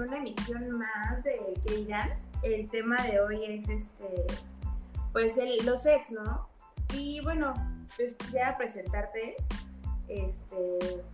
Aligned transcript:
una 0.00 0.16
emisión 0.16 0.70
más 0.72 1.22
de 1.22 1.60
que 1.66 1.76
dirán. 1.76 2.10
El 2.42 2.70
tema 2.70 3.00
de 3.02 3.20
hoy 3.20 3.44
es 3.44 3.68
este, 3.68 4.26
pues 5.12 5.36
el, 5.36 5.64
los 5.66 5.84
ex, 5.84 6.10
¿no? 6.10 6.48
Y 6.94 7.20
bueno, 7.20 7.54
pues 7.96 8.14
quisiera 8.14 8.56
presentarte. 8.56 9.36
Este, 10.08 11.04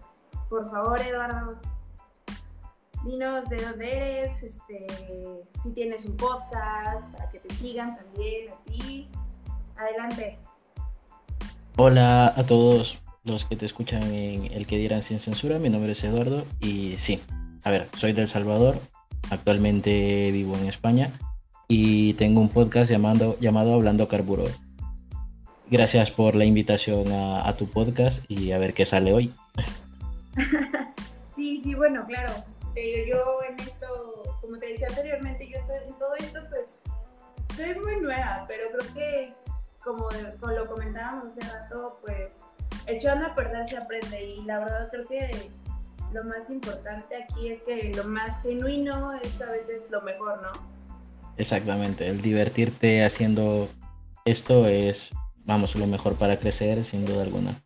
por 0.49 0.71
favor, 0.71 1.01
Eduardo, 1.01 1.61
dinos 3.05 3.49
de 3.49 3.63
dónde 3.63 3.97
eres, 3.97 4.43
este, 4.43 4.87
si 5.63 5.73
tienes 5.73 6.05
un 6.07 6.17
podcast, 6.17 7.07
para 7.13 7.29
que 7.31 7.41
te 7.41 7.55
sigan 7.55 7.97
también 7.97 8.53
a 8.53 8.65
ti. 8.65 9.09
Adelante. 9.77 10.39
Hola 11.77 12.29
a 12.29 12.47
todos 12.47 12.99
los 13.25 13.45
que 13.45 13.57
te 13.57 13.67
escuchan 13.67 14.03
en 14.05 14.51
El 14.53 14.67
que 14.67 14.79
dieran 14.79 15.03
sin 15.03 15.21
censura. 15.21 15.59
Mi 15.59 15.69
nombre 15.69 15.93
es 15.93 16.03
Eduardo 16.05 16.47
y 16.61 16.97
sí, 16.97 17.23
a 17.67 17.71
ver, 17.71 17.89
soy 17.97 18.13
del 18.13 18.29
Salvador, 18.29 18.79
actualmente 19.29 20.31
vivo 20.31 20.57
en 20.57 20.69
España 20.69 21.11
y 21.67 22.15
tengo 22.15 22.41
un 22.41 22.49
podcast 22.49 22.89
llamado, 22.89 23.37
llamado 23.41 23.75
Hablando 23.75 24.07
Carburo. 24.07 24.45
Gracias 25.69 26.13
por 26.13 26.37
la 26.37 26.45
invitación 26.45 27.11
a, 27.11 27.53
tu 27.57 27.69
podcast 27.69 28.23
y 28.29 28.53
a 28.53 28.59
ver 28.59 28.73
qué 28.73 28.87
sale 28.87 29.13
hoy. 29.13 29.35
sí, 31.35 31.61
sí, 31.65 31.75
bueno, 31.75 32.07
claro. 32.07 32.33
Yo 32.77 33.43
en 33.51 33.59
esto, 33.59 34.39
como 34.41 34.59
te 34.59 34.69
decía 34.69 34.87
anteriormente, 34.87 35.49
yo 35.49 35.59
estoy 35.59 35.77
en 35.89 35.99
todo 35.99 36.15
esto, 36.21 36.41
pues 36.49 36.83
soy 37.57 37.75
muy 37.81 38.01
nueva, 38.01 38.45
pero 38.47 38.69
creo 38.79 38.95
que 38.95 39.35
como, 39.83 40.09
como 40.39 40.53
lo 40.53 40.69
comentábamos 40.69 41.33
hace 41.33 41.53
rato, 41.53 41.99
pues 42.01 42.43
echando 42.87 43.27
a 43.27 43.35
perder 43.35 43.69
se 43.69 43.77
aprende 43.77 44.25
y 44.25 44.45
la 44.45 44.61
verdad 44.61 44.89
creo 44.89 45.09
que 45.09 45.51
lo 46.13 46.25
más 46.25 46.51
importante 46.51 47.17
aquí 47.17 47.49
es 47.49 47.63
que 47.63 47.93
lo 47.95 48.05
más 48.05 48.43
genuino 48.43 49.13
es 49.15 49.41
a 49.41 49.51
veces 49.51 49.83
lo 49.91 50.03
mejor, 50.03 50.43
¿no? 50.43 50.53
Exactamente, 51.37 52.09
el 52.09 52.23
divertirte 52.23 53.05
haciendo 53.05 53.69
esto 54.25 54.67
es, 54.67 55.11
vamos, 55.45 55.75
lo 55.75 55.87
mejor 55.87 56.17
para 56.17 56.39
crecer, 56.39 56.83
sin 56.85 57.05
duda 57.05 57.23
alguna. 57.23 57.63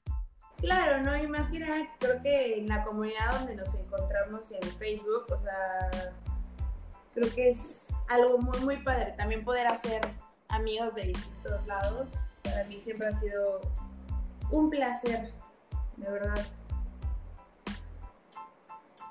Claro, 0.59 1.03
¿no? 1.03 1.17
Y 1.17 1.27
más 1.27 1.51
que 1.51 1.61
nada, 1.61 1.87
creo 1.99 2.21
que 2.23 2.59
en 2.59 2.69
la 2.69 2.85
comunidad 2.85 3.39
donde 3.39 3.57
nos 3.57 3.75
encontramos 3.75 4.53
en 4.53 4.63
Facebook, 4.73 5.27
o 5.31 5.41
sea, 5.41 6.13
creo 7.15 7.35
que 7.35 7.51
es 7.51 7.87
algo 8.09 8.39
muy, 8.39 8.59
muy 8.61 8.77
padre. 8.79 9.15
También 9.17 9.43
poder 9.45 9.67
hacer 9.69 10.03
amigos 10.49 10.95
de 10.95 11.05
distintos 11.05 11.67
lados, 11.67 12.09
para 12.43 12.65
mí 12.65 12.81
siempre 12.83 13.09
ha 13.09 13.17
sido 13.17 13.61
un 14.51 14.69
placer, 14.69 15.33
de 15.97 16.11
verdad. 16.11 16.45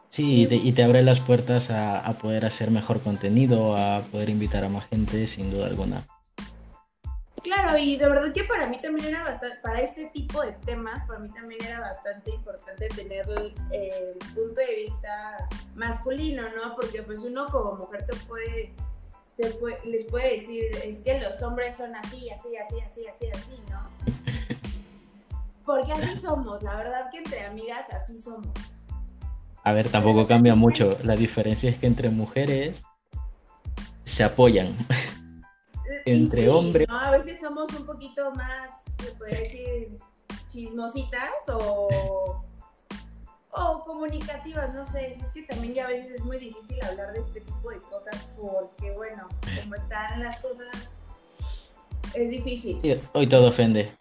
Sí, 0.09 0.47
y 0.51 0.71
te, 0.71 0.83
abre 0.83 1.03
las 1.03 1.19
puertas 1.19 1.69
a, 1.69 2.17
poder 2.19 2.45
hacer 2.45 2.71
mejor 2.71 2.99
contenido, 3.01 3.77
a 3.77 4.01
poder 4.11 4.29
invitar 4.29 4.63
a 4.63 4.69
más 4.69 4.87
gente, 4.87 5.27
sin 5.27 5.51
duda 5.51 5.67
alguna. 5.67 6.05
Claro, 7.43 7.77
y 7.77 7.95
de 7.95 8.07
verdad 8.07 8.33
que 8.33 8.43
para 8.43 8.67
mí 8.67 8.81
también 8.81 9.09
era 9.09 9.23
bastante, 9.23 9.57
para 9.61 9.81
este 9.81 10.07
tipo 10.07 10.41
de 10.41 10.51
temas, 10.65 11.07
para 11.07 11.19
mí 11.19 11.29
también 11.29 11.63
era 11.63 11.79
bastante 11.79 12.31
importante 12.31 12.89
tener 12.89 13.25
el, 13.71 14.17
punto 14.33 14.59
de 14.59 14.75
vista 14.83 15.47
masculino, 15.75 16.43
¿no? 16.55 16.75
Porque 16.75 17.03
pues 17.03 17.21
uno 17.21 17.45
como 17.47 17.75
mujer 17.75 18.05
te 18.05 18.15
puede, 18.25 18.73
les 19.85 20.05
puede 20.05 20.37
decir, 20.37 20.75
es 20.83 20.99
que 20.99 21.19
los 21.19 21.41
hombres 21.43 21.77
son 21.77 21.95
así, 21.95 22.29
así, 22.31 22.57
así, 22.57 22.75
así, 22.81 23.07
así, 23.07 23.27
así, 23.31 23.61
¿no? 23.69 23.83
Porque 25.65 25.93
así 25.93 26.19
somos, 26.19 26.61
la 26.63 26.75
verdad 26.75 27.09
que 27.11 27.19
entre 27.19 27.45
amigas 27.45 27.85
así 27.93 28.17
somos. 28.17 28.49
A 29.69 29.71
ver, 29.71 29.87
tampoco 29.87 30.25
cambia 30.25 30.55
mucho. 30.55 30.97
La 31.03 31.15
diferencia 31.15 31.69
es 31.69 31.77
que 31.77 31.85
entre 31.85 32.09
mujeres 32.09 32.81
se 34.03 34.23
apoyan. 34.23 34.75
entre 36.07 36.49
hombres. 36.49 36.87
a 36.89 37.11
veces 37.11 37.39
somos 37.39 37.71
un 37.77 37.85
poquito 37.85 38.31
más, 38.31 38.71
se 38.97 39.11
puede 39.11 39.43
decir, 39.43 39.97
chismositas 40.47 41.29
o, 41.53 42.43
o 43.51 43.83
comunicativas, 43.83 44.73
no 44.73 44.83
sé. 44.83 45.19
Es 45.21 45.27
que 45.35 45.43
también 45.43 45.75
ya 45.75 45.85
a 45.85 45.89
veces 45.89 46.13
es 46.13 46.23
muy 46.23 46.39
difícil 46.39 46.83
hablar 46.83 47.13
de 47.13 47.19
este 47.19 47.41
tipo 47.41 47.69
de 47.69 47.77
cosas 47.77 48.27
porque, 48.41 48.89
bueno, 48.93 49.27
como 49.61 49.75
están 49.75 50.23
las 50.23 50.39
cosas, 50.39 50.89
es 52.15 52.29
difícil. 52.31 52.81
hoy 53.13 53.29
todo 53.29 53.49
ofende. 53.49 53.95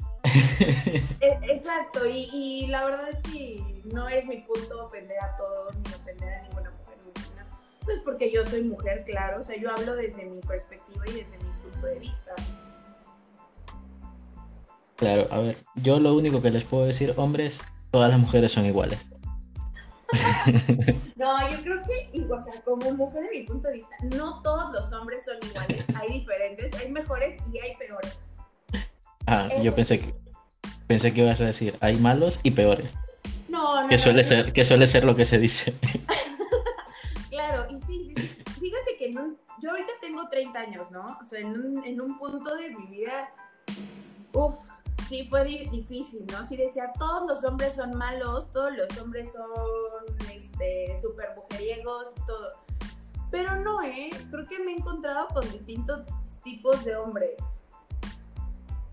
E, 1.20 1.38
exacto, 1.50 2.00
y, 2.06 2.66
la 2.68 2.84
verdad 2.84 3.08
es 3.10 3.32
que 3.32 3.62
no 3.92 4.08
es 4.08 4.24
mi 4.26 4.38
punto 4.38 4.86
ofender 4.86 5.16
a 5.22 5.36
todos 5.36 5.74
ni 5.76 5.94
ofender 5.94 6.28
a 6.28 6.42
ninguna 6.42 6.70
mujer, 6.70 6.96
pues 7.84 7.98
porque 8.04 8.32
yo 8.32 8.46
soy 8.46 8.62
mujer, 8.62 9.04
claro, 9.04 9.40
o 9.40 9.44
sea, 9.44 9.56
yo 9.56 9.70
hablo 9.70 9.96
desde 9.96 10.24
mi 10.24 10.40
perspectiva 10.40 11.04
y 11.08 11.12
desde 11.12 11.38
mi 11.38 11.50
punto 11.62 11.86
de 11.86 11.98
vista. 11.98 12.34
Claro, 14.96 15.28
a 15.30 15.38
ver, 15.38 15.64
yo 15.76 15.98
lo 15.98 16.14
único 16.14 16.42
que 16.42 16.50
les 16.50 16.64
puedo 16.64 16.86
decir, 16.86 17.14
hombres, 17.16 17.58
todas 17.90 18.10
las 18.10 18.18
mujeres 18.18 18.52
son 18.52 18.66
iguales. 18.66 18.98
no, 21.16 21.50
yo 21.50 21.62
creo 21.62 21.82
que, 21.84 22.26
o 22.30 22.42
sea, 22.42 22.60
como 22.62 22.90
mujer, 22.92 23.24
en 23.24 23.40
mi 23.40 23.46
punto 23.46 23.68
de 23.68 23.74
vista, 23.74 23.96
no 24.16 24.42
todos 24.42 24.72
los 24.72 24.92
hombres 24.92 25.24
son 25.24 25.36
iguales, 25.48 25.84
hay 25.94 26.08
diferentes, 26.08 26.74
hay 26.74 26.90
mejores 26.90 27.40
y 27.52 27.58
hay 27.58 27.76
peores. 27.76 28.18
Ah, 29.30 29.46
yo 29.62 29.74
pensé 29.74 30.00
que 30.00 30.14
pensé 30.86 31.12
que 31.12 31.20
ibas 31.20 31.38
a 31.42 31.44
decir, 31.44 31.76
hay 31.82 31.96
malos 31.96 32.40
y 32.42 32.50
peores. 32.52 32.94
No, 33.46 33.82
no. 33.82 33.88
Que 33.88 33.98
suele 33.98 34.24
ser, 34.24 34.54
que 34.54 34.64
suele 34.64 34.86
ser 34.86 35.04
lo 35.04 35.14
que 35.16 35.26
se 35.26 35.38
dice. 35.38 35.74
claro, 37.30 37.66
y 37.70 37.78
sí, 37.82 38.14
fíjate 38.58 38.96
que 38.98 39.12
yo 39.12 39.70
ahorita 39.70 39.92
tengo 40.00 40.26
30 40.30 40.58
años, 40.58 40.90
¿no? 40.90 41.02
O 41.02 41.24
sea, 41.28 41.40
en 41.40 41.48
un, 41.48 41.84
en 41.84 42.00
un 42.00 42.18
punto 42.18 42.56
de 42.56 42.70
mi 42.70 42.86
vida, 42.86 43.28
uff, 44.32 44.54
sí 45.10 45.26
fue 45.28 45.44
difícil, 45.44 46.24
¿no? 46.32 46.46
Sí 46.46 46.56
decía, 46.56 46.90
todos 46.98 47.28
los 47.28 47.44
hombres 47.44 47.74
son 47.74 47.94
malos, 47.98 48.50
todos 48.50 48.74
los 48.74 48.98
hombres 48.98 49.30
son, 49.30 50.30
este, 50.34 50.98
súper 51.02 51.34
mujeriegos, 51.36 52.14
todo. 52.26 52.64
Pero 53.30 53.56
no, 53.56 53.82
¿eh? 53.82 54.08
Creo 54.30 54.46
que 54.46 54.58
me 54.60 54.72
he 54.72 54.76
encontrado 54.76 55.28
con 55.28 55.52
distintos 55.52 56.00
tipos 56.42 56.82
de 56.86 56.96
hombres 56.96 57.36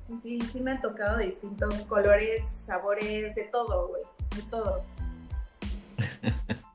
sí, 0.07 0.17
sí, 0.21 0.41
sí 0.41 0.59
me 0.59 0.71
han 0.71 0.81
tocado 0.81 1.17
distintos 1.17 1.81
colores, 1.83 2.47
sabores, 2.47 3.35
de 3.35 3.43
todo, 3.51 3.87
güey, 3.89 4.03
de 4.35 4.41
todo. 4.49 4.81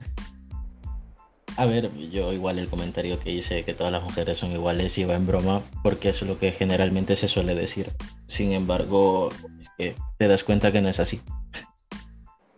A 1.56 1.66
ver, 1.66 1.94
yo 2.10 2.32
igual 2.32 2.58
el 2.58 2.70
comentario 2.70 3.20
que 3.20 3.32
hice 3.32 3.64
que 3.64 3.74
todas 3.74 3.92
las 3.92 4.02
mujeres 4.02 4.38
son 4.38 4.52
iguales 4.52 4.96
iba 4.96 5.14
en 5.14 5.26
broma 5.26 5.62
porque 5.82 6.08
eso 6.08 6.24
es 6.24 6.30
lo 6.30 6.38
que 6.38 6.52
generalmente 6.52 7.16
se 7.16 7.28
suele 7.28 7.54
decir. 7.54 7.92
Sin 8.28 8.52
embargo, 8.52 9.28
es 9.60 9.68
que 9.76 9.94
te 10.16 10.26
das 10.26 10.42
cuenta 10.42 10.72
que 10.72 10.80
no 10.80 10.88
es 10.88 11.00
así. 11.00 11.20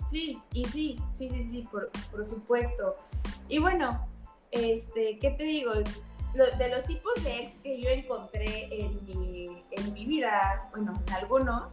Sí, 0.09 0.39
y 0.53 0.67
sí, 0.67 1.01
sí, 1.19 1.29
sí, 1.31 1.45
sí, 1.51 1.69
por, 1.69 1.91
por 2.13 2.27
supuesto. 2.27 2.95
Y 3.49 3.59
bueno, 3.59 4.07
este, 4.53 5.19
¿qué 5.19 5.31
te 5.31 5.45
digo? 5.45 5.73
De 6.35 6.69
los 6.69 6.85
tipos 6.85 7.13
de 7.23 7.41
ex 7.41 7.57
que 7.59 7.81
yo 7.81 7.91
encontré 7.91 8.69
en 8.71 9.05
mi, 9.05 9.63
en 9.71 9.93
mi 9.93 10.07
vida, 10.07 10.69
bueno, 10.71 10.93
en 11.07 11.13
algunos, 11.13 11.73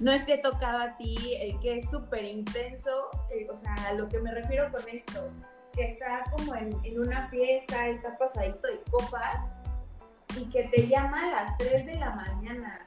no 0.00 0.12
es 0.12 0.24
que 0.24 0.38
tocado 0.38 0.78
a 0.78 0.96
ti 0.96 1.34
el 1.40 1.58
que 1.60 1.78
es 1.78 1.90
súper 1.90 2.24
intenso, 2.24 3.10
eh, 3.30 3.46
o 3.50 3.56
sea, 3.56 3.74
a 3.88 3.94
lo 3.94 4.08
que 4.08 4.18
me 4.18 4.32
refiero 4.32 4.70
con 4.70 4.86
esto, 4.88 5.30
que 5.72 5.84
está 5.84 6.24
como 6.30 6.54
en, 6.54 6.76
en, 6.84 7.00
una 7.00 7.28
fiesta, 7.28 7.88
está 7.88 8.18
pasadito 8.18 8.66
de 8.66 8.80
copas 8.90 9.44
y 10.38 10.44
que 10.50 10.64
te 10.64 10.86
llama 10.86 11.22
a 11.22 11.30
las 11.30 11.58
3 11.58 11.86
de 11.86 11.96
la 11.96 12.10
mañana. 12.10 12.86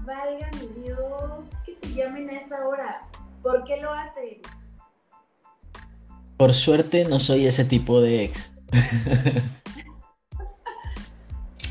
Valga 0.00 0.50
mi 0.52 0.82
Dios, 0.82 1.48
que 1.64 1.74
te 1.74 1.94
llamen 1.94 2.28
a 2.30 2.40
esa 2.40 2.66
hora. 2.66 3.02
¿Por 3.42 3.64
qué 3.64 3.76
lo 3.78 3.92
hacen? 3.92 4.40
Por 6.36 6.54
suerte 6.54 7.04
no 7.04 7.18
soy 7.18 7.46
ese 7.46 7.64
tipo 7.64 8.00
de 8.00 8.24
ex. 8.24 8.50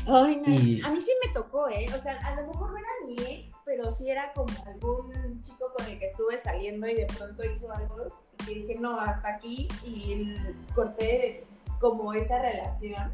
Ay, 0.06 0.42
A 0.84 0.90
mí 0.90 1.00
sí 1.00 1.12
me 1.24 1.32
tocó, 1.32 1.68
¿eh? 1.68 1.86
O 1.96 2.02
sea, 2.02 2.18
a 2.26 2.40
lo 2.40 2.48
mejor 2.48 2.72
no 2.72 2.78
era 2.78 2.88
mi 3.06 3.16
ex, 3.32 3.56
pero 3.64 3.90
sí 3.92 4.10
era 4.10 4.32
como 4.32 4.52
algún 4.66 5.40
chico 5.42 5.72
con 5.76 5.86
el 5.86 5.98
que 5.98 6.06
estuve 6.06 6.38
saliendo 6.38 6.88
y 6.88 6.94
de 6.94 7.06
pronto 7.06 7.44
hizo 7.44 7.72
algo 7.72 8.06
y 8.48 8.54
dije, 8.54 8.74
no, 8.74 8.98
hasta 8.98 9.36
aquí 9.36 9.68
y 9.84 10.36
corté 10.74 11.44
como 11.78 12.12
esa 12.14 12.40
relación. 12.40 13.12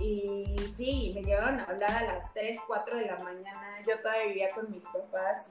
Y 0.00 0.56
sí, 0.76 1.12
me 1.14 1.22
llegaron 1.22 1.60
a 1.60 1.64
hablar 1.64 1.90
a 1.90 2.14
las 2.14 2.32
3, 2.32 2.60
4 2.66 2.96
de 2.96 3.06
la 3.06 3.18
mañana. 3.18 3.82
Yo 3.86 4.00
todavía 4.00 4.26
vivía 4.26 4.48
con 4.54 4.70
mis 4.70 4.84
papás 4.84 5.46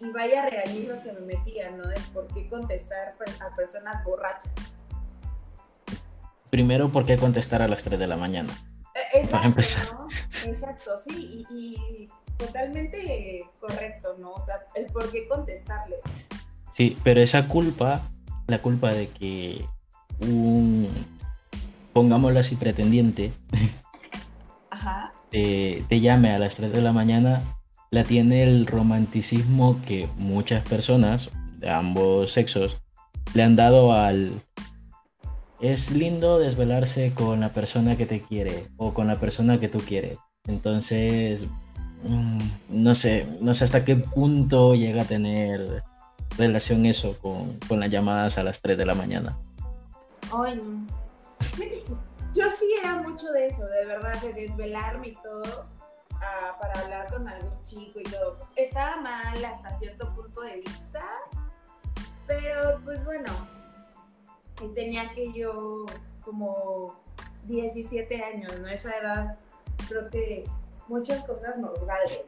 y, 0.00 0.06
y 0.06 0.10
vaya 0.10 0.46
regañitos 0.50 0.98
que 1.00 1.12
me 1.12 1.20
metían, 1.20 1.78
¿no? 1.78 1.86
De 1.86 1.98
por 2.12 2.26
qué 2.28 2.46
contestar 2.48 3.14
a 3.40 3.54
personas 3.54 4.04
borrachas. 4.04 4.52
Primero, 6.50 6.88
¿por 6.88 7.06
qué 7.06 7.16
contestar 7.16 7.62
a 7.62 7.68
las 7.68 7.82
3 7.84 7.98
de 7.98 8.06
la 8.06 8.16
mañana? 8.16 8.52
Exacto, 9.12 9.60
Exacto, 10.44 10.90
sí, 11.06 11.46
y, 11.50 12.08
totalmente 12.36 13.44
correcto, 13.60 14.16
¿no? 14.18 14.32
O 14.32 14.42
sea, 14.42 14.56
el 14.74 14.86
por 14.86 15.10
qué 15.10 15.26
contestarle. 15.28 15.96
Sí, 16.72 16.96
pero 17.04 17.20
esa 17.20 17.48
culpa, 17.48 18.08
la 18.46 18.60
culpa 18.60 18.92
de 18.92 19.08
que 19.08 19.64
un, 20.20 20.88
pongámoslo 21.92 22.40
así, 22.40 22.56
pretendiente, 22.56 23.32
Ajá. 24.70 25.12
te, 25.30 25.84
te 25.88 26.00
llame 26.00 26.32
a 26.32 26.38
las 26.38 26.56
3 26.56 26.72
de 26.72 26.82
la 26.82 26.92
mañana, 26.92 27.42
la 27.90 28.02
tiene 28.02 28.42
el 28.42 28.66
romanticismo 28.66 29.80
que 29.86 30.08
muchas 30.16 30.66
personas 30.68 31.30
de 31.58 31.70
ambos 31.70 32.32
sexos 32.32 32.76
le 33.34 33.42
han 33.42 33.56
dado 33.56 33.92
al... 33.92 34.42
Es 35.60 35.90
lindo 35.90 36.38
desvelarse 36.38 37.12
con 37.14 37.40
la 37.40 37.52
persona 37.52 37.96
que 37.96 38.06
te 38.06 38.20
quiere 38.20 38.68
o 38.76 38.92
con 38.92 39.06
la 39.06 39.16
persona 39.16 39.60
que 39.60 39.68
tú 39.68 39.78
quieres. 39.78 40.18
Entonces, 40.46 41.46
mm, 42.02 42.40
no 42.68 42.94
sé, 42.94 43.26
no 43.40 43.54
sé 43.54 43.64
hasta 43.64 43.84
qué 43.84 43.96
punto 43.96 44.74
llega 44.74 45.02
a 45.02 45.06
tener 45.06 45.82
relación 46.36 46.86
eso 46.86 47.16
con, 47.18 47.58
con 47.68 47.80
las 47.80 47.90
llamadas 47.90 48.38
a 48.38 48.42
las 48.42 48.60
3 48.60 48.76
de 48.76 48.86
la 48.86 48.94
mañana. 48.94 49.38
Ay. 50.32 50.60
Yo 52.34 52.50
sí 52.50 52.66
era 52.82 52.96
mucho 52.96 53.30
de 53.30 53.46
eso, 53.46 53.64
de 53.64 53.86
verdad, 53.86 54.20
de 54.20 54.32
desvelarme 54.32 55.08
y 55.08 55.14
todo 55.14 55.66
ah, 56.14 56.56
para 56.60 56.80
hablar 56.80 57.06
con 57.06 57.28
algún 57.28 57.62
chico 57.62 58.00
y 58.00 58.02
todo. 58.02 58.38
Estaba 58.56 58.96
mal 58.96 59.44
hasta 59.44 59.76
cierto 59.78 60.12
punto 60.16 60.40
de 60.40 60.56
vista, 60.56 61.04
pero 62.26 62.80
pues 62.84 63.04
bueno, 63.04 63.30
y 64.62 64.68
tenía 64.74 65.10
que 65.10 65.32
yo 65.32 65.86
como 66.22 66.94
17 67.44 68.22
años, 68.22 68.58
¿no? 68.60 68.68
Esa 68.68 68.98
edad, 68.98 69.38
creo 69.88 70.08
que 70.10 70.44
muchas 70.88 71.24
cosas 71.24 71.56
nos 71.58 71.84
valen. 71.86 72.22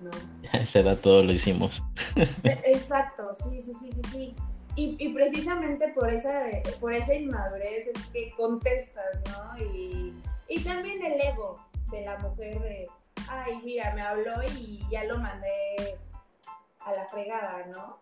¿no? 0.00 0.10
A 0.52 0.58
esa 0.58 0.80
edad 0.80 0.98
todo 0.98 1.22
lo 1.22 1.32
hicimos. 1.32 1.82
E- 2.16 2.62
Exacto, 2.64 3.34
sí, 3.34 3.60
sí, 3.62 3.72
sí, 3.74 3.92
sí, 3.92 4.02
sí. 4.10 4.36
Y, 4.76 4.96
y 4.98 5.08
precisamente 5.14 5.88
por 5.88 6.10
esa, 6.10 6.44
por 6.80 6.92
esa 6.92 7.14
inmadurez 7.14 7.86
es 7.94 8.06
que 8.08 8.30
contestas, 8.36 9.06
¿no? 9.30 9.58
Y, 9.64 10.14
y 10.48 10.60
también 10.62 11.02
el 11.02 11.18
ego 11.18 11.58
de 11.90 12.02
la 12.04 12.18
mujer 12.18 12.60
de, 12.60 12.86
ay, 13.28 13.58
mira, 13.64 13.94
me 13.94 14.02
habló 14.02 14.42
y 14.58 14.84
ya 14.90 15.04
lo 15.04 15.18
mandé 15.18 15.98
a 16.80 16.92
la 16.92 17.08
fregada, 17.08 17.64
¿no? 17.72 17.98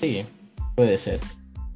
Sí, 0.00 0.24
puede 0.76 0.98
ser. 0.98 1.20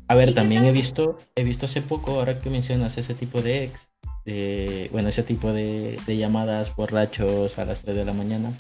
A 0.08 0.14
ver, 0.14 0.28
¿Y 0.28 0.32
qué 0.32 0.36
también 0.36 0.64
he 0.64 0.72
visto, 0.72 1.18
he 1.34 1.42
visto 1.42 1.66
hace 1.66 1.82
poco, 1.82 2.12
ahora 2.12 2.38
que 2.38 2.50
mencionas 2.50 2.98
ese 2.98 3.14
tipo 3.14 3.42
de 3.42 3.64
ex, 3.64 3.88
de, 4.24 4.88
bueno, 4.92 5.08
ese 5.08 5.22
tipo 5.22 5.52
de, 5.52 5.98
de 6.06 6.16
llamadas 6.16 6.74
borrachos 6.76 7.58
a 7.58 7.64
las 7.64 7.82
3 7.82 7.96
de 7.96 8.04
la 8.04 8.12
mañana. 8.12 8.52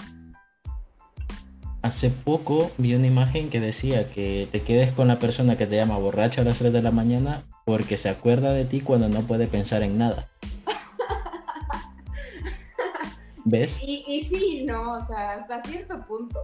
Hace 1.82 2.10
poco 2.10 2.70
vi 2.78 2.94
una 2.94 3.06
imagen 3.06 3.50
que 3.50 3.60
decía 3.60 4.10
que 4.10 4.48
te 4.50 4.62
quedes 4.62 4.92
con 4.92 5.08
la 5.08 5.18
persona 5.18 5.56
que 5.56 5.66
te 5.66 5.76
llama 5.76 5.98
borracho 5.98 6.40
a 6.40 6.44
las 6.44 6.58
3 6.58 6.72
de 6.72 6.82
la 6.82 6.90
mañana 6.90 7.44
porque 7.64 7.96
se 7.96 8.08
acuerda 8.08 8.52
de 8.52 8.64
ti 8.64 8.80
cuando 8.80 9.08
no 9.08 9.22
puede 9.22 9.46
pensar 9.46 9.82
en 9.82 9.98
nada. 9.98 10.28
¿Ves? 13.44 13.78
Y, 13.82 14.04
y 14.08 14.22
sí, 14.22 14.64
¿no? 14.64 14.94
O 14.94 15.04
sea, 15.04 15.32
hasta 15.32 15.62
cierto 15.62 16.04
punto. 16.06 16.38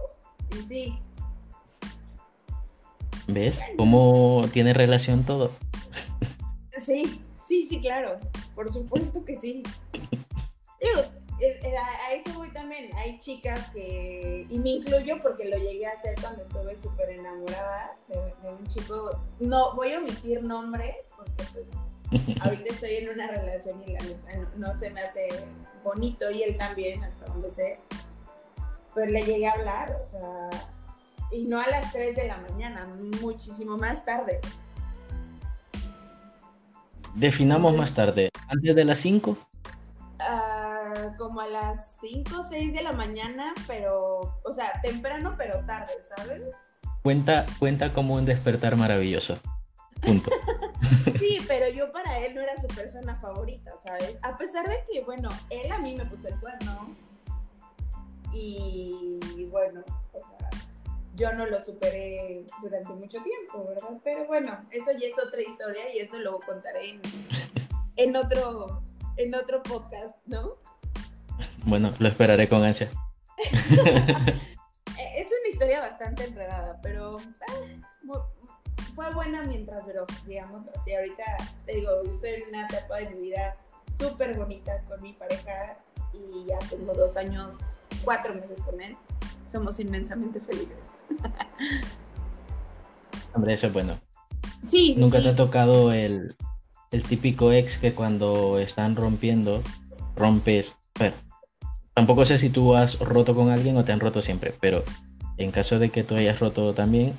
Y 0.51 0.67
sí. 0.67 0.99
¿Ves? 3.33 3.59
¿Cómo 3.77 4.43
tiene 4.51 4.73
relación 4.73 5.23
todo? 5.25 5.51
Sí, 6.79 7.21
sí, 7.47 7.67
sí, 7.69 7.79
claro. 7.79 8.19
Por 8.55 8.71
supuesto 8.73 9.23
que 9.23 9.39
sí. 9.39 9.63
Digo, 10.81 11.01
eh, 11.39 11.59
eh, 11.61 11.75
a, 11.77 12.13
eso 12.13 12.37
voy 12.37 12.49
también. 12.51 12.89
Hay 12.97 13.19
chicas 13.19 13.69
que, 13.69 14.47
y 14.49 14.59
me 14.59 14.71
incluyo 14.71 15.21
porque 15.21 15.45
lo 15.45 15.57
llegué 15.57 15.85
a 15.85 15.91
hacer 15.91 16.15
cuando 16.21 16.41
estuve 16.43 16.77
súper 16.79 17.11
enamorada 17.11 17.97
de, 18.07 18.15
de 18.15 18.55
un 18.55 18.67
chico. 18.67 19.21
No, 19.39 19.75
voy 19.75 19.93
a 19.93 19.99
omitir 19.99 20.41
nombres 20.41 20.95
porque 21.15 21.43
pues 21.53 21.69
ahorita 22.41 22.73
estoy 22.73 22.95
en 22.95 23.09
una 23.09 23.27
relación 23.27 23.83
y 23.85 23.93
la 23.93 23.99
no, 23.99 24.67
no 24.67 24.79
se 24.79 24.89
me 24.89 25.01
hace 25.01 25.29
bonito 25.83 26.31
y 26.31 26.43
él 26.43 26.57
también, 26.57 27.03
hasta 27.03 27.25
donde 27.25 27.51
sé. 27.51 27.77
Pues 28.93 29.11
le 29.11 29.21
llegué 29.21 29.47
a 29.47 29.51
hablar, 29.51 30.01
o 30.03 30.07
sea, 30.07 30.49
y 31.31 31.45
no 31.45 31.59
a 31.59 31.67
las 31.67 31.91
3 31.91 32.15
de 32.15 32.27
la 32.27 32.37
mañana, 32.37 32.87
muchísimo 33.21 33.77
más 33.77 34.05
tarde. 34.05 34.39
Definamos 37.15 37.75
más 37.75 37.93
tarde. 37.93 38.29
¿Antes 38.47 38.75
de 38.75 38.85
las 38.85 38.99
5? 38.99 39.37
Ah, 40.19 41.13
como 41.17 41.41
a 41.41 41.47
las 41.47 41.97
5 42.01 42.41
o 42.41 42.43
6 42.43 42.73
de 42.73 42.83
la 42.83 42.93
mañana, 42.93 43.53
pero, 43.67 44.39
o 44.43 44.53
sea, 44.53 44.79
temprano 44.81 45.35
pero 45.37 45.59
tarde, 45.65 45.93
¿sabes? 46.15 46.41
Cuenta, 47.03 47.45
cuenta 47.57 47.93
como 47.93 48.15
un 48.15 48.25
despertar 48.25 48.75
maravilloso. 48.75 49.39
Punto. 50.01 50.31
Sí, 51.19 51.39
pero 51.47 51.67
yo 51.67 51.91
para 51.91 52.19
él 52.19 52.33
no 52.33 52.41
era 52.41 52.59
su 52.61 52.67
persona 52.67 53.15
favorita, 53.17 53.71
¿sabes? 53.83 54.17
A 54.21 54.37
pesar 54.37 54.65
de 54.67 54.77
que, 54.89 55.03
bueno, 55.03 55.29
él 55.49 55.69
a 55.71 55.77
mí 55.77 55.93
me 55.93 56.05
puso 56.05 56.29
el 56.29 56.39
cuerno 56.39 56.95
y, 58.33 59.19
bueno, 59.51 59.81
o 60.13 60.19
sea, 60.19 60.38
yo 61.19 61.33
no 61.33 61.45
lo 61.45 61.59
superé 61.59 62.45
durante 62.61 62.93
mucho 62.93 63.21
tiempo, 63.21 63.67
¿verdad? 63.67 63.99
Pero 64.03 64.25
bueno, 64.25 64.65
eso 64.71 64.91
ya 64.93 65.07
es 65.07 65.19
otra 65.23 65.41
historia 65.41 65.93
y 65.93 65.99
eso 65.99 66.17
lo 66.17 66.39
contaré 66.39 66.91
en, 66.91 67.01
en 67.97 68.15
otro, 68.15 68.81
en 69.17 69.35
otro 69.35 69.61
podcast, 69.61 70.15
¿no? 70.25 70.55
Bueno, 71.65 71.93
lo 71.99 72.07
esperaré 72.07 72.47
con 72.47 72.63
ansia. 72.63 72.89
Eh, 74.97 75.21
Es 75.21 75.27
una 75.27 75.49
historia 75.49 75.79
bastante 75.79 76.25
enredada, 76.25 76.77
pero 76.81 77.19
ah, 77.47 78.25
fue 78.93 79.13
buena 79.13 79.43
mientras 79.43 79.85
duró, 79.85 80.05
digamos 80.25 80.67
así. 80.75 80.93
Ahorita 80.93 81.23
te 81.65 81.75
digo, 81.75 82.03
yo 82.03 82.11
estoy 82.11 82.31
en 82.31 82.49
una 82.49 82.65
etapa 82.65 82.97
de 82.97 83.11
mi 83.11 83.21
vida 83.21 83.55
súper 83.97 84.37
bonita 84.37 84.83
con 84.89 85.01
mi 85.01 85.13
pareja 85.13 85.77
y 86.11 86.47
ya 86.47 86.59
tengo 86.69 86.93
dos 86.93 87.15
años, 87.15 87.55
cuatro 88.03 88.35
meses 88.35 88.61
con 88.63 88.81
él. 88.81 88.97
Somos 89.51 89.79
inmensamente 89.79 90.39
felices. 90.39 90.97
Hombre, 93.33 93.53
eso 93.53 93.67
es 93.67 93.73
bueno. 93.73 93.99
Sí, 94.65 94.93
sí, 94.93 94.99
¿Nunca 94.99 95.19
sí. 95.19 95.23
te 95.23 95.29
ha 95.29 95.35
tocado 95.35 95.91
el, 95.91 96.35
el 96.91 97.03
típico 97.03 97.51
ex 97.51 97.77
que 97.77 97.93
cuando 97.93 98.59
están 98.59 98.95
rompiendo, 98.95 99.61
rompes? 100.15 100.75
Bueno, 100.97 101.15
tampoco 101.93 102.25
sé 102.25 102.39
si 102.39 102.49
tú 102.49 102.75
has 102.75 102.99
roto 102.99 103.35
con 103.35 103.49
alguien 103.49 103.77
o 103.77 103.85
te 103.85 103.91
han 103.91 103.99
roto 103.99 104.21
siempre, 104.21 104.53
pero 104.59 104.83
en 105.37 105.51
caso 105.51 105.79
de 105.79 105.89
que 105.89 106.03
tú 106.03 106.15
hayas 106.15 106.39
roto 106.39 106.73
también, 106.73 107.13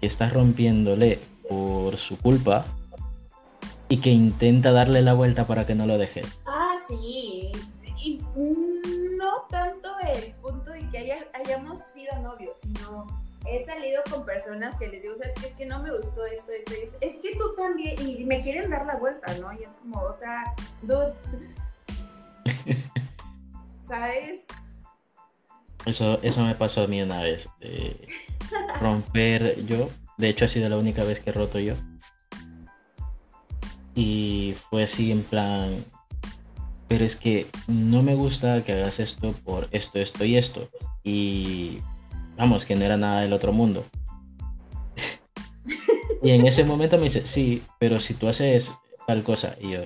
que 0.00 0.06
estás 0.06 0.32
rompiéndole 0.32 1.20
por 1.48 1.96
su 1.96 2.18
culpa 2.18 2.66
y 3.88 3.98
que 3.98 4.10
intenta 4.10 4.72
darle 4.72 5.02
la 5.02 5.14
vuelta 5.14 5.46
para 5.46 5.66
que 5.66 5.74
no 5.74 5.86
lo 5.86 5.98
dejes. 5.98 6.26
Ah, 6.46 6.76
sí. 6.88 7.31
Haya- 11.12 11.28
hayamos 11.34 11.80
sido 11.94 12.16
novios, 12.20 12.56
sino 12.62 13.06
he 13.46 13.64
salido 13.64 14.02
con 14.10 14.24
personas 14.24 14.76
que 14.76 14.88
les 14.88 15.02
digo, 15.02 15.14
¿sabes 15.16 15.34
qué? 15.40 15.46
Es 15.46 15.54
que 15.54 15.66
no 15.66 15.82
me 15.82 15.90
gustó 15.92 16.24
esto, 16.26 16.52
esto, 16.52 16.72
esto. 16.72 16.96
Es 17.00 17.16
que 17.18 17.36
tú 17.36 17.54
también, 17.56 17.96
y 18.00 18.24
me 18.24 18.40
quieren 18.42 18.70
dar 18.70 18.86
la 18.86 18.96
vuelta, 18.96 19.34
¿no? 19.38 19.52
Y 19.52 19.64
es 19.64 19.68
como, 19.80 20.00
o 20.00 20.16
sea, 20.16 20.54
dude. 20.82 21.12
¿Sabes? 23.88 24.40
Eso, 25.86 26.20
eso 26.22 26.42
me 26.44 26.54
pasó 26.54 26.82
a 26.82 26.86
mí 26.86 27.02
una 27.02 27.22
vez. 27.22 27.48
romper 28.80 29.64
yo. 29.66 29.90
De 30.18 30.28
hecho, 30.28 30.44
ha 30.44 30.48
sido 30.48 30.68
la 30.68 30.76
única 30.78 31.02
vez 31.04 31.20
que 31.20 31.30
he 31.30 31.32
roto 31.32 31.58
yo. 31.58 31.74
Y 33.94 34.56
fue 34.70 34.84
así 34.84 35.10
en 35.10 35.22
plan. 35.24 35.84
Pero 36.92 37.06
es 37.06 37.16
que 37.16 37.46
no 37.68 38.02
me 38.02 38.14
gusta 38.14 38.62
que 38.64 38.74
hagas 38.74 39.00
esto 39.00 39.32
por 39.46 39.66
esto, 39.70 39.98
esto 39.98 40.26
y 40.26 40.36
esto. 40.36 40.68
Y 41.02 41.78
vamos, 42.36 42.66
que 42.66 42.76
no 42.76 42.84
era 42.84 42.98
nada 42.98 43.22
del 43.22 43.32
otro 43.32 43.50
mundo. 43.50 43.86
y 46.22 46.32
en 46.32 46.46
ese 46.46 46.64
momento 46.64 46.98
me 46.98 47.04
dice, 47.04 47.26
sí, 47.26 47.62
pero 47.78 47.98
si 47.98 48.12
tú 48.12 48.28
haces 48.28 48.70
tal 49.06 49.24
cosa. 49.24 49.56
Y 49.58 49.70
yo, 49.70 49.80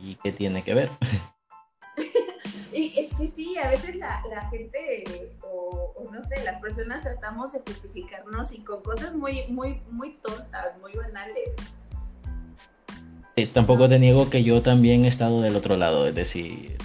¿y 0.00 0.16
qué 0.16 0.32
tiene 0.32 0.64
que 0.64 0.74
ver? 0.74 0.90
Es 2.72 3.14
que 3.14 3.28
sí, 3.28 3.56
a 3.58 3.70
veces 3.70 3.94
la, 3.96 4.20
la 4.28 4.48
gente, 4.50 5.36
o, 5.42 5.94
o 5.96 6.12
no 6.12 6.22
sé, 6.24 6.42
las 6.44 6.60
personas 6.60 7.02
tratamos 7.02 7.52
de 7.52 7.60
justificarnos 7.60 8.52
y 8.52 8.58
con 8.58 8.82
cosas 8.82 9.14
muy, 9.14 9.46
muy, 9.48 9.82
muy 9.90 10.14
tontas, 10.14 10.78
muy 10.80 10.94
banales. 10.94 11.50
Sí, 13.38 13.46
tampoco 13.46 13.88
te 13.88 14.00
niego 14.00 14.28
que 14.28 14.42
yo 14.42 14.62
también 14.62 15.04
he 15.04 15.08
estado 15.08 15.40
del 15.42 15.54
otro 15.54 15.76
lado, 15.76 16.08
es 16.08 16.14
decir, 16.16 16.76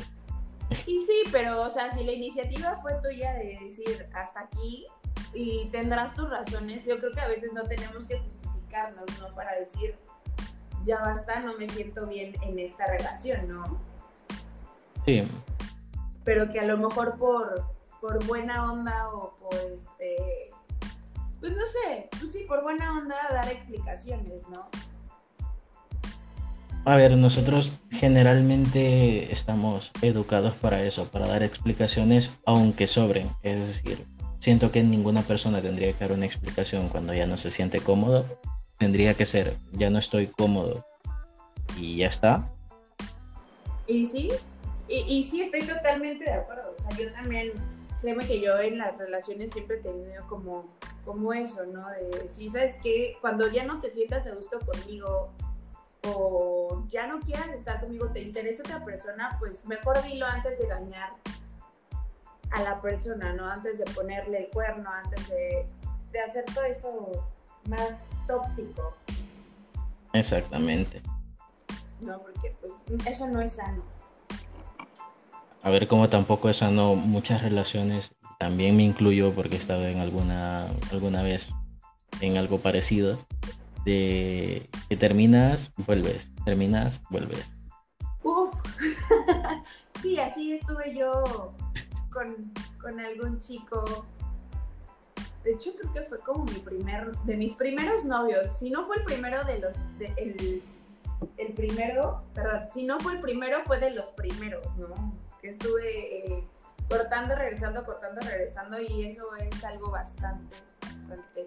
Y 0.85 0.99
sí, 0.99 1.23
pero, 1.31 1.63
o 1.63 1.69
sea, 1.71 1.91
si 1.91 2.03
la 2.03 2.11
iniciativa 2.11 2.77
fue 2.79 2.93
tuya 3.01 3.33
de 3.33 3.57
decir 3.63 4.07
hasta 4.13 4.41
aquí 4.41 4.85
y 5.33 5.67
tendrás 5.71 6.13
tus 6.13 6.29
razones, 6.29 6.85
yo 6.85 6.99
creo 6.99 7.11
que 7.11 7.21
a 7.21 7.27
veces 7.27 7.53
no 7.53 7.63
tenemos 7.63 8.07
que 8.07 8.19
justificarnos, 8.19 9.05
¿no? 9.19 9.33
Para 9.33 9.55
decir, 9.55 9.95
ya 10.83 10.99
basta, 10.99 11.39
no 11.39 11.57
me 11.57 11.67
siento 11.67 12.05
bien 12.05 12.35
en 12.43 12.59
esta 12.59 12.85
relación, 12.85 13.47
¿no? 13.47 13.79
sí, 15.05 15.27
Pero 16.23 16.51
que 16.51 16.59
a 16.59 16.65
lo 16.65 16.77
mejor 16.77 17.17
por, 17.17 17.65
por 17.99 18.23
buena 18.27 18.71
onda 18.71 19.09
o 19.09 19.35
por 19.37 19.55
este 19.55 20.51
pues 21.39 21.51
no 21.57 21.63
sé, 21.65 22.09
pues 22.17 22.31
sí, 22.31 22.45
por 22.47 22.63
buena 22.63 22.97
onda 22.97 23.17
dar 23.31 23.51
explicaciones, 23.51 24.47
¿no? 24.47 24.69
A 26.85 26.97
ver, 26.97 27.15
nosotros 27.15 27.71
generalmente 27.91 29.31
estamos 29.31 29.91
educados 30.01 30.53
para 30.55 30.83
eso, 30.83 31.05
para 31.05 31.27
dar 31.27 31.41
explicaciones 31.41 32.29
aunque 32.45 32.87
sobren. 32.87 33.29
Es 33.41 33.65
decir, 33.65 34.05
siento 34.39 34.69
que 34.73 34.83
ninguna 34.83 35.21
persona 35.21 35.61
tendría 35.61 35.93
que 35.93 35.99
dar 35.99 36.11
una 36.11 36.25
explicación 36.25 36.89
cuando 36.89 37.13
ya 37.13 37.25
no 37.25 37.37
se 37.37 37.51
siente 37.51 37.79
cómodo. 37.79 38.25
Tendría 38.79 39.13
que 39.13 39.25
ser, 39.25 39.55
ya 39.71 39.89
no 39.89 39.97
estoy 39.97 40.27
cómodo 40.27 40.85
y 41.77 41.99
ya 41.99 42.07
está. 42.07 42.51
Y 43.87 44.05
sí, 44.05 44.31
y, 44.89 45.23
sí 45.23 45.41
estoy 45.41 45.63
totalmente 45.63 46.25
de 46.25 46.33
acuerdo. 46.33 46.75
O 46.77 46.83
sea, 46.91 47.05
yo 47.05 47.13
también, 47.13 47.53
créeme 48.01 48.27
que 48.27 48.41
yo 48.41 48.59
en 48.59 48.77
las 48.77 48.97
relaciones 48.97 49.51
siempre 49.51 49.77
he 49.77 49.79
tenido 49.79 50.27
como, 50.27 50.65
como 51.05 51.31
eso, 51.31 51.65
¿no? 51.65 51.89
De, 51.91 52.29
si 52.29 52.49
sabes 52.49 52.75
que 52.83 53.15
cuando 53.21 53.49
ya 53.49 53.63
no 53.63 53.79
te 53.79 53.89
sientas 53.89 54.27
a 54.27 54.35
gusto 54.35 54.59
conmigo, 54.59 55.33
o 56.07 56.83
ya 56.89 57.07
no 57.07 57.19
quieras 57.19 57.49
estar 57.49 57.79
conmigo, 57.79 58.09
te 58.09 58.21
interesa 58.21 58.63
otra 58.63 58.83
persona, 58.83 59.35
pues 59.39 59.65
mejor 59.65 60.01
dilo 60.03 60.25
antes 60.25 60.57
de 60.59 60.67
dañar 60.67 61.11
a 62.51 62.61
la 62.61 62.81
persona, 62.81 63.33
¿no? 63.33 63.47
Antes 63.47 63.77
de 63.77 63.85
ponerle 63.85 64.43
el 64.43 64.49
cuerno, 64.49 64.89
antes 64.89 65.29
de, 65.29 65.65
hacer 66.19 66.45
todo 66.53 66.63
eso 66.65 67.25
más 67.67 68.07
tóxico. 68.27 68.93
Exactamente. 70.13 71.01
No, 72.01 72.19
porque 72.19 72.55
pues 72.61 72.75
eso 73.07 73.27
no 73.27 73.41
es 73.41 73.53
sano. 73.53 73.81
A 75.63 75.69
ver, 75.69 75.87
como 75.87 76.09
tampoco 76.09 76.49
es 76.49 76.57
sano 76.57 76.95
muchas 76.95 77.41
relaciones, 77.41 78.13
también 78.37 78.75
me 78.75 78.83
incluyo 78.83 79.33
porque 79.33 79.55
he 79.55 79.59
estado 79.59 79.87
en 79.87 79.99
alguna, 79.99 80.67
alguna 80.91 81.23
vez 81.23 81.49
en 82.19 82.37
algo 82.37 82.59
parecido 82.59 83.17
de 83.85 84.69
que 84.89 84.97
terminas, 84.97 85.71
vuelves, 85.85 86.31
terminas, 86.45 87.01
vuelves. 87.09 87.45
Uf, 88.23 88.53
sí, 90.01 90.19
así 90.19 90.53
estuve 90.53 90.95
yo 90.95 91.53
con, 92.11 92.51
con, 92.81 92.99
algún 92.99 93.39
chico. 93.39 94.05
De 95.43 95.51
hecho, 95.51 95.71
creo 95.77 95.91
que 95.91 96.01
fue 96.03 96.19
como 96.19 96.45
mi 96.45 96.59
primer, 96.59 97.11
de 97.19 97.35
mis 97.35 97.53
primeros 97.55 98.05
novios. 98.05 98.47
Si 98.57 98.69
no 98.69 98.85
fue 98.85 98.97
el 98.97 99.03
primero 99.03 99.43
de 99.43 99.59
los, 99.59 99.77
de, 99.99 100.13
el, 100.17 100.63
el, 101.37 101.53
primero, 101.53 102.21
perdón, 102.33 102.67
si 102.73 102.83
no 102.83 102.99
fue 103.01 103.13
el 103.13 103.21
primero, 103.21 103.61
fue 103.65 103.77
de 103.79 103.91
los 103.91 104.11
primeros, 104.11 104.65
¿no? 104.77 105.13
Que 105.41 105.49
estuve 105.49 106.27
eh, 106.27 106.47
cortando, 106.87 107.35
regresando, 107.35 107.83
cortando, 107.83 108.21
regresando 108.21 108.81
y 108.81 109.07
eso 109.07 109.27
es 109.35 109.63
algo 109.65 109.91
bastante, 109.91 110.55
bastante 110.79 111.45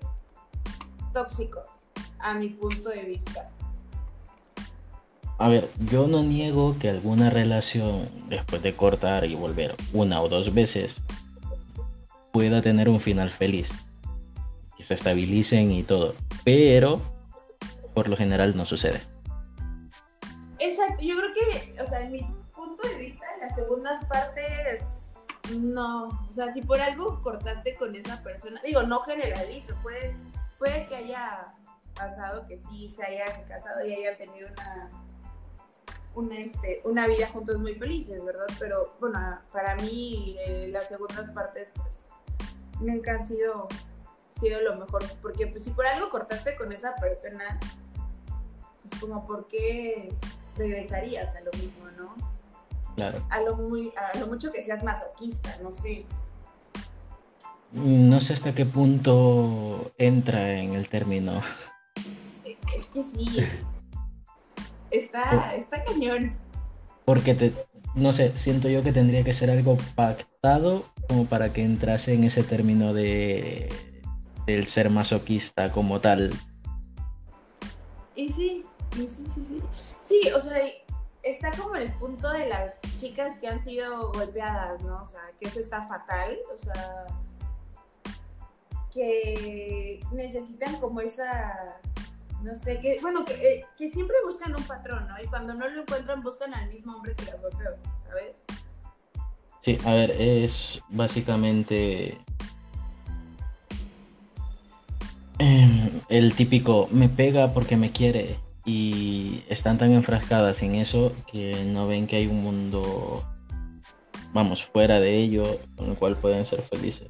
tóxico 1.15 1.76
a 2.19 2.35
mi 2.35 2.49
punto 2.51 2.91
de 2.91 3.05
vista. 3.05 3.51
A 5.39 5.49
ver, 5.49 5.71
yo 5.91 6.07
no 6.07 6.23
niego 6.23 6.77
que 6.79 6.89
alguna 6.89 7.29
relación, 7.29 8.09
después 8.29 8.63
de 8.63 8.75
cortar 8.75 9.27
y 9.27 9.35
volver 9.35 9.75
una 9.93 10.23
o 10.23 10.29
dos 10.29 10.55
veces, 10.55 10.97
pueda 12.33 12.63
tener 12.63 12.89
un 12.89 13.01
final 13.01 13.31
feliz. 13.31 13.71
Que 14.79 14.85
se 14.85 14.95
estabilicen 14.95 15.73
y 15.73 15.83
todo. 15.83 16.15
Pero, 16.45 17.03
por 17.95 18.09
lo 18.09 18.17
general, 18.17 18.57
no 18.57 18.65
sucede. 18.65 19.03
Exacto, 20.59 21.05
yo 21.05 21.17
creo 21.17 21.33
que, 21.35 21.83
o 21.83 21.87
sea, 21.87 22.01
en 22.01 22.13
mi 22.13 22.27
punto 22.55 22.89
de 22.89 22.95
vista, 22.97 23.27
las 23.41 23.55
segundas 23.55 24.05
partes, 24.07 24.87
no. 25.55 26.09
O 26.29 26.33
sea, 26.33 26.53
si 26.53 26.63
por 26.63 26.81
algo 26.81 27.21
cortaste 27.23 27.75
con 27.75 27.95
esa 27.95 28.23
persona, 28.23 28.61
digo, 28.65 28.83
no 28.85 29.01
generalizo, 29.01 29.75
puede, 29.83 30.17
puede 30.59 30.87
que 30.87 30.97
haya 30.97 31.53
pasado 31.97 32.47
que 32.47 32.61
sí 32.61 32.93
se 32.95 33.05
hayan 33.05 33.43
casado 33.45 33.85
y 33.85 33.95
hayan 33.95 34.17
tenido 34.17 34.49
una, 34.49 34.91
una, 36.15 36.39
este, 36.39 36.81
una 36.85 37.07
vida 37.07 37.29
juntos 37.29 37.59
muy 37.59 37.75
felices, 37.75 38.25
¿verdad? 38.25 38.47
Pero 38.59 38.95
bueno, 39.01 39.41
para 39.53 39.75
mí 39.77 40.37
eh, 40.47 40.69
las 40.73 40.89
segundas 40.89 41.31
partes 41.31 41.71
pues 41.75 42.07
nunca 42.81 43.15
han 43.15 43.27
sido, 43.27 43.69
sido 44.41 44.61
lo 44.61 44.77
mejor, 44.77 45.05
porque 45.23 45.47
pues 45.47 45.65
si 45.65 45.71
por 45.71 45.87
algo 45.87 46.11
cortaste 46.11 46.57
con 46.57 46.73
esa 46.73 46.95
persona, 46.97 47.59
pues 48.83 49.01
como 49.01 49.27
por 49.27 49.47
qué 49.49 50.15
regresarías 50.57 51.35
a 51.35 51.41
lo 51.41 51.51
mismo, 51.53 51.91
¿no? 51.97 52.15
Claro. 52.95 53.23
A 53.31 53.41
lo, 53.41 53.57
muy, 53.57 53.93
a 53.97 54.19
lo 54.19 54.27
mucho 54.27 54.51
que 54.53 54.65
seas 54.65 54.83
masoquista, 54.83 55.57
no 55.63 55.73
sé. 55.73 56.07
No 57.73 58.21
sé 58.21 58.33
hasta 58.33 58.55
qué 58.55 58.65
punto 58.65 59.93
entra 59.99 60.53
en 60.53 60.75
el 60.75 60.89
término 60.89 61.43
es 62.75 62.89
que 62.91 63.03
sí. 63.03 63.47
Está, 64.91 65.55
está 65.57 65.83
cañón. 65.83 66.37
Porque 67.05 67.35
te, 67.35 67.53
no 67.97 68.13
sé, 68.13 68.33
siento 68.37 68.69
yo 68.69 68.85
que 68.85 68.93
tendría 68.93 69.25
que 69.25 69.33
ser 69.33 69.51
algo 69.51 69.77
pactado 69.97 70.85
como 71.09 71.27
para 71.27 71.53
que 71.53 71.63
entrase 71.63 72.15
en 72.15 72.23
ese 72.25 72.45
término 72.45 72.95
de 72.95 73.69
del 74.47 74.69
ser 74.69 74.91
masoquista 74.91 75.73
como 75.73 76.01
tal. 76.01 76.33
Y 78.15 78.31
sí, 78.31 78.65
y 78.95 79.09
sí, 79.09 79.25
sí, 79.35 79.45
sí. 79.49 79.61
Sí, 80.03 80.31
o 80.31 80.41
sea, 80.41 80.57
está 81.23 81.51
como 81.51 81.75
el 81.75 81.93
punto 81.95 82.33
de 82.33 82.49
las 82.49 82.81
chicas 82.97 83.39
que 83.39 83.49
han 83.49 83.63
sido 83.63 84.13
golpeadas, 84.13 84.81
¿no? 84.83 85.03
O 85.03 85.07
sea, 85.07 85.21
que 85.41 85.49
eso 85.49 85.59
está 85.59 85.83
fatal, 85.87 86.39
o 86.55 86.59
sea, 86.59 87.07
que 88.93 90.01
necesitan 90.13 90.77
como 90.77 91.01
esa 91.01 91.81
no 92.43 92.57
sé, 92.57 92.79
que, 92.81 92.99
bueno, 93.01 93.25
que, 93.25 93.35
eh, 93.35 93.65
que, 93.77 93.91
siempre 93.91 94.17
buscan 94.25 94.55
un 94.55 94.63
patrón, 94.65 95.07
¿no? 95.09 95.15
Y 95.23 95.27
cuando 95.27 95.55
no 95.55 95.69
lo 95.69 95.83
encuentran, 95.83 96.23
buscan 96.23 96.55
al 96.55 96.69
mismo 96.69 96.97
hombre 96.97 97.15
que 97.15 97.25
la 97.25 97.37
golpeó, 97.37 97.71
¿sabes? 98.05 98.37
Sí, 99.63 99.79
a 99.85 99.95
ver, 99.95 100.13
es 100.13 100.81
básicamente 100.91 102.21
em, 105.39 106.01
el 106.09 106.35
típico 106.37 106.89
me 106.93 107.09
pega 107.09 107.53
porque 107.53 107.77
me 107.77 107.91
quiere 107.91 108.39
y 108.65 109.43
están 109.49 109.77
tan 109.77 109.93
enfrascadas 109.93 110.63
en 110.63 110.77
eso 110.77 111.13
que 111.31 111.65
no 111.65 111.89
ven 111.89 112.07
que 112.07 112.15
hay 112.17 112.29
un 112.29 112.45
mundo, 112.45 113.25
vamos, 114.33 114.65
fuera 114.65 115.01
de 115.01 115.17
ello 115.17 115.45
con 115.77 115.91
el 115.91 115.97
cual 115.97 116.17
pueden 116.17 116.47
ser 116.47 116.63
felices. 116.63 117.09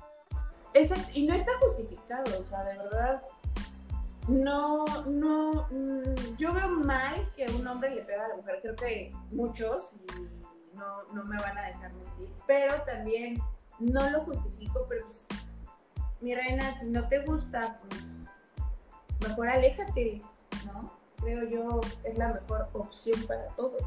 Exacto, 0.73 1.11
y 1.13 1.27
no 1.27 1.35
está 1.35 1.53
justificado, 1.61 2.39
o 2.39 2.43
sea, 2.43 2.65
de 2.65 2.77
verdad, 2.77 3.23
no, 4.29 4.85
no, 5.07 5.69
mm, 5.71 6.37
yo 6.37 6.53
veo 6.53 6.69
mal 6.69 7.31
que 7.37 7.47
un 7.47 7.67
hombre 7.67 7.95
le 7.95 8.03
pega 8.03 8.25
a 8.25 8.29
la 8.29 8.37
mujer, 8.37 8.59
creo 8.63 8.77
que 8.77 9.13
muchos, 9.33 9.93
y 10.19 10.77
no, 10.77 11.05
no 11.15 11.25
me 11.25 11.37
van 11.39 11.57
a 11.59 11.67
dejar 11.67 11.95
mentir, 11.95 12.29
pero 12.47 12.75
también 12.83 13.39
no 13.79 14.11
lo 14.11 14.25
justifico, 14.25 14.87
pero 14.89 15.05
pues, 15.07 15.27
mi 16.21 16.35
reina, 16.35 16.75
si 16.77 16.87
no 16.87 17.07
te 17.09 17.21
gusta, 17.25 17.77
pues 17.89 18.03
mejor 19.29 19.49
aléjate, 19.49 20.21
¿no? 20.67 20.93
Creo 21.23 21.49
yo 21.49 21.81
es 22.05 22.19
la 22.19 22.29
mejor 22.29 22.69
opción 22.73 23.21
para 23.27 23.47
todos, 23.57 23.83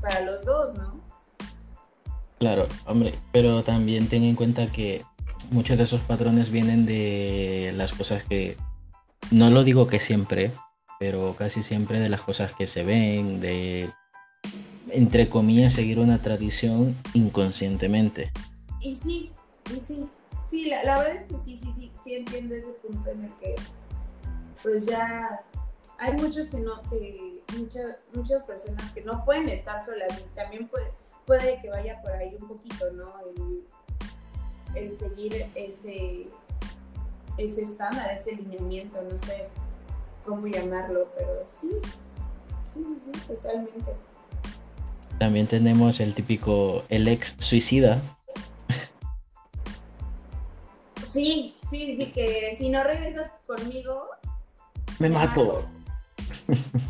para 0.00 0.20
los 0.22 0.44
dos, 0.44 0.74
¿no? 0.78 1.00
Claro, 2.38 2.66
hombre, 2.86 3.18
pero 3.30 3.62
también 3.62 4.08
ten 4.08 4.24
en 4.24 4.34
cuenta 4.34 4.66
que 4.66 5.04
muchos 5.50 5.78
de 5.78 5.84
esos 5.84 6.00
patrones 6.00 6.50
vienen 6.50 6.86
de 6.86 7.72
las 7.76 7.92
cosas 7.92 8.24
que 8.24 8.56
no 9.32 9.50
lo 9.50 9.64
digo 9.64 9.86
que 9.86 9.98
siempre, 9.98 10.52
pero 11.00 11.34
casi 11.34 11.62
siempre 11.62 11.98
de 11.98 12.08
las 12.08 12.20
cosas 12.20 12.54
que 12.54 12.66
se 12.66 12.84
ven, 12.84 13.40
de, 13.40 13.90
entre 14.90 15.28
comillas, 15.28 15.72
seguir 15.72 15.98
una 15.98 16.20
tradición 16.22 16.96
inconscientemente. 17.14 18.30
Y 18.80 18.94
sí, 18.94 19.32
y 19.74 19.80
sí, 19.80 20.06
sí, 20.48 20.70
la, 20.84 20.98
verdad 20.98 21.16
es 21.16 21.24
que 21.24 21.38
sí, 21.38 21.58
sí, 21.58 21.72
sí, 21.74 21.92
sí 22.04 22.14
entiendo 22.14 22.54
ese 22.54 22.68
punto 22.68 23.10
en 23.10 23.24
el 23.24 23.32
que, 23.40 23.54
pues 24.62 24.86
ya 24.86 25.42
hay 25.98 26.12
muchos 26.12 26.48
que 26.48 26.58
no, 26.58 26.82
que 26.90 27.42
muchas, 27.56 27.96
muchas 28.14 28.42
personas 28.42 28.92
que 28.92 29.02
no 29.02 29.24
pueden 29.24 29.48
estar 29.48 29.84
solas 29.84 30.20
y 30.20 30.36
también 30.36 30.68
puede, 30.68 30.92
puede 31.26 31.60
que 31.62 31.70
vaya 31.70 32.00
por 32.02 32.12
ahí 32.12 32.36
un 32.40 32.48
poquito, 32.48 32.92
¿no? 32.92 33.12
el 34.74 34.96
seguir 34.96 35.46
ese 35.54 36.28
ese 37.38 37.62
estándar, 37.62 38.10
ese 38.10 38.36
lineamiento, 38.36 39.02
no 39.02 39.18
sé 39.18 39.48
cómo 40.24 40.46
llamarlo, 40.46 41.08
pero 41.16 41.46
sí, 41.50 41.70
sí, 42.74 42.84
sí, 43.04 43.20
totalmente. 43.26 43.92
También 45.18 45.46
tenemos 45.46 46.00
el 46.00 46.14
típico, 46.14 46.84
el 46.88 47.06
ex 47.08 47.36
suicida. 47.38 48.02
Sí, 51.04 51.54
sí, 51.70 51.96
sí, 51.96 52.12
que 52.12 52.56
si 52.58 52.68
no 52.70 52.82
regresas 52.82 53.30
conmigo... 53.46 54.08
Me, 54.98 55.08
mato. 55.08 55.64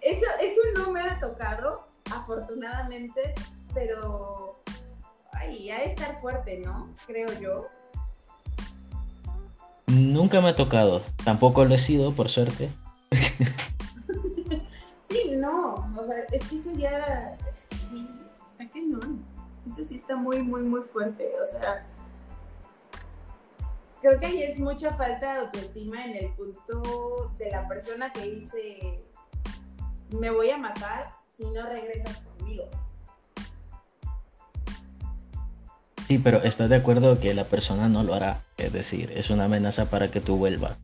Eso, 0.00 0.24
eso 0.40 0.60
no 0.74 0.90
me 0.90 1.00
ha 1.00 1.20
tocado, 1.20 1.86
afortunadamente, 2.10 3.34
pero 3.74 4.62
ay, 5.32 5.70
ha 5.70 5.80
de 5.80 5.86
estar 5.86 6.18
fuerte, 6.20 6.58
¿no? 6.58 6.94
Creo 7.06 7.28
yo. 7.40 7.66
Nunca 9.88 10.40
me 10.40 10.48
ha 10.50 10.56
tocado, 10.56 11.02
tampoco 11.24 11.64
lo 11.64 11.74
he 11.74 11.78
sido, 11.78 12.14
por 12.14 12.28
suerte. 12.28 12.70
sí, 15.08 15.32
no, 15.36 15.74
o 15.74 16.06
sea, 16.06 16.24
es 16.30 16.46
que 16.46 16.56
eso 16.56 16.72
ya, 16.74 17.38
es 17.50 17.64
que 17.64 17.76
sí, 17.76 18.06
está 18.46 18.68
cañón. 18.68 19.24
Eso 19.66 19.84
sí 19.84 19.96
está 19.96 20.16
muy, 20.16 20.42
muy, 20.42 20.62
muy 20.62 20.82
fuerte, 20.82 21.30
o 21.42 21.46
sea, 21.46 21.86
creo 24.00 24.20
que 24.20 24.26
ahí 24.26 24.42
es 24.42 24.58
mucha 24.58 24.92
falta 24.94 25.34
de 25.34 25.40
autoestima 25.40 26.04
en 26.04 26.16
el 26.16 26.34
punto 26.34 27.32
de 27.38 27.50
la 27.50 27.66
persona 27.66 28.12
que 28.12 28.22
dice, 28.22 29.04
me 30.10 30.30
voy 30.30 30.50
a 30.50 30.58
matar 30.58 31.14
si 31.36 31.44
no 31.46 31.66
regresas 31.66 32.18
conmigo. 32.18 32.64
Sí, 36.08 36.16
pero 36.16 36.42
¿estás 36.42 36.70
de 36.70 36.76
acuerdo 36.76 37.20
que 37.20 37.34
la 37.34 37.44
persona 37.44 37.86
no 37.86 38.02
lo 38.02 38.14
hará? 38.14 38.42
Es 38.56 38.72
decir, 38.72 39.12
es 39.12 39.28
una 39.28 39.44
amenaza 39.44 39.90
para 39.90 40.10
que 40.10 40.22
tú 40.22 40.38
vuelvas. 40.38 40.78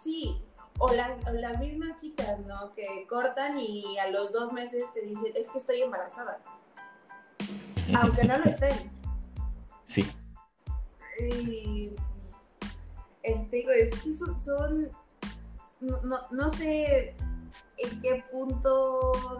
Sí, 0.00 0.40
o 0.78 0.92
las, 0.92 1.20
las 1.34 1.58
mismas 1.58 2.00
chicas, 2.00 2.38
¿no? 2.46 2.72
Que 2.76 3.08
cortan 3.08 3.58
y 3.58 3.98
a 3.98 4.08
los 4.08 4.30
dos 4.32 4.52
meses 4.52 4.84
te 4.94 5.00
dicen, 5.00 5.32
es 5.34 5.50
que 5.50 5.58
estoy 5.58 5.82
embarazada. 5.82 6.38
Aunque 8.00 8.22
no 8.22 8.38
lo 8.38 8.44
estén. 8.44 8.88
Sí. 9.84 10.06
Y 11.20 11.90
este, 13.24 13.88
es 13.88 14.00
que 14.00 14.12
son, 14.12 14.90
no, 15.80 16.20
no, 16.30 16.50
sé 16.50 17.16
en 17.78 18.00
qué 18.00 18.22
punto 18.30 19.35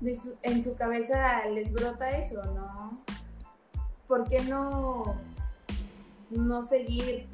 en 0.00 0.62
su 0.62 0.74
cabeza 0.76 1.44
les 1.46 1.72
brota 1.72 2.10
eso, 2.18 2.42
¿no? 2.54 3.02
¿Por 4.06 4.28
qué 4.28 4.40
no, 4.42 5.16
no 6.30 6.62
seguir 6.62 7.28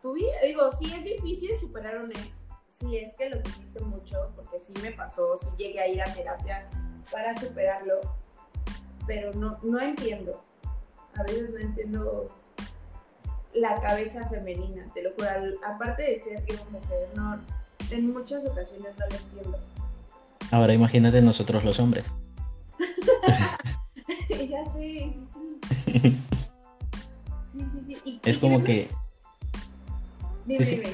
tu 0.00 0.14
vida? 0.14 0.34
Digo, 0.44 0.70
sí 0.78 0.92
es 0.92 1.04
difícil 1.04 1.58
superar 1.58 2.02
un 2.02 2.10
ex, 2.10 2.44
sí 2.68 2.96
es 2.98 3.14
que 3.14 3.30
lo 3.30 3.40
hiciste 3.40 3.80
mucho, 3.80 4.32
porque 4.36 4.60
sí 4.60 4.72
me 4.82 4.92
pasó, 4.92 5.38
sí 5.40 5.48
llegué 5.56 5.80
a 5.80 5.88
ir 5.88 6.02
a 6.02 6.12
terapia 6.12 6.68
para 7.10 7.38
superarlo, 7.38 8.00
pero 9.06 9.32
no, 9.34 9.58
no 9.62 9.80
entiendo 9.80 10.42
a 11.14 11.22
veces 11.24 11.50
no 11.50 11.58
entiendo 11.58 12.26
la 13.54 13.80
cabeza 13.80 14.28
femenina, 14.28 14.86
te 14.94 15.02
lo 15.02 15.10
juro. 15.12 15.28
Aparte 15.64 16.02
de 16.02 16.20
ser 16.20 16.44
yo 16.46 16.56
mujer, 16.70 17.08
no, 17.14 17.38
en 17.90 18.12
muchas 18.12 18.44
ocasiones 18.46 18.96
no 18.98 19.06
lo 19.06 19.16
entiendo. 19.16 19.58
Ahora 20.52 20.74
imagínate 20.74 21.20
nosotros 21.22 21.64
los 21.64 21.80
hombres. 21.80 22.04
ya 24.28 24.64
sé, 24.66 25.12
sí, 25.14 25.60
sí. 25.82 26.16
Sí, 27.50 27.66
sí, 27.72 27.96
sí. 28.04 28.20
es 28.22 28.38
como 28.38 28.62
que... 28.62 28.88
Dime, 30.44 30.64
dime. 30.64 30.92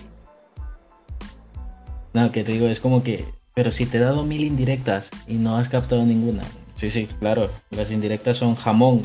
No, 2.14 2.32
que 2.32 2.44
te 2.44 2.52
digo, 2.52 2.68
es 2.68 2.80
como 2.80 3.02
que... 3.02 3.26
Pero 3.54 3.72
si 3.72 3.84
te 3.84 3.98
he 3.98 4.00
dado 4.00 4.24
mil 4.24 4.44
indirectas 4.44 5.10
y 5.26 5.34
no 5.34 5.56
has 5.56 5.68
captado 5.68 6.06
ninguna. 6.06 6.44
Sí, 6.76 6.92
sí, 6.92 7.08
claro. 7.18 7.50
Las 7.70 7.90
indirectas 7.90 8.36
son 8.36 8.54
jamón, 8.54 9.02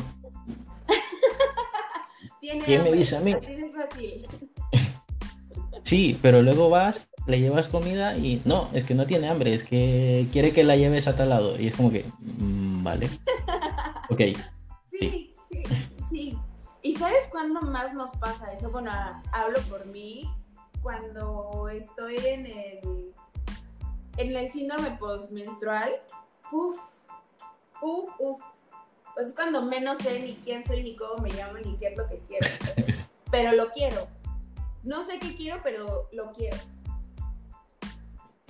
¿Quién 2.64 2.84
me 2.84 2.92
dice 2.92 3.16
a 3.16 3.20
mí? 3.20 3.34
Sí, 5.82 6.18
pero 6.22 6.40
luego 6.40 6.70
vas, 6.70 7.10
le 7.26 7.40
llevas 7.40 7.68
comida 7.68 8.16
y 8.16 8.42
no, 8.44 8.68
es 8.72 8.84
que 8.84 8.94
no 8.94 9.06
tiene 9.06 9.28
hambre, 9.28 9.54
es 9.54 9.64
que 9.64 10.28
quiere 10.32 10.52
que 10.52 10.64
la 10.64 10.76
lleves 10.76 11.08
a 11.08 11.16
tal 11.16 11.30
lado. 11.30 11.58
Y 11.58 11.68
es 11.68 11.76
como 11.76 11.90
que, 11.90 12.04
mm, 12.20 12.82
vale. 12.82 13.10
Ok. 14.10 14.20
Sí, 14.92 15.34
sí, 15.50 15.64
sí, 16.10 16.38
¿Y 16.82 16.94
sabes 16.94 17.26
cuándo 17.30 17.62
más 17.62 17.94
nos 17.94 18.10
pasa 18.16 18.52
eso? 18.52 18.70
Bueno, 18.70 18.90
hablo 19.32 19.58
por 19.70 19.86
mí, 19.86 20.30
cuando 20.82 21.70
estoy 21.70 22.18
en 22.18 22.44
el, 22.44 23.14
en 24.18 24.36
el 24.36 24.52
síndrome 24.52 24.90
postmenstrual, 24.92 25.90
uff, 26.52 26.78
uff, 27.80 28.10
uff, 28.18 28.42
es 29.16 29.32
cuando 29.32 29.62
menos 29.62 29.96
sé 29.98 30.20
ni 30.20 30.34
quién 30.34 30.64
soy, 30.66 30.82
ni 30.82 30.94
cómo 30.94 31.22
me 31.22 31.32
llamo, 31.32 31.54
ni 31.64 31.76
qué 31.78 31.86
es 31.86 31.96
lo 31.96 32.06
que 32.06 32.18
quiero. 32.28 32.46
pero 33.30 33.52
lo 33.52 33.70
quiero. 33.70 34.06
No 34.82 35.02
sé 35.02 35.18
qué 35.18 35.34
quiero, 35.34 35.60
pero 35.62 36.08
lo 36.12 36.32
quiero. 36.32 36.58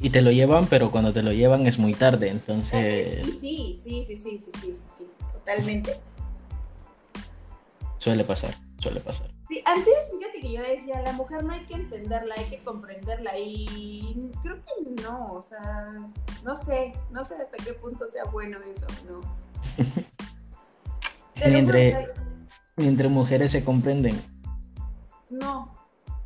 Y 0.01 0.11
te 0.11 0.23
lo 0.23 0.31
llevan, 0.31 0.67
pero 0.67 0.91
cuando 0.91 1.13
te 1.13 1.23
lo 1.23 1.33
llevan 1.33 1.67
es 1.67 1.79
muy 1.79 1.95
tarde, 1.95 2.29
entonces... 2.29 3.25
Sí, 3.25 3.81
sí, 3.81 3.81
sí, 3.83 4.05
sí, 4.07 4.17
sí, 4.17 4.41
sí, 4.61 4.77
sí, 4.99 5.07
totalmente. 5.33 6.01
Suele 7.99 8.25
pasar, 8.25 8.55
suele 8.81 9.01
pasar. 9.01 9.31
Sí, 9.49 9.63
antes, 9.65 9.95
fíjate 10.11 10.41
que 10.41 10.53
yo 10.53 10.63
decía, 10.63 11.01
la 11.03 11.13
mujer 11.13 11.45
no 11.45 11.53
hay 11.53 11.65
que 11.67 11.75
entenderla, 11.75 12.35
hay 12.37 12.45
que 12.47 12.63
comprenderla 12.65 13.39
y 13.39 14.31
creo 14.43 14.57
que 14.57 15.03
no, 15.03 15.33
o 15.35 15.43
sea, 15.43 15.95
no 16.43 16.57
sé, 16.57 16.93
no 17.11 17.25
sé 17.25 17.35
hasta 17.37 17.57
qué 17.65 17.75
punto 17.75 18.11
sea 18.11 18.25
bueno 18.25 18.59
eso, 18.75 18.87
¿no? 19.09 19.21
Mientras, 21.47 22.11
mientras 22.77 23.11
mujeres 23.11 23.53
se 23.53 23.65
comprenden. 23.65 24.21
No, 25.31 25.75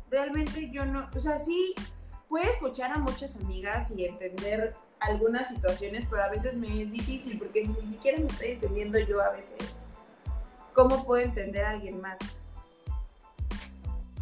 realmente 0.09 0.69
yo 0.71 0.85
no, 0.85 1.09
o 1.15 1.19
sea, 1.19 1.39
sí, 1.39 1.73
puedo 2.29 2.49
escuchar 2.49 2.91
a 2.91 2.99
muchas 2.99 3.35
amigas 3.35 3.91
y 3.91 4.05
entender 4.05 4.75
algunas 5.01 5.47
situaciones, 5.49 6.05
pero 6.09 6.23
a 6.23 6.29
veces 6.29 6.53
me 6.55 6.81
es 6.81 6.91
difícil 6.91 7.39
porque 7.39 7.67
ni 7.67 7.91
siquiera 7.91 8.19
me 8.19 8.27
estoy 8.27 8.51
entendiendo 8.51 8.99
yo 8.99 9.21
a 9.21 9.31
veces. 9.31 9.57
¿Cómo 10.73 11.03
puedo 11.03 11.23
entender 11.23 11.65
a 11.65 11.71
alguien 11.71 11.99
más? 11.99 12.17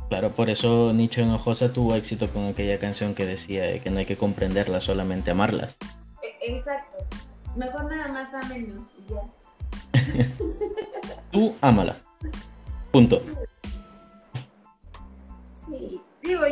Claro, 0.10 0.32
por 0.32 0.50
eso 0.50 0.94
Nicho 0.94 1.22
Enojosa 1.22 1.74
tuvo 1.74 1.94
éxito 1.96 2.32
con 2.32 2.46
aquella 2.46 2.80
canción 2.80 3.14
que 3.14 3.26
decía 3.26 3.84
que 3.84 3.90
no 3.90 4.00
hay 4.00 4.06
que 4.06 4.18
comprenderlas, 4.18 4.86
solamente 4.86 5.32
amarlas. 5.32 5.76
E, 6.24 6.54
exacto. 6.54 7.06
Mejor 7.56 7.86
nada 7.86 8.08
más 8.08 8.34
amenos 8.34 8.86
y 8.98 9.14
ya. 9.14 9.22
Tú 11.32 11.56
ámala. 11.60 11.98
Punto. 12.92 13.22
Sí, 15.66 16.02
digo, 16.22 16.44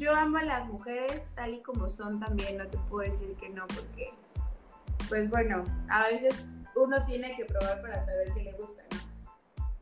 yo 0.00 0.16
amo 0.16 0.38
a 0.38 0.42
las 0.42 0.66
mujeres 0.66 1.28
tal 1.34 1.54
y 1.54 1.60
como 1.60 1.90
son 1.90 2.18
también, 2.18 2.56
no 2.56 2.66
te 2.66 2.78
puedo 2.88 3.08
decir 3.08 3.36
que 3.36 3.50
no, 3.50 3.66
porque, 3.66 4.14
pues 5.10 5.28
bueno, 5.28 5.62
a 5.90 6.08
veces 6.08 6.42
uno 6.74 7.04
tiene 7.04 7.36
que 7.36 7.44
probar 7.44 7.82
para 7.82 8.02
saber 8.06 8.32
qué 8.32 8.44
le 8.44 8.52
gusta, 8.52 8.82
¿no? 8.90 8.98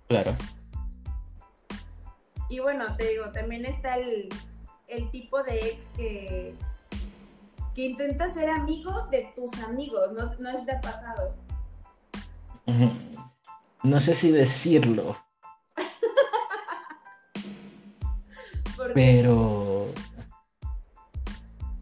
Claro. 0.09 0.37
Y 2.49 2.59
bueno, 2.59 2.97
te 2.97 3.11
digo, 3.11 3.31
también 3.31 3.65
está 3.65 3.97
el, 3.97 4.29
el 4.89 5.09
tipo 5.13 5.41
de 5.45 5.69
ex 5.69 5.87
que, 5.97 6.57
que 7.77 7.83
intenta 7.83 8.29
ser 8.33 8.51
amigo 8.51 9.07
de 9.13 9.33
tus 9.37 9.55
amigos, 9.63 10.11
no, 10.13 10.35
no 10.35 10.59
es 10.59 10.67
de 10.67 10.75
pasado. 10.83 11.37
No 13.85 14.01
sé 14.01 14.17
si 14.17 14.33
decirlo. 14.33 15.17
pero... 18.95 19.93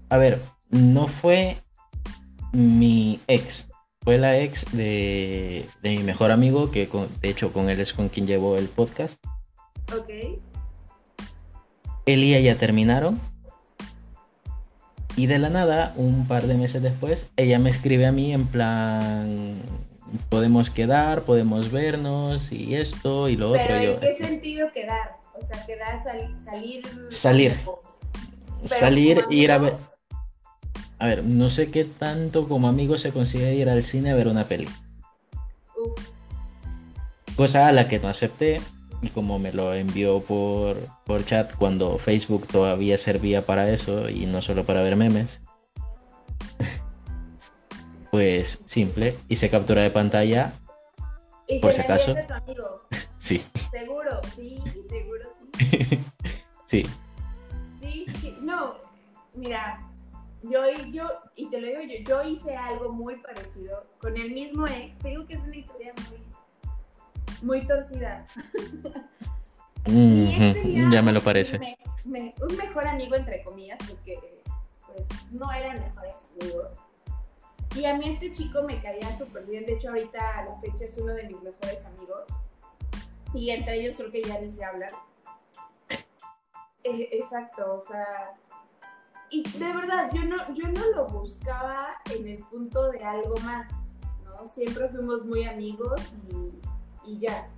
A 0.08 0.18
ver, 0.18 0.40
no 0.70 1.08
fue 1.08 1.58
mi 2.52 3.20
ex. 3.26 3.68
Fue 4.02 4.18
la 4.18 4.38
ex 4.38 4.64
de, 4.72 5.66
mi 5.82 5.98
mejor 5.98 6.30
amigo, 6.30 6.70
que 6.70 6.88
de 7.20 7.28
hecho 7.28 7.52
con 7.52 7.68
él 7.68 7.80
es 7.80 7.92
con 7.92 8.08
quien 8.08 8.26
llevó 8.26 8.56
el 8.56 8.68
podcast. 8.68 9.22
Ok. 9.96 10.10
Él 12.06 12.22
y 12.22 12.36
ella 12.36 12.56
terminaron. 12.56 13.20
Y 15.16 15.26
de 15.26 15.38
la 15.38 15.48
nada, 15.48 15.92
un 15.96 16.28
par 16.28 16.46
de 16.46 16.54
meses 16.54 16.82
después, 16.82 17.30
ella 17.36 17.58
me 17.58 17.70
escribe 17.70 18.06
a 18.06 18.12
mí 18.12 18.32
en 18.32 18.46
plan, 18.46 19.62
podemos 20.28 20.70
quedar, 20.70 21.22
podemos 21.22 21.72
vernos 21.72 22.52
y 22.52 22.74
esto 22.74 23.28
y 23.28 23.36
lo 23.36 23.50
otro. 23.50 23.64
¿Pero 23.66 23.92
en 23.94 24.00
qué 24.00 24.14
sentido 24.14 24.70
quedar? 24.72 25.16
O 25.34 25.42
sea, 25.42 25.64
quedar, 25.66 26.02
salir. 26.02 26.82
Salir. 27.10 27.56
Salir, 28.66 29.24
ir 29.30 29.50
a 29.50 29.58
ver. 29.58 29.95
A 30.98 31.06
ver, 31.06 31.24
no 31.24 31.50
sé 31.50 31.70
qué 31.70 31.84
tanto 31.84 32.48
como 32.48 32.68
amigo 32.68 32.98
se 32.98 33.12
consigue 33.12 33.54
ir 33.54 33.68
al 33.68 33.82
cine 33.82 34.10
a 34.10 34.14
ver 34.14 34.28
una 34.28 34.48
peli. 34.48 34.66
Uf. 35.76 36.08
Cosa 37.36 37.68
a 37.68 37.72
la 37.72 37.86
que 37.86 37.98
no 37.98 38.08
acepté 38.08 38.60
y 39.02 39.08
como 39.10 39.38
me 39.38 39.52
lo 39.52 39.74
envió 39.74 40.20
por, 40.20 40.78
por 41.04 41.24
chat 41.24 41.54
cuando 41.56 41.98
Facebook 41.98 42.46
todavía 42.46 42.96
servía 42.96 43.44
para 43.44 43.70
eso 43.70 44.08
y 44.08 44.24
no 44.24 44.40
solo 44.40 44.64
para 44.64 44.82
ver 44.82 44.96
memes, 44.96 45.40
pues 48.10 48.64
simple, 48.66 49.16
hice 49.28 49.50
captura 49.50 49.82
de 49.82 49.90
pantalla. 49.90 50.54
¿Y 51.46 51.60
por 51.60 51.74
si 51.74 51.82
acaso. 51.82 52.14
Tu 52.14 52.32
amigo? 52.32 52.80
sí. 53.20 53.44
Seguro, 53.70 54.20
sí, 54.34 54.58
seguro, 54.88 55.28
sí. 55.58 56.04
sí. 56.66 56.86
Sí, 57.80 58.38
No, 58.40 58.76
mira, 59.34 59.78
yo, 60.50 60.60
yo, 60.90 61.04
y 61.34 61.48
te 61.50 61.60
lo 61.60 61.66
digo 61.66 61.80
yo, 61.82 61.98
yo 62.04 62.28
hice 62.28 62.56
algo 62.56 62.92
muy 62.92 63.16
parecido 63.16 63.86
con 63.98 64.16
el 64.16 64.30
mismo 64.32 64.66
ex. 64.66 64.98
Te 64.98 65.08
digo 65.10 65.26
que 65.26 65.34
es 65.34 65.40
una 65.40 65.56
historia 65.56 65.92
muy, 66.08 66.22
muy 67.42 67.66
torcida. 67.66 68.26
ya 69.86 71.02
me 71.02 71.12
lo 71.12 71.20
parece. 71.22 71.60
un 72.04 72.56
mejor 72.56 72.86
amigo, 72.86 73.14
entre 73.14 73.42
comillas, 73.44 73.78
porque 73.88 74.18
pues 74.86 75.06
no 75.30 75.50
eran 75.52 75.80
mejores 75.80 76.26
amigos. 76.40 76.68
Y 77.74 77.84
a 77.84 77.94
mí 77.96 78.08
este 78.08 78.32
chico 78.32 78.62
me 78.62 78.80
caía 78.80 79.16
súper 79.18 79.44
bien. 79.44 79.66
De 79.66 79.74
hecho, 79.74 79.90
ahorita 79.90 80.38
a 80.38 80.44
la 80.46 80.60
fecha 80.60 80.86
es 80.86 80.96
uno 80.96 81.12
de 81.12 81.24
mis 81.24 81.40
mejores 81.42 81.84
amigos. 81.84 82.24
Y 83.34 83.50
entre 83.50 83.74
ellos 83.80 83.96
creo 83.96 84.10
que 84.10 84.22
ya 84.22 84.40
ni 84.40 84.50
se 84.50 84.64
hablan. 84.64 84.90
Eh, 86.84 87.08
exacto, 87.12 87.82
o 87.82 87.86
sea. 87.86 88.34
Y 89.30 89.42
de 89.42 89.72
verdad, 89.72 90.10
yo 90.12 90.24
no, 90.24 90.54
yo 90.54 90.68
no 90.68 90.90
lo 90.94 91.08
buscaba 91.08 91.88
en 92.14 92.26
el 92.28 92.38
punto 92.44 92.90
de 92.90 93.02
algo 93.02 93.34
más, 93.44 93.70
¿no? 94.24 94.48
Siempre 94.48 94.88
fuimos 94.88 95.24
muy 95.24 95.44
amigos 95.44 96.00
y, 96.28 97.10
y 97.10 97.18
ya 97.18 97.48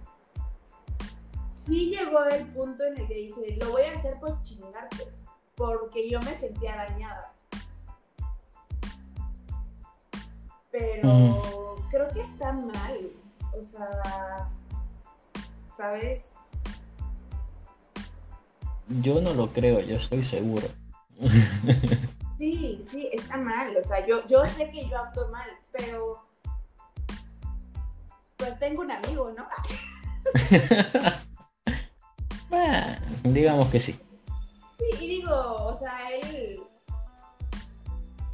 sí 1.69 1.91
llegó 1.91 2.25
el 2.25 2.47
punto 2.47 2.83
en 2.85 2.99
el 2.99 3.07
que 3.07 3.15
dije, 3.15 3.57
lo 3.61 3.71
voy 3.73 3.83
a 3.83 3.99
hacer 3.99 4.19
por 4.19 4.43
chingarte, 4.43 5.09
porque 5.55 6.09
yo 6.09 6.21
me 6.21 6.37
sentía 6.37 6.75
dañada. 6.77 7.35
Pero 10.71 11.09
mm. 11.09 11.89
creo 11.91 12.09
que 12.09 12.21
está 12.23 12.53
mal, 12.53 13.11
o 13.59 13.63
sea, 13.63 14.49
¿sabes? 15.77 16.33
Yo 19.03 19.21
no 19.21 19.35
lo 19.35 19.53
creo, 19.53 19.81
yo 19.81 19.97
estoy 19.97 20.25
seguro. 20.25 20.67
Sí, 22.39 22.81
sí, 22.89 23.11
está 23.13 23.37
mal, 23.37 23.77
o 23.77 23.83
sea, 23.83 24.07
yo, 24.07 24.25
yo 24.29 24.47
sé 24.47 24.71
que 24.71 24.89
yo 24.89 24.97
acto 24.97 25.27
mal, 25.29 25.51
pero 25.73 26.25
pues 28.37 28.57
tengo 28.61 28.83
un 28.83 28.93
amigo, 28.93 29.33
¿no? 29.37 29.49
digamos 33.25 33.69
que 33.71 33.81
sí. 33.81 33.99
Sí, 34.79 34.85
y 35.01 35.09
digo, 35.09 35.35
o 35.35 35.77
sea, 35.77 35.99
él, 36.23 36.61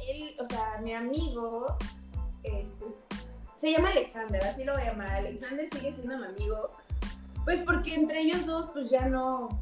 él, 0.07 0.35
o 0.39 0.45
sea, 0.45 0.79
mi 0.83 0.93
amigo, 0.93 1.75
este, 2.43 2.85
se 3.57 3.71
llama 3.71 3.89
Alexander, 3.89 4.43
así 4.43 4.63
lo 4.63 4.73
voy 4.73 4.83
a 4.83 4.91
llamar. 4.91 5.09
Alexander 5.09 5.67
sigue 5.71 5.93
siendo 5.93 6.17
mi 6.17 6.25
amigo, 6.25 6.69
pues 7.43 7.61
porque 7.61 7.95
entre 7.95 8.21
ellos 8.21 8.45
dos, 8.45 8.69
pues 8.71 8.87
ya 8.91 9.07
no, 9.07 9.59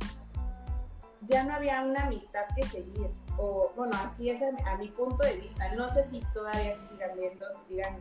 ya 1.27 1.43
no 1.43 1.53
había 1.53 1.81
una 1.81 2.03
amistad 2.03 2.45
que 2.55 2.63
seguir. 2.63 3.09
O, 3.37 3.71
bueno, 3.75 3.95
así 3.95 4.29
es 4.29 4.41
a, 4.41 4.77
mi 4.77 4.87
punto 4.89 5.23
de 5.23 5.37
vista. 5.37 5.73
No 5.75 5.91
sé 5.93 6.07
si 6.07 6.21
todavía 6.33 6.75
se 6.75 6.87
sigan 6.89 7.17
viendo, 7.17 7.45
se 7.47 7.67
sigan 7.67 7.95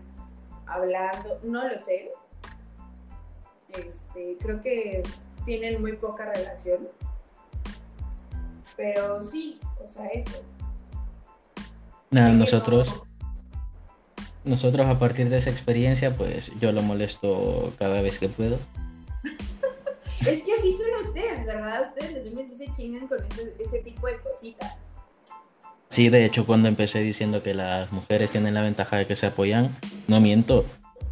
hablando, 0.67 1.39
no 1.43 1.69
lo 1.69 1.79
sé. 1.85 2.11
Este, 3.71 4.37
creo 4.39 4.61
que 4.61 5.03
tienen 5.45 5.81
muy 5.81 5.95
poca 5.95 6.27
relación. 6.27 6.89
Pero 8.77 9.23
sí, 9.23 9.59
o 9.83 9.89
sea, 9.89 10.07
eso. 10.09 10.43
Nada, 12.11 12.33
nosotros, 12.33 13.05
nosotros 14.45 14.87
a 14.87 14.99
partir 14.99 15.31
de 15.31 15.39
esa 15.39 15.51
experiencia, 15.51 16.13
pues 16.13 16.51
yo 16.61 16.73
lo 16.73 16.83
molesto 16.83 17.73
cada 17.79 18.03
vez 18.03 18.19
que 18.19 18.29
puedo. 18.29 18.59
Es 20.27 20.43
que 20.43 20.53
así 20.53 20.73
son 20.73 21.09
ustedes, 21.09 21.47
¿verdad? 21.47 21.89
Ustedes 21.89 22.25
desde 22.25 22.45
sí 22.45 22.57
se 22.57 22.73
chingan 22.73 23.09
con 23.09 23.19
ese, 23.33 23.55
ese 23.59 23.79
tipo 23.81 24.07
de 24.07 24.21
cositas. 24.21 24.77
Sí, 25.91 26.09
de 26.09 26.25
hecho, 26.25 26.47
cuando 26.47 26.69
empecé 26.69 27.01
diciendo 27.01 27.43
que 27.43 27.53
las 27.53 27.93
mujeres 27.93 28.31
tienen 28.31 28.55
la 28.55 28.63
ventaja 28.63 28.97
de 28.97 29.07
que 29.07 29.17
se 29.17 29.27
apoyan, 29.27 29.77
no 30.09 30.21
miento. 30.21 30.65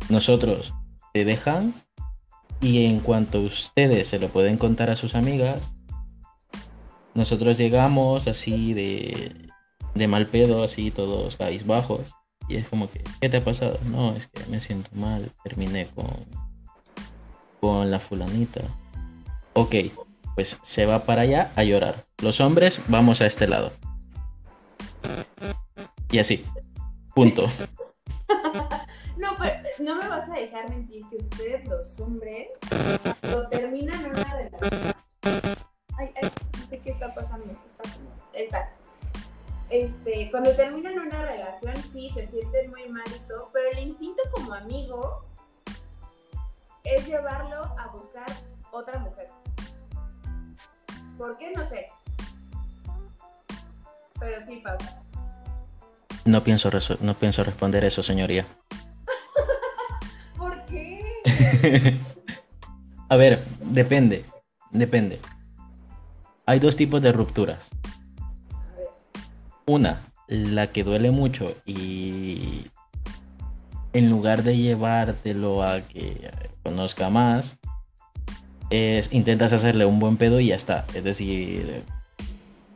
Nosotros 0.08 0.72
te 1.12 1.24
dejan 1.24 1.74
y 2.60 2.86
en 2.86 3.00
cuanto 3.00 3.40
ustedes 3.40 4.08
se 4.08 4.18
lo 4.18 4.28
pueden 4.28 4.56
contar 4.56 4.90
a 4.90 4.96
sus 4.96 5.14
amigas, 5.14 5.60
nosotros 7.14 7.58
llegamos 7.58 8.26
así 8.28 8.72
de, 8.72 9.50
de 9.94 10.08
mal 10.08 10.28
pedo, 10.28 10.62
así 10.62 10.90
todos 10.90 11.36
bajos. 11.66 12.02
Y 12.48 12.56
es 12.56 12.68
como 12.68 12.90
que, 12.90 13.02
¿qué 13.20 13.28
te 13.28 13.36
ha 13.36 13.44
pasado? 13.44 13.78
No, 13.84 14.16
es 14.16 14.26
que 14.28 14.44
me 14.50 14.60
siento 14.60 14.90
mal, 14.94 15.30
terminé 15.44 15.88
con, 15.94 16.26
con 17.60 17.90
la 17.90 18.00
fulanita. 18.00 18.62
Ok, 19.52 19.74
pues 20.34 20.56
se 20.62 20.86
va 20.86 21.04
para 21.04 21.22
allá 21.22 21.52
a 21.56 21.64
llorar. 21.64 22.04
Los 22.22 22.40
hombres 22.40 22.80
vamos 22.88 23.20
a 23.20 23.26
este 23.26 23.46
lado. 23.46 23.72
Y 26.10 26.18
así. 26.18 26.44
Punto. 27.14 27.50
No, 29.16 29.36
pero 29.38 29.60
no 29.80 29.96
me 29.96 30.08
vas 30.08 30.30
a 30.30 30.32
dejar 30.32 30.70
mentir 30.70 31.06
que 31.10 31.16
ustedes 31.16 31.68
los 31.68 32.00
hombres 32.00 32.48
lo 33.30 33.46
terminan 33.48 34.02
una 34.06 34.24
relación. 34.24 34.94
Ay, 35.98 36.08
ay, 36.22 36.30
qué 36.82 36.90
está 36.90 37.14
pasando. 37.14 37.52
Está 38.32 38.72
Este, 39.68 40.30
cuando 40.30 40.56
terminan 40.56 40.98
una 40.98 41.22
relación, 41.22 41.76
sí, 41.92 42.10
se 42.14 42.26
sienten 42.28 42.70
muy 42.70 42.88
mal 42.88 43.04
y 43.14 43.28
todo, 43.28 43.50
pero 43.52 43.68
el 43.72 43.88
instinto 43.88 44.22
como 44.32 44.54
amigo 44.54 45.26
es 46.84 47.06
llevarlo 47.06 47.62
a 47.78 47.88
buscar 47.92 48.26
otra 48.72 48.98
mujer. 49.00 49.28
¿Por 51.20 51.36
qué? 51.36 51.52
No 51.54 51.68
sé. 51.68 51.86
Pero 54.18 54.46
sí 54.46 54.62
pasa. 54.64 55.02
No 56.24 56.42
pienso, 56.42 56.70
no 57.00 57.14
pienso 57.14 57.44
responder 57.44 57.84
eso, 57.84 58.02
señoría. 58.02 58.46
A 63.10 63.16
ver, 63.16 63.44
depende, 63.60 64.24
depende. 64.70 65.20
Hay 66.46 66.58
dos 66.58 66.74
tipos 66.74 67.02
de 67.02 67.12
rupturas. 67.12 67.68
Una, 69.66 70.00
la 70.26 70.68
que 70.68 70.84
duele 70.84 71.10
mucho 71.10 71.54
y 71.66 72.70
en 73.92 74.08
lugar 74.08 74.42
de 74.42 74.56
llevártelo 74.56 75.62
a 75.62 75.82
que 75.82 76.30
conozca 76.62 77.10
más, 77.10 77.58
es 78.70 79.12
intentas 79.12 79.52
hacerle 79.52 79.84
un 79.84 79.98
buen 79.98 80.16
pedo 80.16 80.40
y 80.40 80.48
ya 80.48 80.56
está. 80.56 80.84
Es 80.94 81.04
decir, 81.04 81.84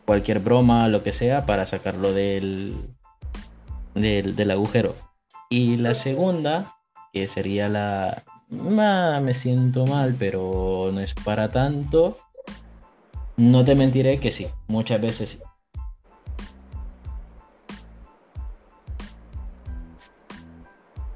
cualquier 0.04 0.40
broma, 0.40 0.88
lo 0.88 1.02
que 1.02 1.12
sea, 1.12 1.46
para 1.46 1.66
sacarlo 1.66 2.12
del, 2.12 2.76
del, 3.94 4.36
del 4.36 4.50
agujero. 4.50 4.94
Y 5.48 5.76
la 5.76 5.94
segunda, 5.94 6.76
que 7.12 7.26
sería 7.26 7.68
la, 7.68 8.24
me 8.50 9.34
siento 9.34 9.86
mal, 9.86 10.16
pero 10.18 10.90
no 10.92 11.00
es 11.00 11.14
para 11.14 11.50
tanto. 11.50 12.18
No 13.36 13.64
te 13.64 13.74
mentiré 13.74 14.20
que 14.20 14.32
sí, 14.32 14.48
muchas 14.68 15.00
veces 15.00 15.30
sí. 15.30 15.38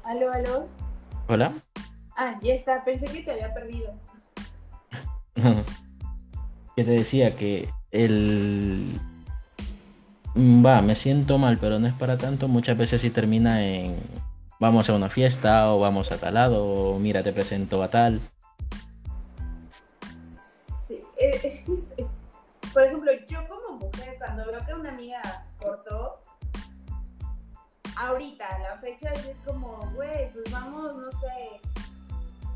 Aló, 0.03 0.31
aló. 0.31 0.67
Hola. 1.27 1.53
Ah, 2.17 2.39
ya 2.41 2.53
está, 2.53 2.83
pensé 2.83 3.05
que 3.05 3.21
te 3.21 3.31
había 3.31 3.53
perdido. 3.53 3.93
que 6.75 6.83
te 6.83 6.91
decía 6.91 7.35
que 7.35 7.69
el... 7.91 8.99
Va, 10.35 10.81
me 10.81 10.95
siento 10.95 11.37
mal, 11.37 11.57
pero 11.59 11.79
no 11.79 11.87
es 11.87 11.93
para 11.93 12.17
tanto. 12.17 12.47
Muchas 12.47 12.77
veces 12.77 13.01
sí 13.01 13.09
termina 13.09 13.65
en 13.65 13.97
vamos 14.59 14.89
a 14.89 14.93
una 14.93 15.09
fiesta 15.09 15.73
o 15.73 15.79
vamos 15.79 16.11
a 16.11 16.17
tal 16.17 16.33
lado 16.33 16.63
o 16.65 16.99
mira, 16.99 17.23
te 17.23 17.31
presento 17.31 17.81
a 17.81 17.89
tal. 17.89 18.21
Sí, 20.85 20.99
es, 21.17 21.61
que, 21.61 22.05
por 22.73 22.83
ejemplo, 22.83 23.11
yo 23.27 23.39
como 23.47 23.77
mujer, 23.79 24.15
cuando 24.17 24.45
veo 24.45 24.65
que 24.65 24.73
una 24.73 24.89
amiga 24.89 25.21
cortó, 25.59 26.19
ahorita, 27.95 28.45
la 28.59 28.77
fecha 28.79 29.11
es 29.13 29.37
como, 29.45 29.89
güey, 29.95 30.31
pues 30.31 30.51
vamos, 30.51 30.95
no 30.95 31.11
sé, 31.11 31.61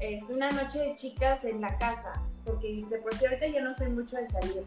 este, 0.10 0.34
una 0.34 0.52
noche 0.52 0.80
de 0.80 0.96
chicas 0.96 1.44
en 1.44 1.62
la 1.62 1.78
casa, 1.78 2.22
porque 2.46 2.86
de 2.90 2.98
por 3.00 3.16
sí 3.16 3.26
ahorita 3.26 3.48
yo 3.48 3.62
no 3.62 3.74
soy 3.74 3.90
mucho 3.90 4.18
de 4.18 4.28
salir 4.28 4.66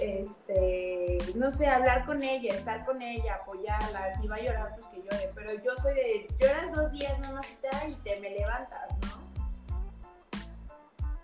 este, 0.00 1.18
no 1.34 1.52
sé, 1.56 1.66
hablar 1.66 2.06
con 2.06 2.22
ella, 2.22 2.54
estar 2.54 2.84
con 2.84 3.02
ella, 3.02 3.34
apoyarla, 3.34 4.16
si 4.20 4.28
va 4.28 4.36
a 4.36 4.40
llorar, 4.40 4.76
pues 4.76 4.86
que 4.86 5.02
llore, 5.02 5.30
pero 5.34 5.54
yo 5.62 5.76
soy 5.82 5.94
de, 5.94 6.28
lloras 6.38 6.72
dos 6.74 6.92
días 6.92 7.18
mamacita 7.18 7.86
y 7.88 7.94
te 7.96 8.18
me 8.20 8.30
levantas, 8.30 8.96
¿no? 9.02 10.38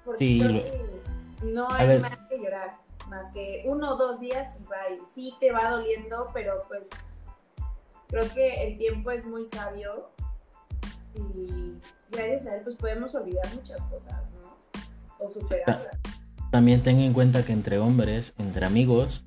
Porque 0.05 0.19
sí, 0.19 0.41
no 1.43 1.69
hay 1.71 1.99
más 1.99 2.19
que 2.29 2.39
llorar, 2.39 2.77
más 3.09 3.31
que 3.33 3.65
uno 3.67 3.93
o 3.93 3.97
dos 3.97 4.21
días 4.21 4.59
y 4.61 4.65
va, 4.65 4.89
y 4.91 5.01
sí 5.15 5.35
te 5.41 5.53
va 5.53 5.71
doliendo, 5.71 6.29
pero 6.33 6.63
pues 6.69 6.89
creo 8.09 8.29
que 8.35 8.63
el 8.65 8.79
tiempo 8.79 9.11
es 9.11 9.25
muy 9.25 9.47
sabio 9.47 10.11
y 11.17 11.79
gracias 12.11 12.47
a 12.47 12.57
él 12.57 12.63
pues 12.65 12.77
podemos 12.77 13.15
olvidar 13.15 13.47
muchas 13.55 13.83
cosas, 13.85 14.23
¿no? 14.43 15.25
O 15.25 15.31
superarlas. 15.31 15.99
También 16.51 16.83
ten 16.83 17.01
en 17.01 17.13
cuenta 17.13 17.45
que 17.45 17.53
entre 17.53 17.79
hombres, 17.79 18.33
entre 18.39 18.67
amigos, 18.67 19.25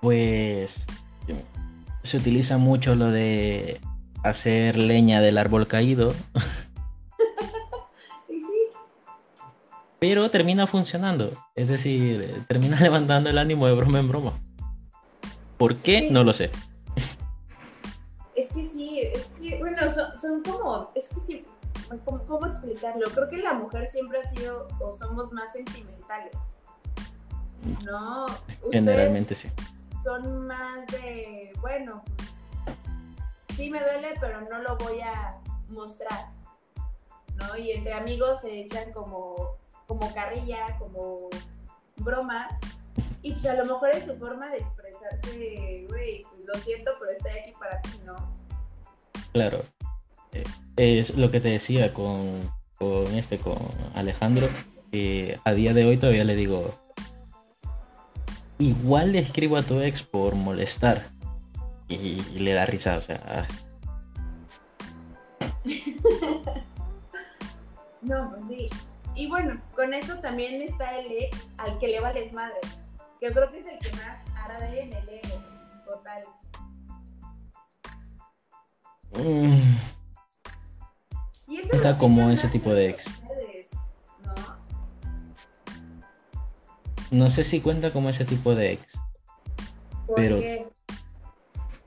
pues 0.00 0.86
se 2.02 2.16
utiliza 2.16 2.58
mucho 2.58 2.94
lo 2.94 3.10
de 3.10 3.80
hacer 4.24 4.78
leña 4.78 5.20
del 5.20 5.38
árbol 5.38 5.66
caído. 5.66 6.14
pero 9.98 10.30
termina 10.30 10.66
funcionando. 10.66 11.32
Es 11.54 11.68
decir, 11.68 12.44
termina 12.48 12.80
levantando 12.80 13.30
el 13.30 13.38
ánimo 13.38 13.66
de 13.66 13.74
broma 13.74 13.98
en 14.00 14.08
broma. 14.08 14.32
¿Por 15.56 15.76
qué? 15.76 16.10
No 16.10 16.24
lo 16.24 16.32
sé. 16.32 16.50
Son, 20.44 20.58
como, 20.58 20.90
es 20.94 21.08
que 21.08 21.20
sí, 21.20 21.44
¿cómo, 22.04 22.46
explicarlo? 22.46 23.08
Creo 23.10 23.28
que 23.28 23.38
la 23.38 23.54
mujer 23.54 23.90
siempre 23.90 24.20
ha 24.20 24.28
sido, 24.28 24.68
o 24.80 24.96
somos 24.96 25.32
más 25.32 25.52
sentimentales. 25.52 26.36
¿No? 27.84 28.26
Generalmente 28.70 29.34
sí. 29.34 29.50
Son 30.04 30.46
más 30.46 30.86
de, 30.86 31.52
bueno, 31.60 32.02
sí 33.56 33.70
me 33.70 33.80
duele, 33.80 34.14
pero 34.20 34.40
no 34.42 34.58
lo 34.58 34.76
voy 34.76 35.00
a 35.00 35.38
mostrar. 35.68 36.30
¿No? 37.34 37.56
Y 37.56 37.72
entre 37.72 37.94
amigos 37.94 38.40
se 38.40 38.60
echan 38.60 38.92
como, 38.92 39.56
como 39.86 40.12
carrilla, 40.14 40.78
como 40.78 41.28
bromas. 41.96 42.52
Y 43.22 43.32
pues 43.32 43.46
a 43.46 43.54
lo 43.54 43.64
mejor 43.64 43.90
es 43.90 44.04
su 44.04 44.16
forma 44.16 44.48
de 44.50 44.58
expresarse, 44.58 45.86
güey, 45.88 46.22
pues 46.22 46.44
lo 46.46 46.54
siento, 46.60 46.92
pero 47.00 47.12
estoy 47.12 47.32
aquí 47.32 47.52
para 47.58 47.80
ti, 47.82 48.00
¿no? 48.04 48.16
Claro. 49.32 49.64
Es 50.76 51.16
lo 51.16 51.30
que 51.30 51.40
te 51.40 51.48
decía 51.48 51.92
con, 51.92 52.50
con 52.78 53.14
este, 53.14 53.38
con 53.38 53.58
Alejandro, 53.94 54.48
que 54.90 55.38
a 55.44 55.52
día 55.52 55.74
de 55.74 55.84
hoy 55.84 55.96
todavía 55.96 56.24
le 56.24 56.36
digo, 56.36 56.78
igual 58.58 59.12
le 59.12 59.20
escribo 59.20 59.56
a 59.56 59.62
tu 59.62 59.80
ex 59.80 60.02
por 60.02 60.34
molestar. 60.34 61.10
Y, 61.88 62.20
le 62.38 62.52
da 62.52 62.66
risa, 62.66 62.98
o 62.98 63.00
sea. 63.00 63.22
Ah. 63.26 63.46
no, 68.02 68.30
pues 68.30 68.42
sí. 68.48 68.68
Y 69.14 69.26
bueno, 69.26 69.60
con 69.74 69.94
eso 69.94 70.16
también 70.18 70.60
está 70.60 70.98
el 70.98 71.10
ex 71.10 71.48
al 71.56 71.78
que 71.78 71.88
le 71.88 72.00
vales 72.00 72.32
madre. 72.32 72.60
Que 73.18 73.32
creo 73.32 73.50
que 73.50 73.60
es 73.60 73.66
el 73.66 73.78
que 73.78 73.90
más 73.96 74.22
hará 74.36 74.60
de 74.60 74.82
en 74.82 74.92
el 74.92 75.08
ego. 75.08 75.42
Total. 75.86 76.22
Mm. 79.14 79.97
Está 81.72 81.98
como 81.98 82.30
ese 82.30 82.48
tipo 82.48 82.72
de 82.72 82.90
ex. 82.90 83.20
¿no? 87.10 87.30
sé 87.30 87.44
si 87.44 87.60
cuenta 87.60 87.92
como 87.92 88.08
ese 88.10 88.24
tipo 88.24 88.54
de 88.54 88.72
ex. 88.72 88.82
pero 90.14 90.40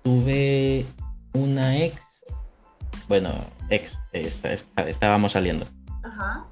tuve 0.03 0.85
una 1.33 1.77
ex, 1.77 2.01
bueno, 3.07 3.33
ex, 3.69 3.97
estábamos 4.13 5.33
saliendo. 5.33 5.67
Ajá. 6.03 6.45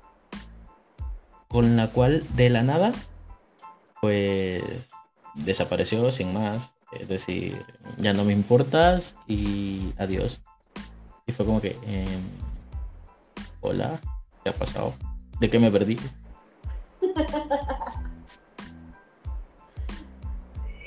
Con 1.48 1.76
la 1.78 1.90
cual 1.90 2.26
de 2.36 2.50
la 2.50 2.62
nada, 2.62 2.92
pues 4.02 4.64
desapareció 5.34 6.12
sin 6.12 6.34
más. 6.34 6.72
Es 6.92 7.08
decir, 7.08 7.66
ya 7.98 8.14
no 8.14 8.24
me 8.26 8.34
importas 8.34 9.16
y 9.28 9.94
adiós. 9.98 10.42
Y 11.28 11.32
fue 11.32 11.46
como 11.46 11.62
que, 11.62 11.78
em, 11.86 12.22
hola, 13.62 14.00
¿qué 14.44 14.50
ha 14.50 14.54
pasado? 14.54 14.94
¿De 15.40 15.50
qué 15.50 15.60
me 15.60 15.72
perdí? 15.72 15.98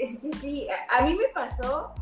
es 0.01 0.19
que 0.19 0.33
sí, 0.41 0.67
a, 0.99 1.03
mí 1.05 1.15
me 1.15 1.29
pasó 1.35 1.95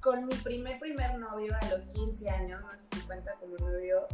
con 0.00 0.26
mi 0.26 0.34
primer 0.36 0.78
primer 0.78 1.18
novio 1.18 1.54
a 1.60 1.66
los 1.68 1.82
15 1.88 2.30
años, 2.30 2.64
no 2.64 2.78
sé 2.78 2.86
si 2.92 3.00
cuenta 3.06 3.34
como 3.40 3.56
novio. 3.56 4.06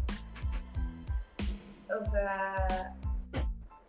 O 1.88 2.10
sea, 2.10 2.94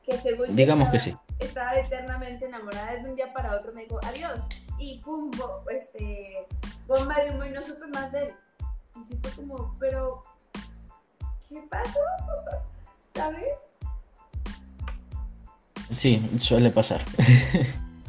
que 0.04 0.18
según 0.18 0.56
Digamos 0.56 0.90
que 0.90 1.00
sí. 1.00 1.16
Estaba 1.40 1.76
eternamente 1.76 2.46
enamorada, 2.46 2.96
de 2.98 3.10
un 3.10 3.16
día 3.16 3.34
para 3.34 3.56
otro 3.56 3.74
me 3.74 3.84
dijo 3.84 4.00
adiós. 4.04 4.40
Y 4.80 5.00
pum, 5.00 5.32
este, 5.72 6.48
bomba 6.88 7.16
de 7.20 7.32
humo 7.32 7.46
y 7.46 7.50
no 7.50 7.64
supe 7.64 7.88
más 7.88 8.12
de 8.12 8.24
él. 8.24 8.34
Y 8.96 9.08
sí 9.08 9.20
fue 9.22 9.32
como, 9.32 9.76
pero, 9.80 10.24
¿qué 11.50 11.62
pasó? 11.70 12.00
¿Sabes? 13.16 13.46
Sí, 15.92 16.30
suele 16.40 16.70
pasar. 16.70 17.04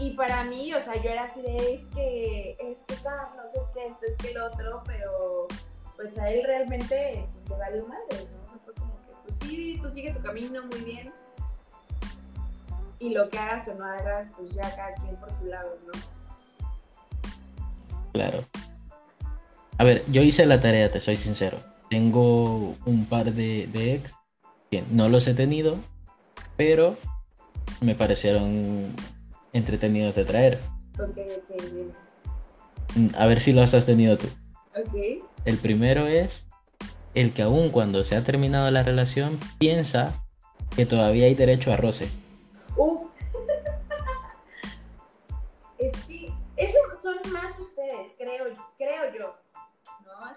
Y 0.01 0.11
para 0.11 0.45
mí, 0.45 0.73
o 0.75 0.83
sea, 0.83 0.95
yo 1.03 1.11
era 1.11 1.25
así 1.25 1.43
de, 1.43 1.75
es 1.75 1.83
que, 1.87 2.57
es 2.61 2.79
que 2.87 2.95
Carlos, 3.03 3.47
es 3.55 3.67
que 3.75 3.87
esto, 3.87 4.07
es 4.07 4.17
que 4.17 4.31
el 4.31 4.39
otro, 4.39 4.83
pero 4.87 5.49
pues 5.97 6.17
a 6.19 6.31
él 6.31 6.45
realmente 6.47 7.27
pues, 7.33 7.51
le 7.51 7.57
valió 7.57 7.87
madre, 7.89 8.25
¿no? 8.47 8.61
Fue 8.65 8.75
como 8.75 8.95
que, 9.03 9.13
pues 9.27 9.37
sí, 9.41 9.81
tú 9.83 9.93
sigue 9.93 10.13
tu 10.13 10.23
camino 10.23 10.65
muy 10.67 10.81
bien. 10.83 11.13
Y 13.01 13.11
lo 13.11 13.29
que 13.29 13.39
hagas 13.39 13.67
o 13.67 13.75
no 13.75 13.85
hagas, 13.85 14.29
pues 14.37 14.53
ya 14.55 14.75
cada 14.77 14.95
quien 14.95 15.17
por 15.17 15.33
su 15.33 15.47
lado, 15.47 15.77
¿no? 15.87 15.93
Claro. 18.13 18.45
A 19.79 19.85
ver, 19.85 20.05
yo 20.11 20.23
hice 20.23 20.47
la 20.47 20.61
tarea, 20.61 20.93
te 20.93 21.01
soy 21.01 21.17
sincero. 21.17 21.59
Tengo 21.91 22.77
un 22.85 23.07
par 23.09 23.33
de, 23.33 23.69
de 23.73 23.95
ex 23.95 24.13
que 24.71 24.83
no 24.91 25.09
los 25.09 25.27
he 25.27 25.35
tenido, 25.35 25.77
pero 26.57 26.97
me 27.81 27.95
parecieron 27.95 28.95
entretenidos 29.53 30.15
de 30.15 30.25
traer. 30.25 30.61
Ok, 30.95 31.17
ok, 31.17 31.73
bien. 31.73 31.93
Mm, 32.95 33.15
a 33.15 33.27
ver 33.27 33.41
si 33.41 33.53
los 33.53 33.73
has 33.75 33.87
tenido 33.87 34.19
tú. 34.19 34.27
Ok. 34.77 34.95
El 35.45 35.59
primero 35.59 36.07
es 36.07 36.47
el 37.15 37.33
que 37.33 37.43
aún 37.43 37.71
cuando 37.71 38.05
se 38.05 38.17
ha 38.17 38.25
terminado 38.25 38.71
la 38.71 38.83
relación 38.83 39.39
piensa 39.59 40.23
que 40.77 40.87
todavía 40.87 41.27
hay 41.27 41.35
derecho 41.35 41.73
a 41.73 41.77
roce. 41.77 42.09
Uf. 42.77 43.09
es 45.79 45.93
que 46.07 46.33
esos 46.57 47.03
son 47.03 47.17
más 47.33 47.59
ustedes, 47.59 48.13
creo, 48.19 48.47
creo 48.77 49.15
yo. 49.19 49.38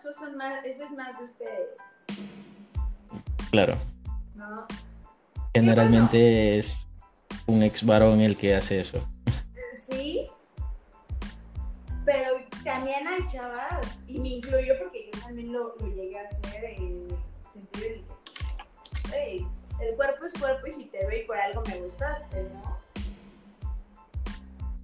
No, 0.04 0.10
esos 0.10 0.16
son 0.16 0.38
más, 0.38 0.66
eso 0.66 0.84
es 0.84 0.92
más 0.92 1.18
de 1.18 1.24
ustedes. 1.26 1.70
Claro. 3.52 3.78
No. 4.36 4.66
Generalmente 5.54 6.60
es 6.60 6.88
un 7.46 7.64
ex 7.64 7.86
varón 7.86 8.22
el 8.22 8.38
que 8.38 8.56
hace 8.56 8.80
eso. 8.80 9.06
Sí, 9.88 10.30
pero 12.06 12.38
también 12.64 13.08
hay 13.08 13.28
chavas, 13.28 14.00
y 14.08 14.20
me 14.20 14.30
incluyo 14.30 14.74
porque 14.80 15.12
yo 15.14 15.20
también 15.20 15.52
lo, 15.52 15.76
llegué 15.78 16.20
a 16.20 16.24
hacer 16.24 16.64
en 16.64 16.84
el 16.84 17.18
sentido 17.54 18.06
de 19.12 19.46
el 19.82 19.96
cuerpo 19.96 20.26
es 20.26 20.34
cuerpo 20.34 20.68
y 20.68 20.72
si 20.72 20.86
te 20.86 21.06
ve 21.08 21.24
y 21.24 21.28
por 21.28 21.36
algo 21.38 21.64
me 21.68 21.82
gustaste, 21.82 22.44
¿no? 22.44 22.80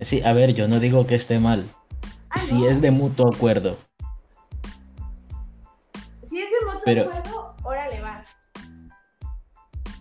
Sí, 0.02 0.22
a 0.22 0.34
ver, 0.34 0.54
yo 0.54 0.68
no 0.68 0.80
digo 0.80 1.08
que 1.08 1.16
esté 1.16 1.40
mal. 1.40 1.70
Ah, 2.30 2.40
si 2.40 2.66
es 2.66 2.82
de 2.82 2.92
mutuo 2.92 3.32
acuerdo. 3.34 3.78
Es 6.88 6.96
de 6.96 7.02
acuerdo, 7.02 7.56
órale 7.64 8.02
va. 8.02 8.24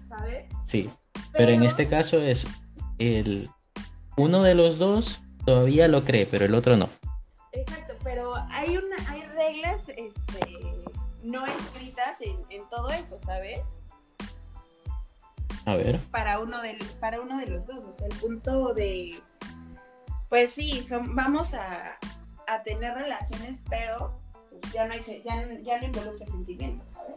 ¿Sabes? 0.09 0.47
Sí. 0.65 0.91
Pero 1.33 1.53
en 1.53 1.65
este 1.65 1.89
caso 1.89 2.21
es 2.21 2.47
el 2.99 3.51
uno 4.17 4.43
de 4.43 4.55
los 4.55 4.79
dos 4.79 5.23
todavía 5.45 5.89
lo 5.89 6.05
cree, 6.05 6.27
pero 6.27 6.45
el 6.45 6.55
otro 6.55 6.77
no. 6.77 6.89
Exacto, 7.53 7.95
pero 8.03 8.35
hay 8.51 8.77
una, 8.77 8.97
hay 9.11 9.23
reglas 9.23 9.89
este, 9.89 10.63
no 11.23 11.45
escritas 11.47 12.21
en, 12.21 12.69
todo 12.69 12.91
eso, 12.91 13.19
¿sabes? 13.25 13.81
A 15.65 15.75
ver. 15.75 15.99
Para 16.11 16.39
uno 16.39 16.63
del, 16.63 16.79
para 17.01 17.21
uno 17.21 17.39
de 17.39 17.47
los 17.47 17.67
dos. 17.67 17.85
O 17.85 17.93
sea, 17.93 18.07
el 18.07 18.17
punto 18.17 18.73
de 18.73 19.21
pues 20.29 20.53
sí, 20.53 20.85
son, 20.89 21.15
vamos 21.15 21.55
a, 21.55 21.99
a 22.47 22.63
tener 22.63 22.95
relaciones, 22.95 23.61
pero 23.69 24.21
ya 24.73 24.87
no 24.87 24.93
hay 24.93 25.23
ya, 25.25 25.47
ya 25.63 25.81
no 25.81 25.87
involucra 25.87 26.27
sentimientos, 26.27 26.91
¿sabes? 26.91 27.17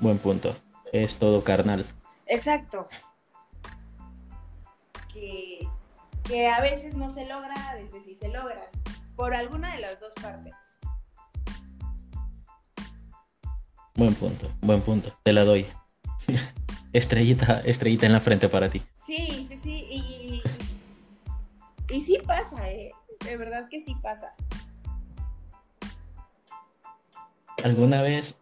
Buen 0.00 0.18
punto 0.18 0.56
es 0.92 1.18
todo 1.18 1.42
carnal. 1.42 1.86
Exacto. 2.26 2.86
Que, 5.12 5.66
que 6.24 6.48
a 6.48 6.60
veces 6.60 6.94
no 6.96 7.12
se 7.12 7.26
logra, 7.26 7.54
a 7.70 7.74
veces 7.74 8.02
sí 8.04 8.16
se 8.20 8.28
logra, 8.28 8.70
por 9.16 9.34
alguna 9.34 9.74
de 9.74 9.80
las 9.80 10.00
dos 10.00 10.12
partes. 10.14 10.54
Buen 13.96 14.14
punto, 14.14 14.50
buen 14.60 14.82
punto, 14.82 15.16
te 15.22 15.32
la 15.32 15.44
doy. 15.44 15.66
estrellita, 16.92 17.60
estrellita 17.60 18.06
en 18.06 18.12
la 18.12 18.20
frente 18.20 18.48
para 18.48 18.70
ti. 18.70 18.82
Sí, 18.96 19.46
sí, 19.48 19.60
sí, 19.62 19.86
y, 19.90 20.42
y 21.88 22.00
sí 22.02 22.18
pasa, 22.24 22.70
¿eh? 22.70 22.92
De 23.24 23.36
verdad 23.36 23.68
que 23.68 23.80
sí 23.80 23.94
pasa. 24.02 24.34
¿Alguna 27.62 28.02
vez 28.02 28.36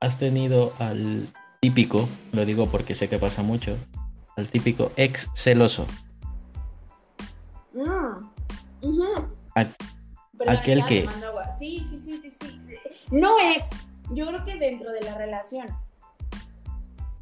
has 0.00 0.18
tenido 0.18 0.72
al 0.78 1.28
típico, 1.60 2.08
lo 2.32 2.44
digo 2.44 2.68
porque 2.70 2.94
sé 2.94 3.08
que 3.08 3.18
pasa 3.18 3.42
mucho, 3.42 3.76
al 4.36 4.48
típico 4.48 4.92
ex 4.96 5.28
celoso. 5.34 5.86
Mm, 7.74 8.24
aquel 10.46 10.84
que... 10.86 11.08
Sí, 11.58 11.86
sí, 11.90 11.98
sí, 11.98 12.20
sí, 12.22 12.30
sí. 12.30 12.58
No 13.10 13.34
ex, 13.54 13.70
yo 14.12 14.26
creo 14.26 14.44
que 14.44 14.56
dentro 14.56 14.92
de 14.92 15.00
la 15.02 15.16
relación. 15.16 15.66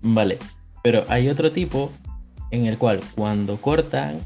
Vale, 0.03 0.39
pero 0.83 1.05
hay 1.09 1.29
otro 1.29 1.53
tipo 1.53 1.91
en 2.51 2.67
el 2.67 2.79
cual 2.79 3.01
cuando 3.15 3.61
cortan 3.61 4.21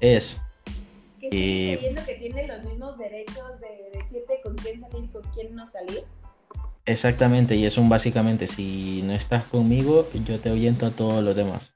es... 0.00 0.40
Que 1.20 1.28
eh, 1.30 1.94
que 2.06 2.14
tiene 2.14 2.46
los 2.46 2.64
mismos 2.64 2.96
derechos 2.96 3.60
de 3.60 3.98
decirte 3.98 4.40
con 4.42 4.56
quién 4.56 4.80
salir 4.80 5.04
y 5.04 5.08
con 5.08 5.22
quién 5.34 5.54
no 5.54 5.66
salir. 5.66 6.04
Exactamente, 6.86 7.54
y 7.56 7.66
es 7.66 7.76
un 7.76 7.88
básicamente, 7.88 8.48
si 8.48 9.02
no 9.02 9.12
estás 9.12 9.44
conmigo, 9.44 10.08
yo 10.24 10.40
te 10.40 10.48
ahuyento 10.48 10.86
a 10.86 10.90
todos 10.90 11.22
los 11.22 11.36
demás. 11.36 11.70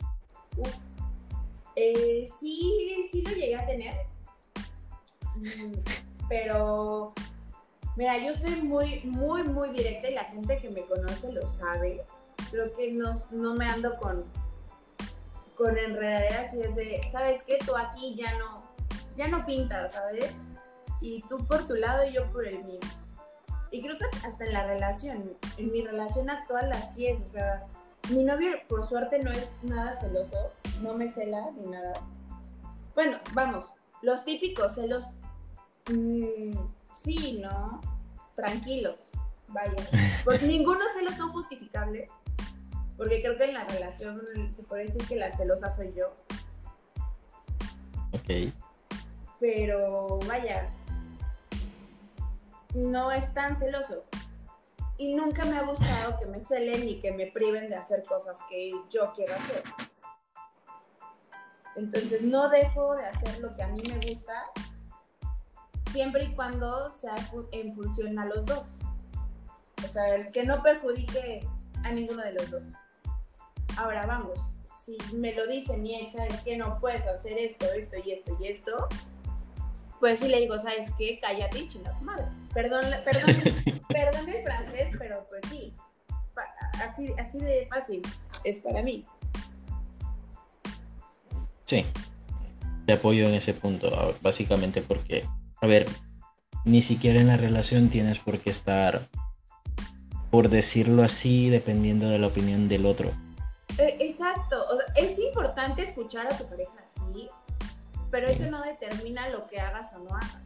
Eh, 1.76 2.28
sí, 2.40 3.06
sí 3.12 3.22
lo 3.22 3.30
llegué 3.32 3.56
a 3.56 3.66
tener. 3.66 3.94
Mm, 5.36 5.74
pero, 6.28 7.12
mira, 7.96 8.18
yo 8.18 8.32
soy 8.34 8.62
muy, 8.62 9.02
muy, 9.04 9.42
muy 9.42 9.70
directa 9.70 10.08
y 10.08 10.14
la 10.14 10.24
gente 10.24 10.58
que 10.58 10.70
me 10.70 10.82
conoce 10.82 11.32
lo 11.32 11.48
sabe. 11.48 12.02
Creo 12.50 12.72
que 12.72 12.92
no, 12.92 13.12
no 13.30 13.54
me 13.54 13.66
ando 13.66 13.96
con, 13.98 14.24
con 15.56 15.76
enredaderas 15.76 16.54
y 16.54 16.60
es 16.60 16.74
de, 16.76 17.00
¿sabes 17.12 17.42
qué? 17.42 17.58
Tú 17.64 17.76
aquí 17.76 18.14
ya 18.16 18.38
no, 18.38 18.63
ya 19.16 19.28
no 19.28 19.44
pintas, 19.46 19.92
¿sabes? 19.92 20.32
Y 21.00 21.22
tú 21.22 21.44
por 21.46 21.66
tu 21.66 21.74
lado 21.74 22.06
y 22.06 22.12
yo 22.12 22.30
por 22.32 22.46
el 22.46 22.64
mío. 22.64 22.80
Y 23.70 23.82
creo 23.82 23.98
que 23.98 24.04
hasta 24.26 24.44
en 24.44 24.52
la 24.52 24.66
relación, 24.66 25.36
en 25.56 25.72
mi 25.72 25.82
relación 25.82 26.30
actual 26.30 26.72
así 26.72 27.06
es, 27.06 27.20
o 27.20 27.32
sea, 27.32 27.66
mi 28.10 28.22
novio 28.22 28.50
por 28.68 28.86
suerte 28.88 29.18
no 29.18 29.32
es 29.32 29.58
nada 29.62 29.98
celoso, 30.00 30.50
no 30.80 30.94
me 30.94 31.10
cela 31.10 31.50
ni 31.56 31.68
nada. 31.68 31.92
Bueno, 32.94 33.18
vamos, 33.32 33.66
los 34.02 34.24
típicos 34.24 34.74
celos, 34.74 35.04
mmm, 35.90 36.52
sí, 36.94 37.40
¿no? 37.42 37.80
Tranquilos, 38.36 38.96
vaya. 39.48 39.74
Pues 40.24 40.42
ninguno 40.42 40.80
celos 40.94 41.16
son 41.16 41.32
justificables, 41.32 42.10
porque 42.96 43.20
creo 43.20 43.36
que 43.36 43.44
en 43.44 43.54
la 43.54 43.64
relación 43.64 44.22
se 44.54 44.62
puede 44.62 44.86
decir 44.86 45.06
que 45.06 45.16
la 45.16 45.36
celosa 45.36 45.70
soy 45.70 45.92
yo. 45.96 46.14
Ok. 48.12 48.54
Pero 49.44 50.18
vaya, 50.26 50.70
no 52.74 53.12
es 53.12 53.34
tan 53.34 53.54
celoso. 53.58 54.02
Y 54.96 55.14
nunca 55.14 55.44
me 55.44 55.58
ha 55.58 55.64
gustado 55.64 56.18
que 56.18 56.24
me 56.24 56.40
celen 56.46 56.86
ni 56.86 56.98
que 56.98 57.12
me 57.12 57.26
priven 57.26 57.68
de 57.68 57.76
hacer 57.76 58.02
cosas 58.04 58.38
que 58.48 58.70
yo 58.88 59.12
quiero 59.14 59.34
hacer. 59.34 59.62
Entonces 61.76 62.22
no 62.22 62.48
dejo 62.48 62.96
de 62.96 63.04
hacer 63.04 63.38
lo 63.40 63.54
que 63.54 63.62
a 63.62 63.68
mí 63.68 63.82
me 63.86 63.98
gusta, 64.08 64.44
siempre 65.92 66.24
y 66.24 66.34
cuando 66.34 66.96
sea 66.96 67.14
en 67.52 67.74
función 67.74 68.18
a 68.18 68.24
los 68.24 68.46
dos. 68.46 68.66
O 69.84 69.92
sea, 69.92 70.14
el 70.14 70.32
que 70.32 70.46
no 70.46 70.62
perjudique 70.62 71.46
a 71.82 71.92
ninguno 71.92 72.22
de 72.22 72.32
los 72.32 72.50
dos. 72.50 72.62
Ahora 73.76 74.06
vamos, 74.06 74.38
si 74.82 74.96
me 75.12 75.34
lo 75.34 75.46
dice 75.46 75.76
mi 75.76 75.96
ex, 76.00 76.14
es 76.14 76.40
que 76.40 76.56
no 76.56 76.80
puedes 76.80 77.06
hacer 77.06 77.36
esto, 77.36 77.66
esto 77.74 77.96
y 78.02 78.12
esto 78.12 78.38
y 78.40 78.46
esto, 78.46 78.88
pues 80.04 80.20
sí 80.20 80.28
le 80.28 80.38
digo, 80.40 80.58
¿sabes 80.58 80.90
qué? 80.98 81.18
Cállate 81.18 81.60
y 81.60 81.66
chinga 81.66 81.90
tu 81.94 82.04
madre. 82.04 82.26
Perdón, 82.52 82.84
perdón, 83.06 83.42
perdón 83.88 84.28
el 84.28 84.42
francés, 84.42 84.88
pero 84.98 85.26
pues 85.30 85.40
sí. 85.48 85.74
Así, 86.86 87.10
así 87.18 87.38
de 87.40 87.66
fácil 87.72 88.02
es 88.44 88.58
para 88.58 88.82
mí. 88.82 89.02
Sí, 91.64 91.86
te 92.84 92.92
apoyo 92.92 93.24
en 93.24 93.32
ese 93.32 93.54
punto, 93.54 94.14
básicamente 94.20 94.82
porque, 94.82 95.24
a 95.62 95.66
ver, 95.66 95.86
ni 96.66 96.82
siquiera 96.82 97.18
en 97.18 97.28
la 97.28 97.38
relación 97.38 97.88
tienes 97.88 98.18
por 98.18 98.40
qué 98.40 98.50
estar, 98.50 99.08
por 100.30 100.50
decirlo 100.50 101.02
así, 101.02 101.48
dependiendo 101.48 102.10
de 102.10 102.18
la 102.18 102.26
opinión 102.26 102.68
del 102.68 102.84
otro. 102.84 103.10
Eh, 103.78 103.96
exacto, 104.00 104.66
es 104.96 105.18
importante 105.18 105.82
escuchar 105.82 106.26
a 106.26 106.36
tu 106.36 106.46
pareja, 106.46 106.84
sí, 106.94 107.26
pero 108.14 108.28
eso 108.28 108.44
no 108.48 108.62
determina 108.62 109.28
lo 109.28 109.44
que 109.48 109.58
hagas 109.58 109.92
o 109.94 109.98
no 109.98 110.14
hagas. 110.14 110.40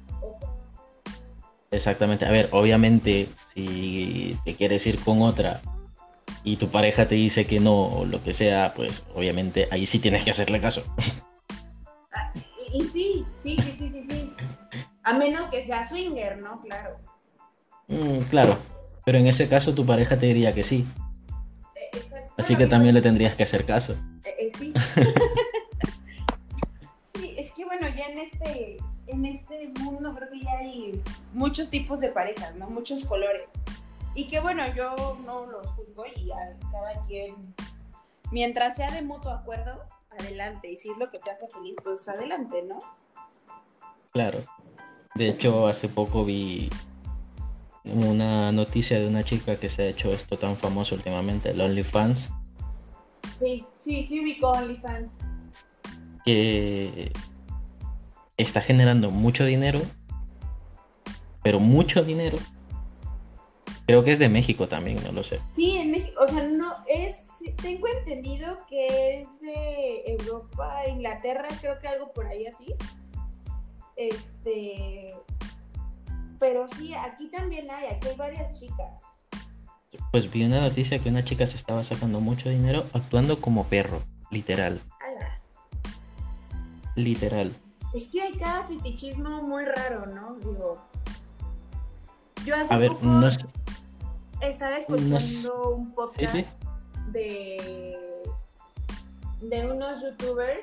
Exactamente, 1.70 2.24
a 2.24 2.30
ver, 2.30 2.48
obviamente 2.52 3.28
si 3.52 4.38
te 4.42 4.54
quieres 4.54 4.86
ir 4.86 4.98
con 4.98 5.20
otra 5.20 5.60
y 6.44 6.56
tu 6.56 6.70
pareja 6.70 7.06
te 7.06 7.16
dice 7.16 7.46
que 7.46 7.60
no 7.60 7.74
o 7.88 8.06
lo 8.06 8.22
que 8.22 8.32
sea, 8.32 8.72
pues 8.74 9.02
obviamente 9.14 9.68
ahí 9.70 9.84
sí 9.86 9.98
tienes 9.98 10.24
que 10.24 10.30
hacerle 10.30 10.62
caso. 10.62 10.82
Ah, 12.10 12.32
y, 12.72 12.84
sí, 12.84 13.26
sí, 13.34 13.54
sí, 13.56 13.76
sí, 13.78 13.90
sí, 13.90 14.06
sí. 14.08 14.32
A 15.02 15.12
menos 15.12 15.42
que 15.50 15.62
sea 15.62 15.86
swinger, 15.86 16.38
¿no? 16.38 16.62
Claro. 16.62 16.96
Mm, 17.88 18.20
claro, 18.30 18.56
pero 19.04 19.18
en 19.18 19.26
ese 19.26 19.46
caso 19.46 19.74
tu 19.74 19.84
pareja 19.84 20.18
te 20.18 20.24
diría 20.24 20.54
que 20.54 20.64
sí. 20.64 20.86
Eh, 21.76 22.00
Así 22.38 22.56
que 22.56 22.66
también 22.66 22.94
le 22.94 23.02
tendrías 23.02 23.36
que 23.36 23.42
hacer 23.42 23.66
caso. 23.66 23.92
Eh, 24.24 24.34
eh, 24.38 24.52
sí. 24.58 24.72
bueno, 27.78 27.94
ya 27.96 28.06
en 28.06 28.18
este, 28.18 28.78
en 29.06 29.24
este 29.24 29.68
mundo 29.80 30.14
creo 30.14 30.30
que 30.30 30.40
ya 30.40 30.52
hay 30.58 31.02
muchos 31.32 31.70
tipos 31.70 32.00
de 32.00 32.08
parejas, 32.08 32.54
¿no? 32.56 32.68
Muchos 32.68 33.04
colores. 33.04 33.42
Y 34.14 34.26
que 34.26 34.40
bueno, 34.40 34.62
yo 34.74 35.18
no 35.24 35.46
los 35.46 35.66
juzgo 35.68 36.04
y 36.16 36.30
a 36.30 36.56
cada 36.72 37.06
quien, 37.06 37.54
mientras 38.32 38.76
sea 38.76 38.90
de 38.90 39.02
mutuo 39.02 39.30
acuerdo, 39.30 39.84
adelante. 40.18 40.70
Y 40.70 40.76
si 40.76 40.90
es 40.90 40.98
lo 40.98 41.10
que 41.10 41.18
te 41.18 41.30
hace 41.30 41.48
feliz, 41.48 41.76
pues 41.82 42.08
adelante, 42.08 42.62
¿no? 42.62 42.78
Claro. 44.12 44.40
De 45.14 45.28
hecho, 45.28 45.66
hace 45.66 45.88
poco 45.88 46.24
vi 46.24 46.70
una 47.84 48.52
noticia 48.52 48.98
de 48.98 49.06
una 49.06 49.24
chica 49.24 49.58
que 49.58 49.68
se 49.68 49.82
ha 49.82 49.86
hecho 49.86 50.12
esto 50.12 50.38
tan 50.38 50.56
famoso 50.56 50.94
últimamente, 50.94 51.50
el 51.50 51.60
OnlyFans. 51.60 52.30
Sí, 53.38 53.64
sí, 53.78 54.04
sí 54.06 54.20
ubicó 54.20 54.50
OnlyFans. 54.50 55.12
Que 56.24 57.12
está 58.38 58.60
generando 58.60 59.10
mucho 59.10 59.44
dinero, 59.44 59.80
pero 61.42 61.60
mucho 61.60 62.02
dinero. 62.04 62.38
Creo 63.86 64.04
que 64.04 64.12
es 64.12 64.18
de 64.18 64.28
México 64.28 64.68
también, 64.68 65.02
no 65.02 65.12
lo 65.12 65.24
sé. 65.24 65.40
Sí, 65.52 65.76
en 65.78 65.90
México, 65.90 66.22
o 66.22 66.28
sea, 66.28 66.44
no 66.44 66.76
es, 66.86 67.16
tengo 67.56 67.86
entendido 67.98 68.58
que 68.68 69.22
es 69.22 69.40
de 69.40 70.02
Europa, 70.12 70.86
Inglaterra, 70.88 71.48
creo 71.60 71.78
que 71.78 71.88
algo 71.88 72.12
por 72.12 72.26
ahí 72.26 72.46
así. 72.46 72.74
Este, 73.96 75.14
pero 76.38 76.68
sí, 76.76 76.94
aquí 76.94 77.28
también 77.28 77.70
hay, 77.70 77.86
aquí 77.86 78.08
hay 78.08 78.16
varias 78.16 78.58
chicas. 78.58 79.02
Pues 80.12 80.30
vi 80.30 80.44
una 80.44 80.60
noticia 80.60 80.98
que 80.98 81.08
una 81.08 81.24
chica 81.24 81.46
se 81.46 81.56
estaba 81.56 81.82
sacando 81.82 82.20
mucho 82.20 82.50
dinero 82.50 82.86
actuando 82.92 83.40
como 83.40 83.64
perro, 83.64 84.02
literal. 84.30 84.80
Literal. 86.94 87.54
Es 87.94 88.08
que 88.08 88.22
hay 88.22 88.32
cada 88.36 88.64
fetichismo 88.64 89.42
muy 89.42 89.64
raro, 89.64 90.06
¿no? 90.06 90.34
Digo. 90.36 90.76
Yo 92.44 92.56
hace 92.56 92.88
poco 92.88 93.28
estaba 94.40 94.76
escuchando 94.76 95.74
un 95.74 95.92
podcast 95.94 96.46
de 97.12 98.08
de 99.40 99.66
unos 99.70 100.02
youtubers 100.02 100.60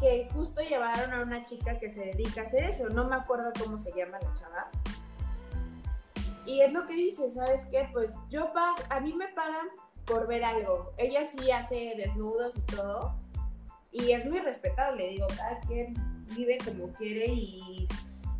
que 0.00 0.28
justo 0.32 0.60
llevaron 0.62 1.12
a 1.12 1.22
una 1.22 1.44
chica 1.44 1.78
que 1.78 1.90
se 1.90 2.00
dedica 2.06 2.42
a 2.42 2.44
hacer 2.44 2.64
eso. 2.64 2.88
No 2.88 3.06
me 3.06 3.14
acuerdo 3.14 3.52
cómo 3.62 3.78
se 3.78 3.92
llama 3.92 4.18
la 4.20 4.34
chava. 4.34 4.70
Y 6.44 6.60
es 6.60 6.72
lo 6.72 6.86
que 6.86 6.94
dice, 6.94 7.30
¿sabes 7.30 7.66
qué? 7.66 7.88
Pues 7.92 8.10
yo 8.28 8.52
pago, 8.52 8.76
a 8.90 9.00
mí 9.00 9.12
me 9.12 9.28
pagan 9.28 9.68
por 10.04 10.26
ver 10.26 10.44
algo. 10.44 10.92
Ella 10.96 11.24
sí 11.24 11.50
hace 11.52 11.94
desnudos 11.96 12.56
y 12.56 12.60
todo 12.62 13.16
y 13.92 14.12
es 14.12 14.24
muy 14.24 14.40
respetable, 14.40 15.08
digo, 15.10 15.26
cada 15.36 15.60
quien 15.60 15.94
vive 16.34 16.58
como 16.64 16.92
quiere 16.94 17.26
y 17.26 17.86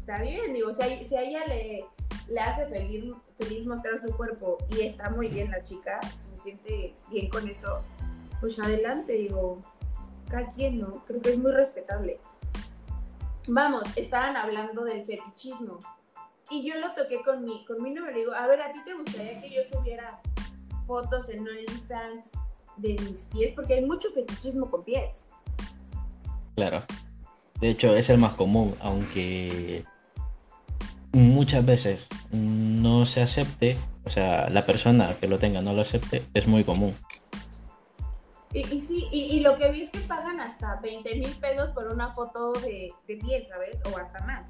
está 0.00 0.22
bien, 0.22 0.54
digo, 0.54 0.72
si 0.74 0.82
a, 0.82 1.22
ella 1.22 1.44
le, 1.46 1.84
le 2.28 2.40
hace 2.40 2.66
feliz, 2.66 3.14
feliz 3.38 3.66
mostrar 3.66 4.00
su 4.04 4.16
cuerpo 4.16 4.58
y 4.70 4.82
está 4.82 5.10
muy 5.10 5.28
bien 5.28 5.50
la 5.50 5.62
chica, 5.62 6.00
se 6.30 6.36
siente 6.36 6.94
bien 7.10 7.28
con 7.28 7.46
eso, 7.48 7.82
pues 8.40 8.58
adelante, 8.58 9.12
digo, 9.12 9.62
cada 10.28 10.50
quien, 10.52 10.80
¿no? 10.80 11.04
Creo 11.04 11.20
que 11.20 11.30
es 11.30 11.38
muy 11.38 11.52
respetable. 11.52 12.18
Vamos, 13.46 13.84
estaban 13.96 14.36
hablando 14.36 14.84
del 14.84 15.04
fetichismo. 15.04 15.78
Y 16.50 16.68
yo 16.68 16.78
lo 16.80 16.92
toqué 16.94 17.22
con 17.22 17.44
mi, 17.44 17.64
con 17.66 17.82
mi 17.82 17.90
novio. 17.90 18.14
digo, 18.14 18.32
a 18.32 18.46
ver, 18.46 18.60
¿a 18.62 18.72
ti 18.72 18.80
te 18.84 18.94
gustaría 18.94 19.40
que 19.40 19.50
yo 19.50 19.62
subiera 19.64 20.20
fotos 20.86 21.28
en 21.28 21.46
OnlyFans 21.46 22.30
de 22.76 22.94
mis 22.94 23.26
pies? 23.26 23.54
Porque 23.54 23.74
hay 23.74 23.84
mucho 23.84 24.10
fetichismo 24.12 24.70
con 24.70 24.84
pies. 24.84 25.26
Claro. 26.56 26.84
De 27.60 27.70
hecho, 27.70 27.96
es 27.96 28.10
el 28.10 28.18
más 28.18 28.34
común, 28.34 28.76
aunque 28.80 29.84
muchas 31.12 31.64
veces 31.64 32.08
no 32.30 33.06
se 33.06 33.22
acepte, 33.22 33.76
o 34.04 34.10
sea, 34.10 34.48
la 34.50 34.66
persona 34.66 35.14
que 35.20 35.28
lo 35.28 35.38
tenga 35.38 35.60
no 35.60 35.72
lo 35.72 35.82
acepte, 35.82 36.24
es 36.34 36.46
muy 36.46 36.64
común. 36.64 36.96
Y, 38.52 38.64
sí, 38.64 39.08
y, 39.10 39.40
lo 39.40 39.56
que 39.56 39.70
vi 39.70 39.82
es 39.82 39.90
que 39.90 40.00
pagan 40.00 40.38
hasta 40.40 40.76
20 40.80 41.14
mil 41.14 41.34
pesos 41.36 41.70
por 41.70 41.86
una 41.86 42.12
foto 42.12 42.52
de, 42.52 42.92
de 43.08 43.16
pie, 43.16 43.46
¿sabes? 43.48 43.78
O 43.92 43.96
hasta 43.96 44.20
más. 44.26 44.42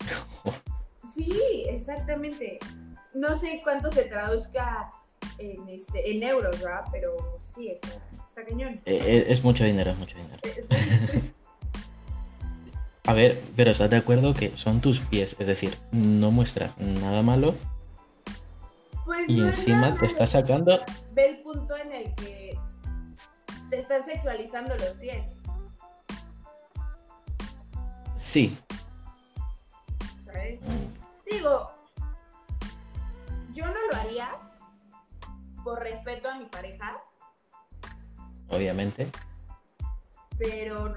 Sí, 1.14 1.64
exactamente. 1.70 2.58
no 3.14 3.38
sé 3.38 3.62
cuánto 3.64 3.90
se 3.90 4.04
traduzca 4.04 4.90
en, 5.38 5.68
este, 5.68 6.10
en 6.10 6.22
euros, 6.22 6.60
¿verdad? 6.60 6.84
Pero 6.92 7.38
sí, 7.40 7.68
está, 7.68 7.88
está 8.22 8.44
cañón. 8.44 8.80
Eh, 8.84 9.00
eh, 9.04 9.26
es 9.28 9.42
mucho 9.42 9.64
dinero, 9.64 9.90
es 9.92 9.98
mucho 9.98 10.16
dinero. 10.16 10.40
A 13.06 13.14
ver, 13.14 13.40
pero 13.54 13.70
¿estás 13.70 13.88
de 13.88 13.96
acuerdo 13.98 14.34
que 14.34 14.56
son 14.56 14.80
tus 14.80 14.98
pies? 14.98 15.36
Es 15.38 15.46
decir, 15.46 15.78
no 15.92 16.32
muestras 16.32 16.76
nada 16.76 17.22
malo 17.22 17.54
Pues 19.04 19.28
y 19.28 19.36
no 19.36 19.46
encima 19.46 19.96
te 19.96 20.06
está 20.06 20.26
sacando... 20.26 20.80
Ve 21.12 21.28
el 21.30 21.38
punto 21.42 21.76
en 21.76 21.92
el 21.92 22.14
que 22.16 22.58
te 23.70 23.78
están 23.78 24.04
sexualizando 24.04 24.74
los 24.74 24.88
pies, 24.94 25.38
Sí. 28.18 28.58
¿sabes? 30.24 30.60
Mm, 30.62 31.30
Digo, 31.30 31.70
yo 33.54 33.66
no 33.66 33.74
lo 33.92 33.96
haría 33.98 34.30
por 35.66 35.80
respeto 35.80 36.30
a 36.30 36.36
mi 36.36 36.44
pareja, 36.44 37.02
Obviamente. 38.50 39.10
pero 40.38 40.94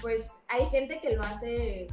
pues 0.00 0.32
hay 0.48 0.64
gente 0.70 1.02
que 1.02 1.14
lo 1.14 1.22
hace, 1.22 1.86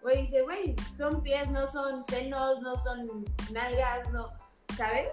pues, 0.00 0.14
güey, 0.14 0.26
dice, 0.26 0.42
güey, 0.42 0.76
son 0.96 1.20
pies, 1.24 1.50
no 1.50 1.66
son 1.66 2.06
senos, 2.06 2.62
no 2.62 2.76
son 2.76 3.24
nalgas, 3.50 4.08
no, 4.12 4.28
¿sabes? 4.76 5.08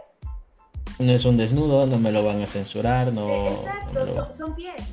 No 0.99 1.11
es 1.11 1.25
un 1.25 1.35
desnudo, 1.35 1.87
no 1.87 1.97
me 1.97 2.11
lo 2.11 2.23
van 2.23 2.43
a 2.43 2.47
censurar, 2.47 3.11
no... 3.11 3.21
No 3.21 3.27
me 3.27 3.55
Exacto, 3.55 4.15
son, 4.15 4.33
son 4.33 4.55
pies. 4.55 4.83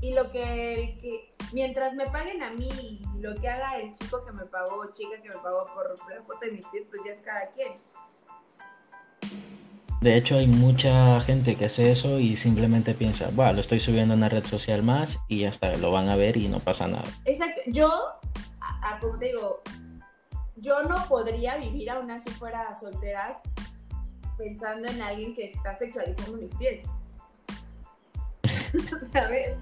Y 0.00 0.14
lo 0.14 0.30
que, 0.30 0.74
el 0.74 0.98
que, 0.98 1.34
mientras 1.52 1.92
me 1.94 2.06
paguen 2.06 2.40
a 2.40 2.50
mí 2.50 2.68
y 2.68 3.20
lo 3.20 3.34
que 3.34 3.48
haga 3.48 3.80
el 3.80 3.92
chico 3.94 4.24
que 4.24 4.30
me 4.30 4.44
pagó 4.44 4.76
o 4.76 4.92
chica 4.92 5.20
que 5.20 5.28
me 5.28 5.38
pagó 5.38 5.66
por 5.74 5.88
la 6.08 6.22
foto 6.22 6.38
de 6.42 6.52
mis 6.52 6.66
pies, 6.68 6.84
pues 6.88 7.02
ya 7.04 7.10
es 7.10 7.18
cada 7.18 7.48
quien. 7.48 7.72
De 10.00 10.16
hecho, 10.16 10.36
hay 10.36 10.46
mucha 10.46 11.18
gente 11.20 11.56
que 11.56 11.66
hace 11.66 11.90
eso 11.90 12.18
y 12.18 12.36
simplemente 12.36 12.94
piensa, 12.94 13.30
bueno, 13.32 13.54
lo 13.54 13.60
estoy 13.60 13.80
subiendo 13.80 14.14
a 14.14 14.16
una 14.16 14.28
red 14.28 14.44
social 14.44 14.82
más 14.82 15.18
y 15.28 15.44
hasta 15.44 15.74
lo 15.76 15.90
van 15.90 16.08
a 16.08 16.16
ver 16.16 16.36
y 16.36 16.48
no 16.48 16.60
pasa 16.60 16.86
nada. 16.86 17.04
Exacto, 17.24 17.62
yo, 17.66 17.90
como 19.00 19.18
te 19.18 19.26
digo, 19.26 19.62
yo 20.56 20.82
no 20.82 21.02
podría 21.08 21.56
vivir 21.56 21.90
aún 21.90 22.10
así 22.10 22.30
fuera 22.30 22.74
soltera 22.78 23.40
pensando 24.36 24.88
en 24.88 25.00
alguien 25.00 25.34
que 25.34 25.46
está 25.50 25.76
sexualizando 25.76 26.36
mis 26.38 26.54
pies. 26.54 26.84
¿Sabes? 29.12 29.56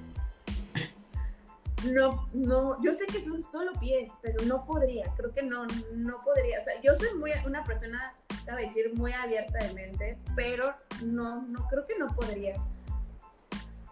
No, 1.85 2.27
no, 2.33 2.83
yo 2.83 2.95
sé 2.95 3.07
que 3.07 3.23
son 3.23 3.43
solo 3.43 3.73
pies, 3.79 4.11
pero 4.23 4.43
no 4.47 4.65
podría, 4.65 5.05
creo 5.17 5.33
que 5.35 5.43
no, 5.43 5.67
no 5.93 6.23
podría. 6.25 6.61
O 6.61 6.65
sea, 6.65 6.81
yo 6.83 6.95
soy 6.95 7.19
muy, 7.19 7.31
una 7.47 7.63
persona, 7.63 8.15
debo 8.45 8.59
decir, 8.59 8.93
muy 8.95 9.13
abierta 9.13 9.59
de 9.59 9.73
mente, 9.73 10.19
pero 10.35 10.75
no, 11.03 11.43
no, 11.43 11.67
creo 11.69 11.87
que 11.87 11.99
no 11.99 12.09
podría. 12.15 12.57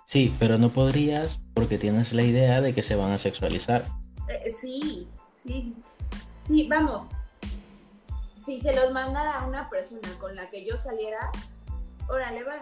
Sí, 0.05 0.34
pero 0.38 0.59
no 0.59 0.70
podrías 0.70 1.38
porque 1.55 1.78
tienes 1.78 2.12
la 2.12 2.22
idea 2.22 2.61
de 2.61 2.74
que 2.74 2.82
se 2.82 2.96
van 2.96 3.12
a 3.12 3.18
sexualizar. 3.18 3.86
Eh, 4.28 4.53
sí, 4.53 5.09
sí, 5.42 5.74
sí, 6.46 6.68
vamos. 6.68 7.09
Si 8.44 8.61
se 8.61 8.74
los 8.74 8.92
mandara 8.92 9.38
a 9.38 9.46
una 9.46 9.70
persona 9.70 10.09
con 10.20 10.36
la 10.36 10.50
que 10.50 10.64
yo 10.66 10.76
saliera, 10.76 11.30
órale 12.09 12.42
va, 12.42 12.57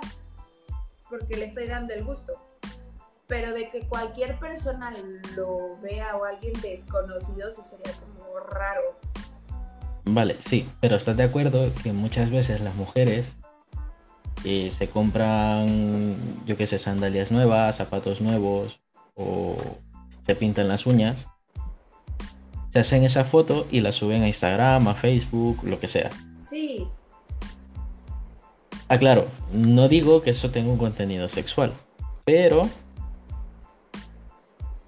porque 1.09 1.37
le 1.37 1.47
estoy 1.47 1.67
dando 1.67 1.95
el 1.95 2.05
gusto. 2.05 2.35
Pero 3.27 3.53
de 3.53 3.71
que 3.71 3.89
cualquier 3.89 4.39
persona 4.39 4.93
lo 5.37 5.77
vea 5.81 6.17
o 6.17 6.25
alguien 6.25 6.53
desconocido, 6.61 7.53
sí 7.53 7.63
sería 7.65 7.93
como 7.95 8.39
raro. 8.41 8.97
Vale, 10.05 10.37
sí, 10.47 10.69
pero 10.81 10.97
¿estás 10.97 11.17
de 11.17 11.25
acuerdo 11.25 11.73
que 11.83 11.93
muchas 11.93 12.31
veces 12.31 12.61
las 12.61 12.75
mujeres 12.75 13.33
eh, 14.45 14.71
se 14.77 14.89
compran, 14.89 16.17
yo 16.47 16.57
qué 16.57 16.67
sé, 16.67 16.79
sandalias 16.79 17.31
nuevas, 17.31 17.77
zapatos 17.77 18.21
nuevos 18.21 18.81
o 19.15 19.57
se 20.27 20.35
pintan 20.35 20.69
las 20.69 20.87
uñas? 20.87 21.27
Se 22.73 22.81
hacen 22.81 23.05
esa 23.05 23.25
foto 23.25 23.67
y 23.71 23.81
la 23.81 23.93
suben 23.93 24.23
a 24.23 24.29
Instagram, 24.29 24.89
a 24.89 24.95
Facebook, 24.95 25.65
lo 25.65 25.81
que 25.81 25.89
sea. 25.89 26.11
Sí, 26.41 26.87
Ah, 28.91 28.99
claro, 28.99 29.29
no 29.53 29.87
digo 29.87 30.21
que 30.21 30.31
eso 30.31 30.51
tenga 30.51 30.73
un 30.73 30.77
contenido 30.77 31.29
sexual, 31.29 31.75
pero 32.25 32.69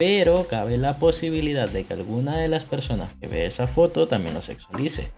pero 0.04 0.48
cabe 0.48 0.78
la 0.78 0.98
posibilidad 0.98 1.68
de 1.68 1.84
que 1.84 1.94
alguna 1.94 2.36
de 2.36 2.48
las 2.48 2.64
personas 2.64 3.14
que 3.20 3.28
ve 3.28 3.46
esa 3.46 3.68
foto 3.68 4.08
también 4.08 4.34
lo 4.34 4.42
sexualice. 4.42 5.12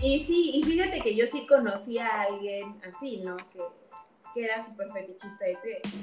y 0.00 0.18
sí, 0.18 0.52
y 0.54 0.62
fíjate 0.62 1.02
que 1.02 1.14
yo 1.14 1.26
sí 1.26 1.46
conocí 1.46 1.98
a 1.98 2.22
alguien 2.22 2.74
así, 2.88 3.20
¿no? 3.22 3.36
Que, 3.36 3.60
que 4.32 4.44
era 4.46 4.64
súper 4.64 4.90
fetichista 4.92 5.44
de 5.44 5.58
pies. 5.62 5.94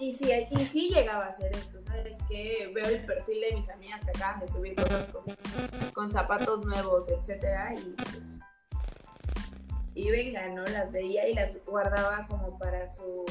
Y 0.00 0.12
sí, 0.12 0.28
y 0.50 0.64
sí 0.64 0.90
llegaba 0.92 1.26
a 1.26 1.28
hacer 1.28 1.52
eso, 1.52 1.78
¿sabes? 1.86 2.18
Que 2.28 2.72
veo 2.74 2.88
el 2.88 3.06
perfil 3.06 3.40
de 3.48 3.56
mis 3.56 3.68
amigas 3.68 4.00
que 4.04 4.10
acaban 4.10 4.40
de 4.40 4.50
subir 4.50 4.74
cosas 4.74 5.06
con, 5.06 5.22
con 5.92 6.10
zapatos 6.10 6.66
nuevos, 6.66 7.08
etcétera, 7.08 7.74
y 7.74 7.94
pues. 8.02 8.40
Y 9.94 10.10
venga, 10.10 10.48
¿no? 10.48 10.64
Las 10.64 10.90
veía 10.90 11.28
y 11.28 11.34
las 11.34 11.52
guardaba 11.64 12.26
como 12.26 12.58
para 12.58 12.92
su. 12.92 13.24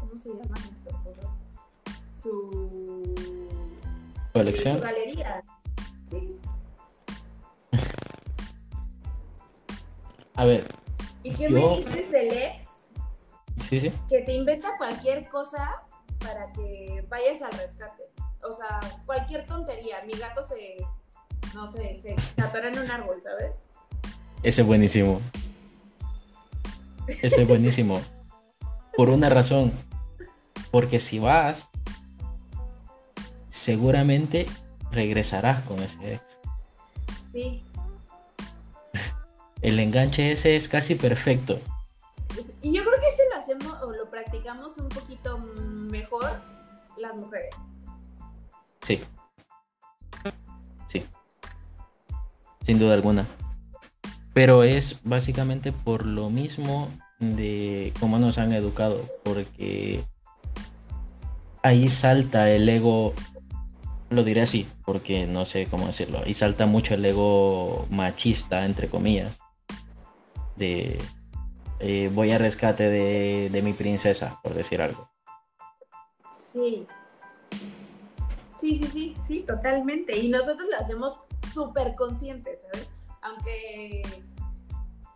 ¿Cómo 0.00 0.18
se 0.18 0.30
llaman 0.30 0.62
estas 0.72 0.94
cosas? 1.02 1.31
Su. 2.22 3.14
Colección. 4.32 4.76
Su 4.76 4.82
galería. 4.82 5.42
Sí. 6.10 6.38
A 10.34 10.44
ver, 10.44 10.66
¿Y 11.24 11.32
qué 11.32 11.50
Yo- 11.50 11.50
me 11.50 11.76
dices 11.78 12.10
del 12.10 12.32
ex? 12.32 12.64
sí, 13.68 13.80
sí. 13.80 13.92
que 14.08 14.20
te 14.22 14.32
inventa 14.32 14.76
cualquier 14.78 15.28
cosa 15.28 15.82
para 16.20 16.50
que 16.52 17.04
vayas 17.08 17.42
al 17.42 17.52
rescate. 17.52 18.04
O 18.42 18.52
sea, 18.56 18.80
cualquier 19.06 19.44
tontería. 19.46 20.02
Mi 20.06 20.14
gato 20.14 20.44
se, 20.48 20.78
no 21.54 21.70
sé, 21.70 22.00
se, 22.02 22.16
se 22.34 22.42
atora 22.42 22.68
en 22.68 22.78
un 22.78 22.90
árbol, 22.90 23.20
¿sabes? 23.22 23.52
Ese 24.42 24.62
es 24.62 24.66
buenísimo. 24.66 25.20
Ese 27.06 27.42
es 27.42 27.48
buenísimo. 27.48 28.00
Por 28.96 29.10
una 29.10 29.28
razón. 29.28 29.70
Porque 30.72 30.98
si 30.98 31.18
vas, 31.20 31.68
seguramente 33.52 34.46
regresarás 34.90 35.62
con 35.64 35.78
ese 35.78 36.14
ex. 36.14 36.38
Sí. 37.32 37.62
El 39.62 39.78
enganche 39.78 40.32
ese 40.32 40.56
es 40.56 40.68
casi 40.68 40.94
perfecto. 40.94 41.60
Y 42.62 42.72
yo 42.72 42.82
creo 42.82 42.98
que 42.98 43.08
ese 43.08 43.22
lo 43.30 43.40
hacemos 43.40 43.82
o 43.82 43.92
lo 43.92 44.10
practicamos 44.10 44.78
un 44.78 44.88
poquito 44.88 45.38
mejor 45.38 46.40
las 46.96 47.14
mujeres. 47.14 47.54
Sí. 48.86 49.00
Sí. 50.88 51.04
Sin 52.64 52.78
duda 52.78 52.94
alguna. 52.94 53.26
Pero 54.32 54.64
es 54.64 54.98
básicamente 55.04 55.72
por 55.72 56.06
lo 56.06 56.30
mismo 56.30 56.88
de 57.18 57.92
cómo 58.00 58.18
nos 58.18 58.38
han 58.38 58.54
educado. 58.54 59.06
Porque 59.22 60.04
ahí 61.62 61.90
salta 61.90 62.48
el 62.50 62.66
ego. 62.68 63.12
Lo 64.12 64.24
diré 64.24 64.42
así, 64.42 64.68
porque 64.84 65.26
no 65.26 65.46
sé 65.46 65.66
cómo 65.70 65.86
decirlo. 65.86 66.20
Ahí 66.24 66.34
salta 66.34 66.66
mucho 66.66 66.92
el 66.94 67.04
ego 67.04 67.86
machista, 67.90 68.66
entre 68.66 68.88
comillas. 68.88 69.38
De 70.56 70.98
eh, 71.80 72.10
voy 72.12 72.30
a 72.30 72.38
rescate 72.38 72.90
de, 72.90 73.48
de 73.50 73.62
mi 73.62 73.72
princesa, 73.72 74.38
por 74.42 74.54
decir 74.54 74.82
algo. 74.82 75.08
Sí. 76.36 76.86
Sí, 78.60 78.78
sí, 78.78 78.86
sí, 78.92 79.16
sí, 79.26 79.40
totalmente. 79.40 80.16
Y 80.16 80.28
nosotros 80.28 80.68
lo 80.70 80.76
hacemos 80.76 81.20
súper 81.52 81.94
conscientes, 81.94 82.60
¿sabes? 82.60 82.90
Aunque 83.22 84.02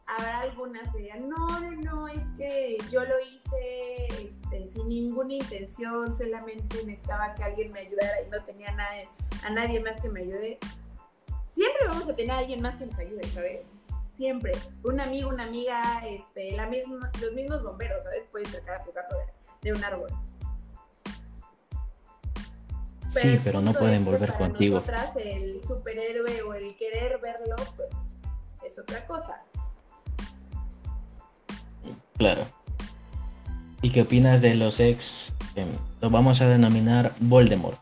habrá 0.06 0.40
algunas 0.40 0.90
que 0.90 0.98
digan, 0.98 1.28
no, 1.28 1.60
no, 1.60 1.70
no, 1.82 2.08
es 2.08 2.24
que 2.36 2.78
yo 2.90 3.04
lo 3.04 3.14
hice 3.20 4.06
este, 4.26 4.68
sin 4.68 4.88
ninguna 4.88 5.34
intención, 5.34 6.16
solamente 6.16 6.84
necesitaba 6.84 7.34
que 7.34 7.44
alguien 7.44 7.72
me 7.72 7.80
ayudara 7.80 8.22
y 8.22 8.30
no 8.30 8.42
tenía 8.44 8.70
nada, 8.72 8.90
a 9.42 9.50
nadie 9.50 9.80
más 9.80 10.00
que 10.00 10.08
me 10.08 10.20
ayude. 10.20 10.58
Siempre 11.52 11.88
vamos 11.88 12.08
a 12.08 12.14
tener 12.14 12.32
a 12.32 12.38
alguien 12.38 12.60
más 12.60 12.76
que 12.76 12.86
nos 12.86 12.98
ayude, 12.98 13.24
¿sabes? 13.28 13.60
Siempre. 14.16 14.52
Un 14.84 15.00
amigo, 15.00 15.28
una 15.28 15.44
amiga, 15.44 16.06
este, 16.06 16.52
la 16.52 16.66
misma, 16.66 17.10
los 17.20 17.32
mismos 17.32 17.62
bomberos, 17.62 18.02
¿sabes? 18.04 18.22
Pueden 18.30 18.50
sacar 18.50 18.80
a 18.80 18.84
tu 18.84 18.92
gato 18.92 19.16
de, 19.16 19.24
de 19.62 19.76
un 19.76 19.84
árbol. 19.84 20.10
Sí, 23.10 23.40
pero 23.42 23.62
no 23.62 23.72
pueden 23.72 23.94
es 23.94 24.04
que 24.04 24.10
volver 24.10 24.32
contigo. 24.34 24.76
Nosotras 24.76 25.16
el 25.16 25.64
superhéroe 25.66 26.42
o 26.42 26.54
el 26.54 26.76
querer 26.76 27.18
verlo, 27.18 27.56
pues 27.76 27.88
es 28.62 28.78
otra 28.78 29.06
cosa. 29.06 29.42
Claro. 32.16 32.46
¿Y 33.82 33.90
qué 33.90 34.02
opinas 34.02 34.40
de 34.40 34.54
los 34.54 34.80
ex? 34.80 35.34
em, 35.54 35.68
los 36.00 36.10
vamos 36.10 36.40
a 36.40 36.48
denominar 36.48 37.14
Voldemort. 37.20 37.78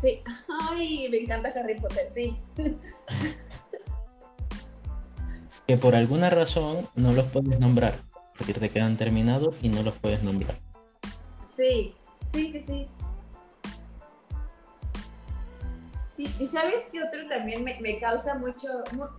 Sí, 0.00 0.20
ay, 0.70 1.08
me 1.10 1.18
encanta 1.18 1.52
Harry 1.56 1.78
Potter, 1.78 2.10
sí. 2.14 2.36
que 5.66 5.76
por 5.76 5.94
alguna 5.94 6.30
razón 6.30 6.88
no 6.94 7.12
los 7.12 7.26
puedes 7.26 7.58
nombrar, 7.58 8.00
porque 8.36 8.54
te 8.54 8.70
quedan 8.70 8.96
terminados 8.96 9.54
y 9.62 9.68
no 9.68 9.82
los 9.82 9.94
puedes 9.94 10.22
nombrar. 10.22 10.58
Sí, 11.54 11.94
sí, 12.32 12.52
sí, 12.52 12.60
sí. 12.60 12.88
Sí, 16.14 16.32
y 16.38 16.46
sabes 16.46 16.86
que 16.92 17.02
otro 17.02 17.26
también 17.28 17.64
me, 17.64 17.98
causa 17.98 18.38
mucho, 18.38 18.68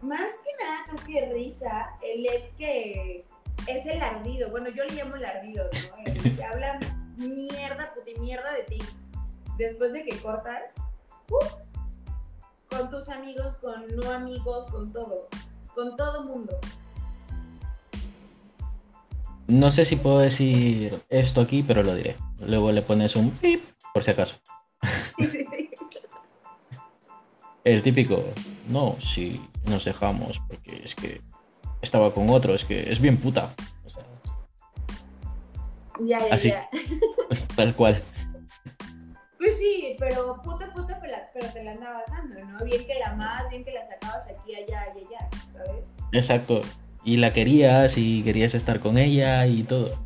más 0.02 0.22
que 0.22 0.64
nada, 0.64 0.86
no 0.92 0.96
que 1.06 1.30
risa, 1.34 1.90
el 2.02 2.26
ex 2.26 2.54
que 2.54 3.26
es 3.68 3.86
el 3.86 4.02
ardido. 4.02 4.50
Bueno, 4.50 4.70
yo 4.70 4.84
le 4.86 4.94
llamo 4.96 5.16
el 5.16 5.26
ardido, 5.26 5.66
¿no? 5.66 5.80
El 6.06 6.36
que 6.36 6.44
habla 6.44 6.80
mierda, 7.18 7.94
puti 7.94 8.20
mierda 8.20 8.54
de 8.54 8.64
ti. 8.64 8.82
Después 9.58 9.94
de 9.94 10.04
que 10.04 10.18
cortan, 10.20 10.62
con 12.70 12.90
tus 12.90 13.08
amigos, 13.10 13.56
con 13.58 13.96
no 13.96 14.12
amigos, 14.12 14.70
con 14.72 14.92
todo. 14.92 15.28
Con 15.74 15.96
todo 15.96 16.24
mundo. 16.24 16.60
No 19.48 19.72
sé 19.72 19.86
si 19.86 19.96
puedo 19.96 20.20
decir 20.20 21.02
esto 21.10 21.42
aquí, 21.42 21.64
pero 21.64 21.84
lo 21.84 21.96
diré. 21.96 22.16
Luego 22.40 22.72
le 22.72 22.82
pones 22.82 23.16
un 23.16 23.32
pip, 23.32 23.64
por 23.94 24.04
si 24.04 24.12
acaso. 24.12 24.36
El 27.64 27.82
típico, 27.82 28.24
no, 28.70 28.98
si 29.02 29.42
nos 29.66 29.86
dejamos, 29.86 30.40
porque 30.48 30.82
es 30.84 30.94
que 30.94 31.22
estaba 31.86 32.14
con 32.14 32.30
otro, 32.30 32.54
es 32.54 32.66
que 32.66 32.92
es 32.92 33.00
bien 33.00 33.18
puta. 33.18 33.54
ya, 36.02 36.20
ya, 36.28 36.36
así, 36.36 36.50
ya. 36.50 36.70
Tal 37.56 37.74
cual. 37.74 38.04
Pues 39.38 39.58
sí, 39.58 39.96
pero 39.98 40.42
puta, 40.44 40.72
puta, 40.74 40.96
pero 41.36 41.52
te 41.52 41.64
la 41.64 41.72
andabas 41.72 42.04
dando, 42.10 42.40
¿no? 42.46 42.64
Bien 42.64 42.86
que 42.86 42.98
la 43.00 43.08
amabas, 43.08 43.50
bien 43.50 43.66
que 43.66 43.74
la 43.74 43.86
sacabas 43.86 44.28
aquí, 44.30 44.56
allá 44.56 44.88
y 44.96 45.00
allá, 45.06 45.30
¿sabes? 45.54 45.86
Exacto. 46.14 46.62
Y 47.04 47.18
la 47.18 47.34
querías 47.34 47.98
y 47.98 48.24
querías 48.24 48.56
estar 48.56 48.80
con 48.80 48.98
ella 48.98 49.46
y 49.46 49.64
todo. 49.64 50.00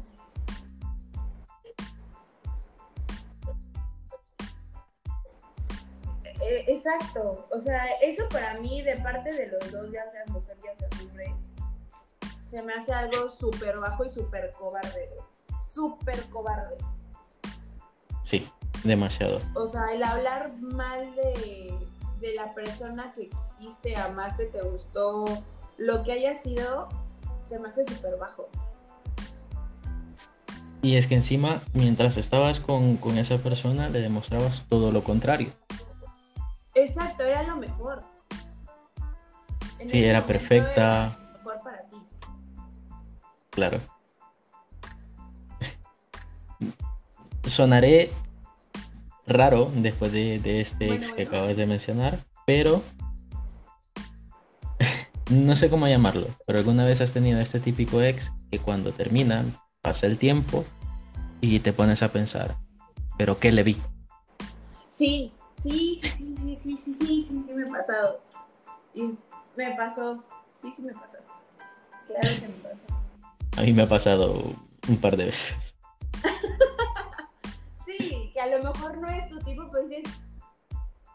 Eh, 6.42 6.66
exacto, 6.68 7.48
o 7.52 7.62
sea, 7.62 7.84
eso 8.02 8.28
para 8.30 8.56
mí 8.56 8.82
de 8.82 8.98
parte 8.98 9.32
de 9.32 9.48
los 9.50 9.72
dos, 9.72 9.92
ya 9.92 10.08
sea 10.10 10.26
mujer, 10.28 10.58
ya 10.66 10.76
sea 10.76 10.90
hombre, 11.00 11.32
se 12.50 12.62
me 12.62 12.74
hace 12.74 12.92
algo 12.94 13.30
súper 13.30 13.78
bajo 13.80 14.06
y 14.06 14.10
súper 14.10 14.52
cobarde, 14.58 15.10
súper 15.62 16.24
cobarde. 16.30 16.78
Sí, 18.24 18.50
demasiado. 18.84 19.40
O 19.54 19.66
sea, 19.66 19.88
el 19.94 20.04
hablar 20.04 20.54
mal 20.60 21.14
de, 21.16 21.74
de 22.20 22.36
la 22.36 22.52
persona 22.54 23.12
que 23.14 23.30
quisiste, 23.58 23.96
amaste, 23.96 24.46
te 24.46 24.62
gustó, 24.62 25.26
lo 25.78 26.04
que 26.04 26.14
haya 26.14 26.36
sido, 26.36 26.90
se 27.48 27.60
me 27.60 27.70
hace 27.70 27.86
súper 27.86 28.18
bajo. 28.18 28.50
Y 30.82 30.96
es 30.96 31.08
que 31.08 31.16
encima, 31.16 31.62
mientras 31.74 32.18
estabas 32.18 32.60
con, 32.60 32.98
con 32.98 33.18
esa 33.18 33.38
persona, 33.38 33.90
le 33.90 34.00
demostrabas 34.00 34.66
todo 34.70 34.92
lo 34.92 35.04
contrario. 35.04 35.52
Exacto, 36.74 37.24
era 37.24 37.44
lo 37.44 37.58
mejor. 37.58 38.04
sí, 39.88 40.04
era 40.04 40.26
perfecta. 40.26 41.19
Claro. 43.60 43.82
Sonaré 47.46 48.12
raro 49.28 49.70
después 49.76 50.14
de, 50.14 50.62
este 50.62 50.94
ex 50.94 51.12
que 51.12 51.24
acabas 51.24 51.58
de 51.58 51.66
mencionar, 51.66 52.26
pero 52.46 52.82
no 55.30 55.58
sé 55.58 55.70
cómo 55.70 55.90
llamarlo, 55.90 56.28
pero 56.48 56.60
alguna 56.60 56.86
vez 56.86 57.02
has 57.02 57.12
tenido 57.12 57.42
este 57.42 57.60
típico 57.60 58.02
ex 58.02 58.32
que 58.50 58.60
cuando 58.60 58.94
terminan 58.94 59.58
pasa 59.82 60.08
el 60.08 60.18
tiempo 60.18 60.64
y 61.42 61.60
te 61.60 61.74
pones 61.74 62.02
a 62.02 62.14
pensar, 62.14 62.56
¿pero 63.18 63.40
qué 63.40 63.52
le 63.52 63.64
vi? 63.64 63.78
Sí, 64.90 65.34
Sí, 65.62 66.00
sí, 66.02 66.16
sí, 66.18 66.36
sí, 66.42 66.60
sí, 66.64 66.78
sí, 66.78 66.94
sí, 66.94 67.44
sí, 67.46 67.54
me 67.54 67.64
ha 67.64 67.72
pasado. 67.74 68.22
Y 68.94 69.18
me 69.58 69.72
pasó, 69.76 70.24
sí, 70.56 70.72
sí 70.74 70.82
me 70.82 70.94
pasó. 70.94 71.18
Claro 72.08 72.30
que 72.40 72.48
me 72.48 72.54
pasó. 72.64 72.86
A 73.60 73.64
mí 73.64 73.74
me 73.74 73.84
ha 73.84 73.90
pasado 73.90 74.56
un 74.88 74.98
par 74.98 75.18
de 75.18 75.26
veces. 75.26 75.54
sí, 77.86 78.32
que 78.34 78.40
a 78.40 78.48
lo 78.48 78.64
mejor 78.64 78.98
no 78.98 79.10
es 79.10 79.28
tu 79.28 79.38
tipo, 79.40 79.70
pues 79.70 79.92
es, 79.92 80.04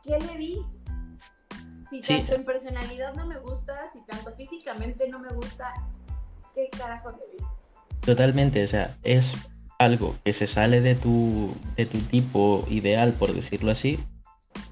¿qué 0.03 0.19
le 0.19 0.37
vi? 0.37 0.59
Si 1.89 2.03
tanto 2.03 2.35
en 2.35 2.45
personalidad 2.45 3.15
no 3.15 3.27
me 3.27 3.39
gusta, 3.39 3.89
si 3.95 4.05
tanto 4.05 4.31
físicamente 4.37 5.09
no 5.09 5.21
me 5.21 5.31
gusta, 5.31 5.73
¿qué 6.55 6.69
carajo 6.69 7.13
le 7.13 7.17
vi? 7.33 7.45
Totalmente, 8.01 8.63
o 8.63 8.69
sea, 8.69 8.95
es 9.05 9.33
algo 9.79 10.15
que 10.23 10.35
se 10.35 10.47
sale 10.47 10.83
de 10.83 10.97
tu, 10.97 11.55
de 11.77 11.87
tu 11.87 11.99
tipo 11.99 12.67
ideal, 12.69 13.15
por 13.15 13.33
decirlo 13.33 13.71
así, 13.71 13.99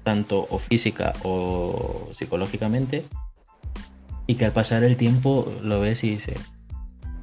tanto 0.03 0.45
o 0.47 0.59
física 0.59 1.13
o 1.23 2.11
psicológicamente, 2.15 3.07
y 4.27 4.35
que 4.35 4.45
al 4.45 4.51
pasar 4.51 4.83
el 4.83 4.95
tiempo 4.95 5.51
lo 5.63 5.79
ves 5.79 6.03
y 6.03 6.11
dices, 6.11 6.39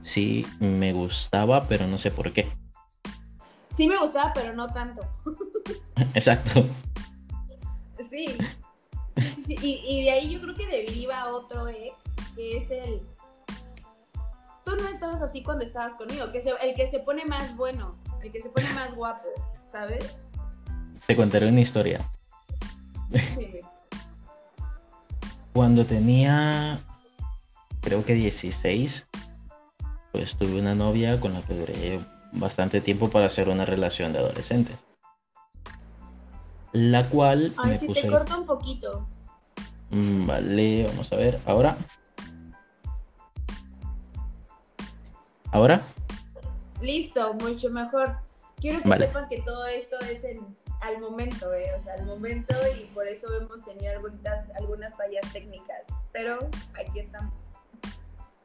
sí, 0.03 0.47
me 0.59 0.93
gustaba, 0.93 1.67
pero 1.69 1.87
no 1.87 1.99
sé 1.99 2.11
por 2.11 2.33
qué. 2.33 2.49
Sí 3.75 3.89
me 3.89 3.99
gustaba, 3.99 4.33
pero 4.33 4.55
no 4.55 4.69
tanto. 4.73 5.03
Exacto. 6.15 6.67
Sí. 8.11 8.37
Y, 9.49 10.05
de 10.05 10.11
ahí 10.11 10.31
yo 10.31 10.41
creo 10.41 10.55
que 10.55 10.67
deriva 10.67 11.33
otro 11.33 11.69
ex, 11.69 11.95
que 12.35 12.59
es 12.59 12.71
el... 12.71 13.03
Tú 14.65 14.77
no 14.77 14.89
estabas 14.89 15.21
así 15.23 15.43
cuando 15.43 15.65
estabas 15.65 15.95
conmigo, 15.95 16.31
que 16.31 16.43
el 16.63 16.75
que 16.75 16.91
se 16.91 17.01
pone 17.01 17.25
más 17.25 17.57
bueno, 17.57 17.97
el 18.23 18.31
que 18.31 18.41
se 18.41 18.51
pone 18.51 18.69
más 18.73 18.95
guapo, 18.95 19.27
¿sabes? 19.71 20.23
Te 21.07 21.17
contaré 21.17 21.49
una 21.49 21.61
historia. 21.61 22.09
Cuando 25.53 25.85
tenía, 25.85 26.81
creo 27.81 28.05
que 28.05 28.15
16, 28.15 29.07
pues 30.13 30.35
tuve 30.37 30.59
una 30.59 30.75
novia 30.75 31.21
con 31.21 31.35
la 31.35 31.43
que 31.43 31.55
duré 31.55 32.01
bastante 32.33 32.81
tiempo 32.81 33.11
para 33.11 33.27
hacer 33.27 33.49
una 33.49 33.65
relación 33.65 34.13
de 34.13 34.19
adolescentes. 34.21 34.77
La 36.73 37.09
cual... 37.09 37.55
Ay, 37.57 37.79
si 37.79 37.89
te 37.89 38.07
corta 38.07 38.37
un 38.37 38.47
poquito. 38.47 39.09
Mm, 39.91 40.27
vale, 40.27 40.87
vamos 40.87 41.13
a 41.13 41.17
ver. 41.17 41.41
¿Ahora? 41.47 41.77
¿Ahora? 45.51 45.83
Listo, 46.81 47.35
mucho 47.35 47.71
mejor. 47.71 48.17
Quiero 48.57 48.81
que 48.83 48.99
sepan 48.99 49.29
que 49.29 49.43
todo 49.43 49.67
esto 49.67 49.99
es 50.01 50.23
en 50.23 50.61
al 50.81 50.99
momento, 50.99 51.53
¿eh? 51.53 51.75
O 51.79 51.83
sea, 51.83 51.95
al 51.95 52.07
momento 52.07 52.55
y 52.79 52.85
por 52.95 53.07
eso 53.07 53.29
hemos 53.35 53.63
tenido 53.65 53.93
algunas, 53.93 54.49
algunas 54.57 54.97
fallas 54.97 55.31
técnicas, 55.33 55.83
pero 56.13 56.49
aquí 56.75 57.01
estamos. 57.01 57.35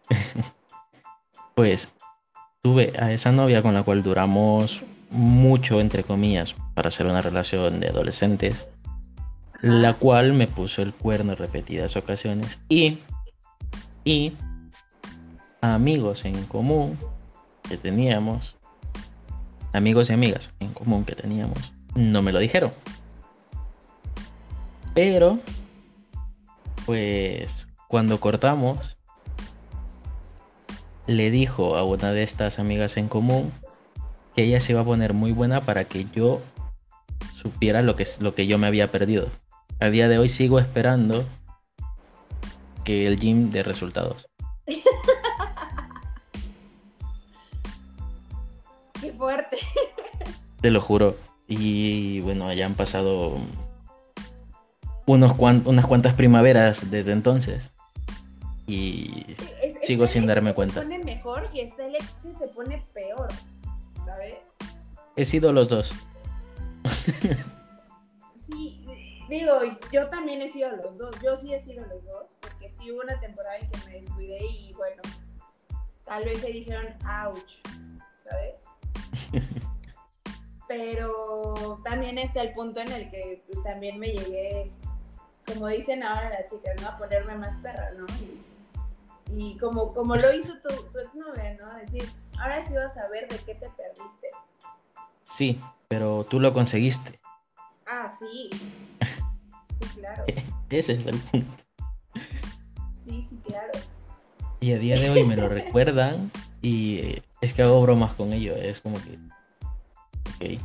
pues 1.55 1.93
tuve 2.61 2.93
a 2.99 3.11
esa 3.11 3.31
novia 3.31 3.61
con 3.61 3.73
la 3.73 3.83
cual 3.83 4.03
duramos 4.03 4.83
mucho, 5.09 5.79
entre 5.79 6.03
comillas, 6.03 6.53
para 6.73 6.89
hacer 6.89 7.05
una 7.05 7.21
relación 7.21 7.79
de 7.79 7.87
adolescentes, 7.87 8.67
la 9.61 9.93
cual 9.93 10.33
me 10.33 10.47
puso 10.47 10.81
el 10.81 10.93
cuerno 10.93 11.31
en 11.31 11.37
repetidas 11.37 11.95
ocasiones 11.95 12.59
y, 12.67 12.99
y 14.03 14.33
amigos 15.61 16.25
en 16.25 16.43
común 16.45 16.99
que 17.67 17.77
teníamos, 17.77 18.55
amigos 19.71 20.09
y 20.09 20.13
amigas 20.13 20.49
en 20.59 20.73
común 20.73 21.05
que 21.05 21.15
teníamos, 21.15 21.71
no 21.95 22.21
me 22.21 22.33
lo 22.33 22.39
dijeron. 22.39 22.73
Pero, 24.93 25.39
pues, 26.85 27.67
cuando 27.87 28.19
cortamos, 28.19 28.97
le 31.07 31.31
dijo 31.31 31.77
a 31.77 31.83
una 31.83 32.11
de 32.11 32.23
estas 32.23 32.59
amigas 32.59 32.97
en 32.97 33.07
común 33.07 33.51
que 34.35 34.43
ella 34.43 34.59
se 34.59 34.73
iba 34.73 34.81
a 34.81 34.85
poner 34.85 35.13
muy 35.13 35.31
buena 35.31 35.61
para 35.61 35.85
que 35.85 36.05
yo 36.13 36.41
supiera 37.41 37.81
lo 37.81 37.95
que, 37.95 38.05
lo 38.19 38.35
que 38.35 38.47
yo 38.47 38.57
me 38.57 38.67
había 38.67 38.91
perdido. 38.91 39.29
A 39.79 39.89
día 39.89 40.07
de 40.07 40.17
hoy 40.17 40.29
sigo 40.29 40.59
esperando 40.59 41.25
que 42.83 43.07
el 43.07 43.19
gym 43.19 43.51
dé 43.51 43.63
resultados. 43.63 44.27
Qué 49.01 49.11
fuerte. 49.13 49.57
Te 50.61 50.71
lo 50.71 50.81
juro. 50.81 51.17
Y 51.47 52.21
bueno, 52.21 52.51
ya 52.53 52.65
han 52.65 52.73
pasado 52.73 53.37
unos 55.05 55.37
unas 55.37 55.85
cuantas 55.85 56.15
primaveras 56.15 56.89
desde 56.89 57.11
entonces. 57.11 57.69
Y 58.67 59.35
sigo 59.83 60.07
sin 60.07 60.25
darme 60.25 60.53
cuenta. 60.53 60.75
Se 60.75 60.81
pone 60.81 60.99
mejor 60.99 61.47
y 61.53 61.59
este 61.59 61.85
el 61.85 61.95
se 62.37 62.47
pone 62.47 62.83
peor, 62.93 63.27
¿sabes? 64.05 64.37
He 65.15 65.23
sido 65.23 65.53
los 65.53 65.69
dos. 65.69 65.91
sí, 68.49 68.83
digo, 69.29 69.51
yo 69.91 70.09
también 70.09 70.41
he 70.41 70.49
sido 70.49 70.75
los 70.75 70.97
dos, 70.97 71.15
yo 71.23 71.37
sí 71.37 71.53
he 71.53 71.61
sido 71.61 71.85
los 71.87 72.03
dos, 72.05 72.35
porque 72.41 72.71
sí 72.71 72.91
hubo 72.91 73.01
una 73.01 73.19
temporada 73.19 73.57
en 73.57 73.69
que 73.69 73.77
me 73.85 74.01
descuidé 74.01 74.45
y 74.45 74.73
bueno, 74.73 75.01
tal 76.03 76.25
vez 76.25 76.41
se 76.41 76.47
dijeron, 76.47 76.85
ouch, 77.25 77.53
¿sabes? 78.27 78.55
Pero 80.67 81.79
también 81.83 82.17
está 82.17 82.41
el 82.41 82.53
punto 82.53 82.79
en 82.79 82.91
el 82.91 83.11
que 83.11 83.43
también 83.63 83.99
me 83.99 84.07
llegué, 84.07 84.71
como 85.45 85.67
dicen 85.67 86.01
ahora 86.01 86.31
las 86.31 86.49
chicas, 86.49 86.75
¿no? 86.81 86.87
A 86.87 86.97
ponerme 86.97 87.35
más 87.35 87.55
perra, 87.57 87.91
¿no? 87.91 88.07
Y, 88.15 88.41
como, 89.59 89.93
como 89.93 90.15
lo 90.15 90.33
hizo 90.33 90.53
tu, 90.59 90.73
tu 90.91 90.99
exnovia, 90.99 91.57
¿no? 91.59 91.75
Decir, 91.79 92.09
ahora 92.37 92.65
sí 92.65 92.73
vas 92.73 92.95
a 92.97 93.07
ver 93.09 93.27
de 93.27 93.37
qué 93.37 93.55
te 93.55 93.69
perdiste. 93.69 94.27
Sí, 95.23 95.59
pero 95.87 96.25
tú 96.29 96.39
lo 96.39 96.53
conseguiste. 96.53 97.19
Ah, 97.87 98.11
sí. 98.17 98.49
Sí, 99.81 99.99
claro. 99.99 100.23
Ese 100.69 100.93
es 100.93 101.05
el 101.05 101.17
punto. 101.17 101.51
Sí, 103.03 103.21
sí, 103.21 103.37
claro. 103.45 103.73
Y 104.61 104.71
a 104.71 104.77
día 104.77 104.97
de 104.97 105.09
hoy 105.09 105.25
me 105.25 105.35
lo 105.35 105.49
recuerdan 105.49 106.31
y 106.61 107.21
es 107.41 107.53
que 107.53 107.61
hago 107.61 107.81
bromas 107.81 108.13
con 108.15 108.31
ello. 108.31 108.55
Es 108.55 108.79
como 108.79 108.95
que. 109.03 109.19
Ok. 110.35 110.61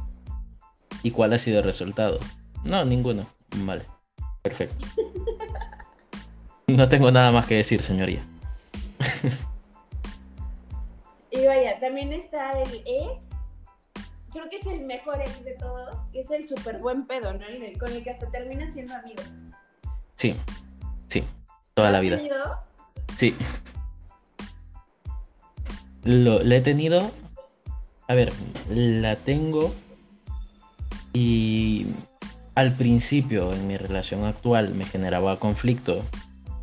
¿Y 1.03 1.11
cuál 1.11 1.33
ha 1.33 1.39
sido 1.39 1.59
el 1.59 1.65
resultado? 1.65 2.21
No, 2.63 2.85
ninguno. 2.85 3.27
Vale. 3.65 3.85
Perfecto. 4.43 4.87
No 6.69 6.89
tengo 6.89 7.11
nada 7.11 7.33
más 7.33 7.49
que 7.49 7.57
decir, 7.57 7.83
señoría. 7.83 8.25
Y 11.33 11.47
vaya, 11.47 11.79
también 11.79 12.13
está 12.13 12.51
el 12.61 12.83
ex. 12.85 13.29
Creo 14.33 14.49
que 14.51 14.57
es 14.57 14.67
el 14.67 14.81
mejor 14.81 15.21
ex 15.21 15.45
de 15.45 15.53
todos, 15.55 15.95
que 16.13 16.21
es 16.23 16.31
el 16.33 16.49
súper 16.49 16.79
buen 16.79 17.07
pedo, 17.07 17.33
¿no? 17.33 17.47
El- 17.47 17.79
con 17.79 17.93
el 17.93 18.03
que 18.03 18.11
hasta 18.11 18.29
terminan 18.31 18.73
siendo 18.73 18.95
amigos. 18.97 19.25
Sí, 20.17 20.35
sí. 21.09 21.23
Toda 21.75 21.89
¿Lo 21.91 21.93
la 21.95 22.01
vida. 22.01 22.17
tenido? 22.17 22.59
Sí. 23.17 23.37
Lo, 26.03 26.43
la 26.43 26.57
he 26.57 26.61
tenido. 26.63 27.13
A 28.09 28.15
ver, 28.15 28.33
la 28.69 29.15
tengo. 29.17 29.73
Y 31.13 31.87
al 32.57 32.75
principio, 32.75 33.53
en 33.53 33.69
mi 33.69 33.77
relación 33.77 34.25
actual, 34.25 34.75
me 34.75 34.85
generaba 34.85 35.39
conflicto 35.39 36.03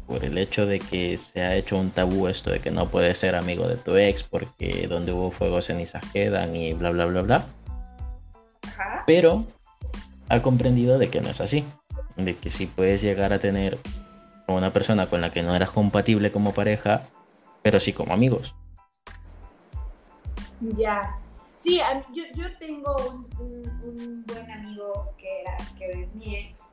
por 0.08 0.24
el 0.24 0.38
hecho 0.38 0.66
de 0.66 0.80
que 0.80 1.18
se 1.18 1.42
ha 1.42 1.56
hecho 1.56 1.78
un 1.78 1.92
tabú 1.92 2.28
esto 2.28 2.50
de 2.50 2.60
que 2.62 2.72
no 2.72 2.90
puedes 2.90 3.18
ser 3.20 3.36
amigo 3.36 3.68
de 3.68 3.76
tu 3.76 3.96
ex 3.98 4.24
porque 4.24 4.88
donde 4.88 5.12
hubo 5.12 5.32
fuego 5.32 5.62
cenizas 5.62 6.04
quedan 6.14 6.56
y 6.56 6.74
bla 6.74 6.92
bla 6.92 7.06
bla 7.06 7.22
bla. 7.22 7.46
Ajá. 8.64 9.04
Pero 9.06 9.44
ha 10.30 10.42
comprendido 10.42 10.98
de 10.98 11.10
que 11.10 11.22
no 11.22 11.30
es 11.30 11.42
así. 11.42 11.66
De 12.16 12.36
que 12.36 12.50
sí 12.50 12.66
puedes 12.66 13.02
llegar 13.02 13.34
a 13.34 13.40
tener 13.40 13.78
a 14.48 14.54
una 14.54 14.72
persona 14.74 15.08
con 15.10 15.22
la 15.22 15.32
que 15.32 15.44
no 15.44 15.54
eras 15.56 15.72
compatible 15.72 16.32
como 16.32 16.54
pareja, 16.54 17.04
pero 17.62 17.80
sí 17.80 17.92
como 17.94 18.14
amigos. 18.14 18.56
Ya. 20.62 21.18
Sí, 21.60 21.82
yo, 22.14 22.24
yo 22.36 22.46
tengo 22.60 22.96
un, 23.10 23.28
un- 23.40 23.82
un 23.84 24.24
buen 24.26 24.50
amigo 24.52 25.14
que 25.18 25.42
era, 25.42 25.58
que 25.78 26.04
es 26.04 26.16
mi 26.16 26.36
ex, 26.36 26.72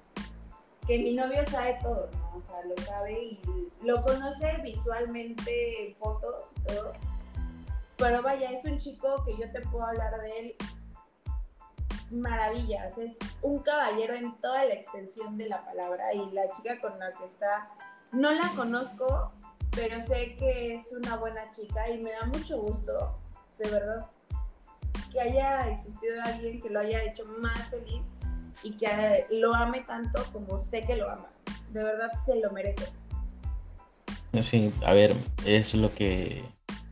que 0.86 0.98
mi 0.98 1.14
novio 1.14 1.44
sabe 1.46 1.78
todo, 1.82 2.08
¿no? 2.12 2.38
O 2.38 2.42
sea, 2.42 2.62
lo 2.64 2.76
sabe 2.82 3.12
y 3.12 3.40
lo 3.82 4.02
conoce 4.02 4.58
visualmente 4.62 5.88
en 5.88 5.96
fotos 5.96 6.50
todo. 6.66 6.92
Pero 7.96 8.22
vaya, 8.22 8.50
es 8.50 8.64
un 8.64 8.78
chico 8.78 9.24
que 9.24 9.36
yo 9.36 9.50
te 9.52 9.60
puedo 9.62 9.84
hablar 9.84 10.20
de 10.20 10.40
él 10.40 10.56
maravillas. 12.10 12.96
Es 12.98 13.16
un 13.42 13.60
caballero 13.60 14.14
en 14.14 14.34
toda 14.40 14.64
la 14.64 14.74
extensión 14.74 15.36
de 15.36 15.48
la 15.48 15.64
palabra 15.64 16.12
y 16.12 16.30
la 16.30 16.50
chica 16.52 16.80
con 16.80 16.98
la 16.98 17.12
que 17.12 17.24
está, 17.24 17.70
no 18.12 18.32
la 18.32 18.50
conozco, 18.56 19.32
pero 19.70 20.02
sé 20.02 20.36
que 20.36 20.74
es 20.74 20.92
una 20.92 21.16
buena 21.16 21.50
chica 21.50 21.88
y 21.88 22.02
me 22.02 22.12
da 22.12 22.26
mucho 22.26 22.60
gusto, 22.60 23.18
de 23.58 23.70
verdad, 23.70 24.06
que 25.10 25.20
haya 25.20 25.70
existido 25.70 26.22
alguien 26.24 26.60
que 26.60 26.70
lo 26.70 26.80
haya 26.80 27.02
hecho 27.02 27.24
más 27.38 27.68
feliz 27.68 28.02
y 28.62 28.72
que 28.72 28.86
eh, 28.86 29.26
lo 29.30 29.54
ame 29.54 29.80
tanto 29.80 30.24
como 30.32 30.58
sé 30.58 30.84
que 30.86 30.96
lo 30.96 31.10
ama. 31.10 31.26
De 31.70 31.82
verdad 31.82 32.10
se 32.24 32.40
lo 32.40 32.50
merece. 32.52 32.86
Sí, 34.42 34.72
a 34.84 34.92
ver, 34.92 35.16
es 35.44 35.74
lo 35.74 35.94
que 35.94 36.44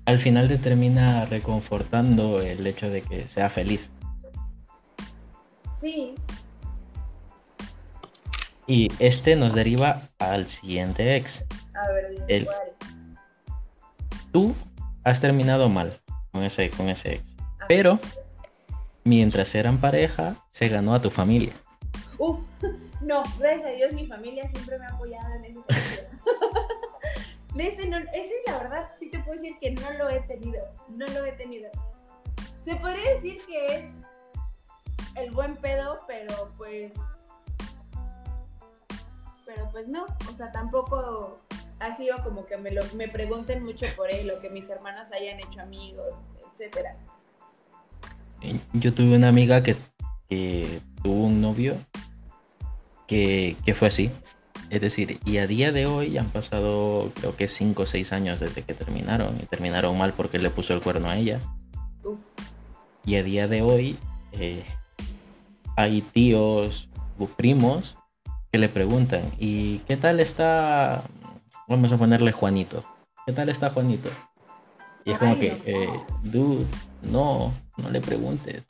al 0.06 0.18
final 0.18 0.48
te 0.48 0.58
termina 0.58 1.24
reconfortando 1.26 2.40
el 2.40 2.66
hecho 2.66 2.88
de 2.88 3.02
que 3.02 3.26
sea 3.28 3.48
feliz. 3.48 3.90
Sí, 5.80 6.14
Y 8.68 8.88
este 9.00 9.34
nos 9.34 9.54
deriva 9.54 10.02
al 10.20 10.48
siguiente 10.48 11.16
ex. 11.16 11.44
a 11.74 11.92
ver, 11.92 12.14
El- 12.28 12.44
cuál. 12.46 12.58
Tú 14.32 14.54
has 15.04 15.20
terminado 15.20 15.68
mal 15.68 15.92
con 16.30 16.44
ese, 16.44 16.70
con 16.70 16.88
ese 16.88 17.14
ex. 17.16 17.34
Ajá. 17.38 17.66
Pero 17.68 17.98
mientras 19.04 19.54
eran 19.54 19.80
pareja, 19.80 20.36
se 20.52 20.68
ganó 20.68 20.94
a 20.94 21.00
tu 21.00 21.10
familia. 21.10 21.54
Uf, 22.18 22.38
no, 23.00 23.22
gracias 23.38 23.66
a 23.66 23.70
Dios 23.70 23.92
mi 23.92 24.06
familia 24.06 24.48
siempre 24.50 24.78
me 24.78 24.86
ha 24.86 24.90
apoyado 24.90 25.34
en. 25.34 25.42
De 27.54 27.66
ese, 27.66 27.88
no, 27.88 27.98
ese 27.98 28.32
la 28.46 28.58
verdad 28.58 28.90
sí 28.98 29.10
te 29.10 29.18
puedo 29.20 29.40
decir 29.40 29.58
que 29.60 29.72
no 29.72 29.90
lo 29.92 30.10
he 30.10 30.20
tenido, 30.20 30.64
no 30.88 31.06
lo 31.06 31.24
he 31.24 31.32
tenido. 31.32 31.70
Se 32.64 32.76
podría 32.76 33.14
decir 33.14 33.40
que 33.46 33.66
es 33.74 33.84
el 35.16 35.32
buen 35.32 35.56
pedo, 35.56 35.98
pero 36.06 36.52
pues... 36.56 36.92
Pero 39.44 39.68
pues 39.70 39.88
no, 39.88 40.06
o 40.30 40.36
sea, 40.36 40.52
tampoco 40.52 41.40
ha 41.80 41.94
sido 41.96 42.22
como 42.22 42.46
que 42.46 42.56
me, 42.56 42.70
lo, 42.70 42.82
me 42.94 43.08
pregunten 43.08 43.64
mucho 43.64 43.86
por 43.96 44.10
él 44.10 44.30
o 44.30 44.40
que 44.40 44.48
mis 44.48 44.68
hermanas 44.70 45.12
hayan 45.12 45.40
hecho 45.40 45.60
amigos, 45.60 46.14
etcétera. 46.52 46.96
Yo 48.72 48.92
tuve 48.94 49.16
una 49.16 49.28
amiga 49.28 49.62
que, 49.62 49.76
que 50.28 50.80
tuvo 51.02 51.26
un 51.26 51.40
novio 51.40 51.76
que, 53.06 53.56
que 53.64 53.74
fue 53.74 53.88
así. 53.88 54.10
Es 54.70 54.80
decir, 54.80 55.20
y 55.24 55.36
a 55.36 55.46
día 55.46 55.70
de 55.70 55.86
hoy 55.86 56.16
han 56.16 56.30
pasado 56.30 57.12
creo 57.14 57.36
que 57.36 57.46
5 57.46 57.82
o 57.82 57.86
6 57.86 58.12
años 58.12 58.40
desde 58.40 58.62
que 58.62 58.74
terminaron. 58.74 59.38
Y 59.42 59.46
terminaron 59.46 59.98
mal 59.98 60.14
porque 60.14 60.38
le 60.38 60.50
puso 60.50 60.72
el 60.74 60.80
cuerno 60.80 61.08
a 61.08 61.16
ella. 61.16 61.40
Uf, 62.04 62.18
Y 63.04 63.16
a 63.16 63.22
día 63.22 63.48
de 63.48 63.62
hoy 63.62 63.98
eh, 64.32 64.64
hay 65.76 66.00
tíos 66.00 66.88
o 67.18 67.26
primos 67.26 67.96
que 68.50 68.58
le 68.58 68.68
preguntan, 68.68 69.32
¿y 69.38 69.78
qué 69.80 69.96
tal 69.96 70.20
está? 70.20 71.04
Vamos 71.68 71.92
a 71.92 71.96
ponerle 71.96 72.32
Juanito. 72.32 72.80
¿Qué 73.26 73.32
tal 73.32 73.48
está 73.48 73.70
Juanito? 73.70 74.10
Y 75.04 75.12
es 75.12 75.18
como 75.18 75.38
que, 75.38 75.58
eh, 75.64 75.88
dude, 76.22 76.66
no, 77.02 77.52
no 77.76 77.90
le 77.90 78.00
preguntes. 78.00 78.64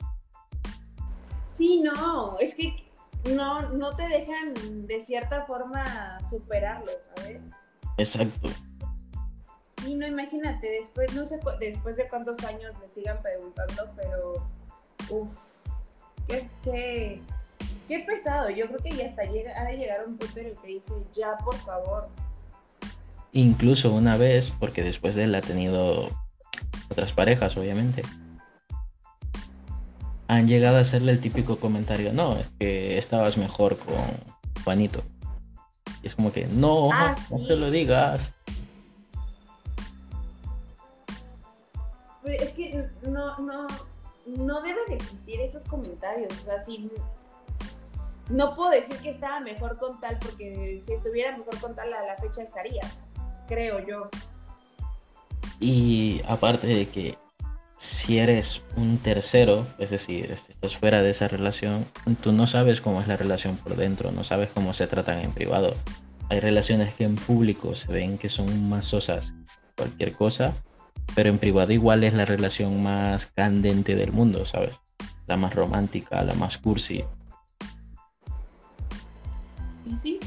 Sí, 1.49 1.81
no, 1.83 2.37
es 2.39 2.55
que 2.55 2.73
no, 3.35 3.69
no 3.69 3.95
te 3.95 4.07
dejan 4.07 4.87
de 4.87 5.01
cierta 5.01 5.45
forma 5.45 6.19
superarlo, 6.29 6.91
¿sabes? 7.15 7.41
Exacto. 7.97 8.49
Sí, 9.83 9.95
no, 9.95 10.07
imagínate, 10.07 10.69
después, 10.69 11.13
no 11.13 11.25
sé, 11.25 11.39
después 11.59 11.97
de 11.97 12.07
cuántos 12.07 12.43
años 12.43 12.73
me 12.79 12.89
sigan 12.89 13.21
preguntando, 13.21 13.91
pero, 13.95 14.47
uff, 15.09 15.35
qué, 16.27 16.49
qué, 16.63 17.21
qué 17.87 17.99
pesado, 17.99 18.49
yo 18.49 18.67
creo 18.67 18.79
que 18.79 18.95
ya 18.95 19.07
hasta 19.07 19.23
llega, 19.25 19.59
ha 19.59 19.65
de 19.65 19.77
llegar 19.77 20.01
a 20.01 20.05
un 20.05 20.17
punto 20.17 20.39
en 20.39 20.47
el 20.47 20.57
que 20.57 20.67
dice, 20.67 20.93
ya, 21.13 21.35
por 21.43 21.55
favor, 21.57 22.09
Incluso 23.33 23.91
una 23.91 24.15
vez, 24.15 24.53
porque 24.59 24.83
después 24.83 25.15
de 25.15 25.23
él 25.23 25.33
ha 25.33 25.41
tenido 25.41 26.07
otras 26.89 27.13
parejas, 27.13 27.57
obviamente, 27.57 28.03
han 30.27 30.47
llegado 30.47 30.77
a 30.77 30.81
hacerle 30.81 31.11
el 31.11 31.19
típico 31.21 31.59
comentario, 31.59 32.13
no, 32.13 32.37
es 32.37 32.47
que 32.59 32.97
estabas 32.97 33.37
mejor 33.37 33.77
con 33.77 34.05
Juanito. 34.63 35.03
Y 36.01 36.07
es 36.07 36.15
como 36.15 36.31
que, 36.31 36.47
no, 36.47 36.89
Ah, 36.91 37.15
no 37.29 37.37
sí. 37.39 37.47
te 37.47 37.55
lo 37.55 37.69
digas. 37.71 38.33
Pues 42.21 42.41
es 42.41 42.49
que 42.53 42.87
no, 43.03 43.37
no, 43.39 43.67
no 44.25 44.61
deben 44.61 44.85
de 44.87 44.95
existir 44.95 45.41
esos 45.41 45.63
comentarios. 45.65 46.31
O 46.41 46.45
sea, 46.45 46.63
si 46.63 46.89
no 48.29 48.55
puedo 48.55 48.69
decir 48.71 48.95
que 48.97 49.09
estaba 49.09 49.39
mejor 49.41 49.77
con 49.77 49.99
tal, 49.99 50.17
porque 50.19 50.81
si 50.83 50.93
estuviera 50.93 51.37
mejor 51.37 51.59
con 51.59 51.75
tal 51.75 51.93
a 51.93 52.05
la 52.05 52.15
fecha 52.17 52.41
estaría, 52.41 52.83
creo 53.47 53.85
yo. 53.85 54.09
Y 55.59 56.21
aparte 56.27 56.67
de 56.67 56.87
que 56.89 57.17
si 57.83 58.17
eres 58.17 58.63
un 58.77 58.97
tercero, 58.97 59.67
es 59.77 59.89
decir, 59.89 60.31
estás 60.31 60.77
fuera 60.77 61.03
de 61.03 61.09
esa 61.09 61.27
relación, 61.27 61.85
tú 62.21 62.31
no 62.31 62.47
sabes 62.47 62.79
cómo 62.79 63.01
es 63.01 63.09
la 63.09 63.17
relación 63.17 63.57
por 63.57 63.75
dentro, 63.75 64.13
no 64.13 64.23
sabes 64.23 64.49
cómo 64.53 64.73
se 64.73 64.87
tratan 64.87 65.19
en 65.19 65.33
privado. 65.33 65.75
Hay 66.29 66.39
relaciones 66.39 66.93
que 66.93 67.03
en 67.03 67.15
público 67.15 67.75
se 67.75 67.91
ven 67.91 68.17
que 68.17 68.29
son 68.29 68.69
más 68.69 68.85
sosas, 68.85 69.33
cualquier 69.75 70.13
cosa, 70.13 70.53
pero 71.13 71.27
en 71.27 71.39
privado 71.39 71.73
igual 71.73 72.05
es 72.05 72.13
la 72.13 72.23
relación 72.23 72.81
más 72.81 73.27
candente 73.27 73.95
del 73.95 74.13
mundo, 74.13 74.45
¿sabes? 74.45 74.79
La 75.27 75.35
más 75.35 75.53
romántica, 75.53 76.23
la 76.23 76.35
más 76.35 76.57
cursi. 76.59 77.03
Y 79.85 79.97
sí. 79.97 80.19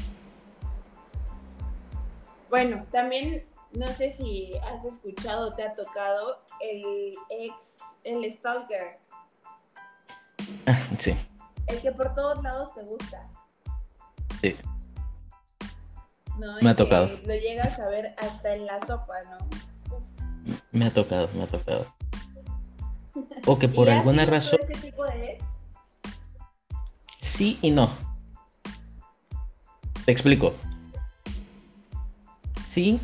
Bueno, 2.51 2.85
también 2.91 3.45
no 3.71 3.87
sé 3.87 4.11
si 4.11 4.51
has 4.57 4.85
escuchado, 4.85 5.53
te 5.53 5.63
ha 5.63 5.73
tocado 5.73 6.41
el 6.61 7.13
ex, 7.29 7.79
el 8.03 8.31
stalker. 8.31 8.99
Sí. 10.97 11.15
El 11.67 11.81
que 11.81 11.91
por 11.91 12.15
todos 12.15 12.41
lados 12.41 12.73
te 12.73 12.81
gusta. 12.83 13.29
Sí. 14.41 14.55
¿no? 16.37 16.55
Me 16.61 16.69
ha 16.69 16.75
tocado. 16.75 17.09
Lo 17.25 17.35
llegas 17.35 17.79
a 17.79 17.87
ver 17.87 18.15
hasta 18.17 18.53
en 18.53 18.65
la 18.65 18.79
sopa, 18.85 19.15
¿no? 19.29 19.37
Me 20.71 20.85
ha 20.85 20.93
tocado, 20.93 21.29
me 21.33 21.43
ha 21.43 21.47
tocado. 21.47 21.85
O 23.47 23.57
que 23.57 23.67
por 23.67 23.87
¿y 23.87 23.91
has 23.91 23.97
alguna 23.97 24.25
razón, 24.25 24.59
ese 24.69 24.79
tipo 24.79 25.03
de 25.03 25.31
ex? 25.31 25.43
sí 27.19 27.57
y 27.61 27.71
no. 27.71 27.91
Te 30.05 30.11
explico. 30.11 30.53
Sí, 32.65 32.99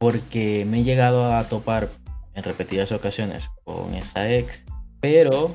porque 0.00 0.64
me 0.66 0.80
he 0.80 0.82
llegado 0.82 1.30
a 1.30 1.44
topar 1.44 1.90
en 2.34 2.42
repetidas 2.42 2.90
ocasiones 2.90 3.44
con 3.64 3.94
esa 3.94 4.32
ex, 4.32 4.64
pero 4.98 5.54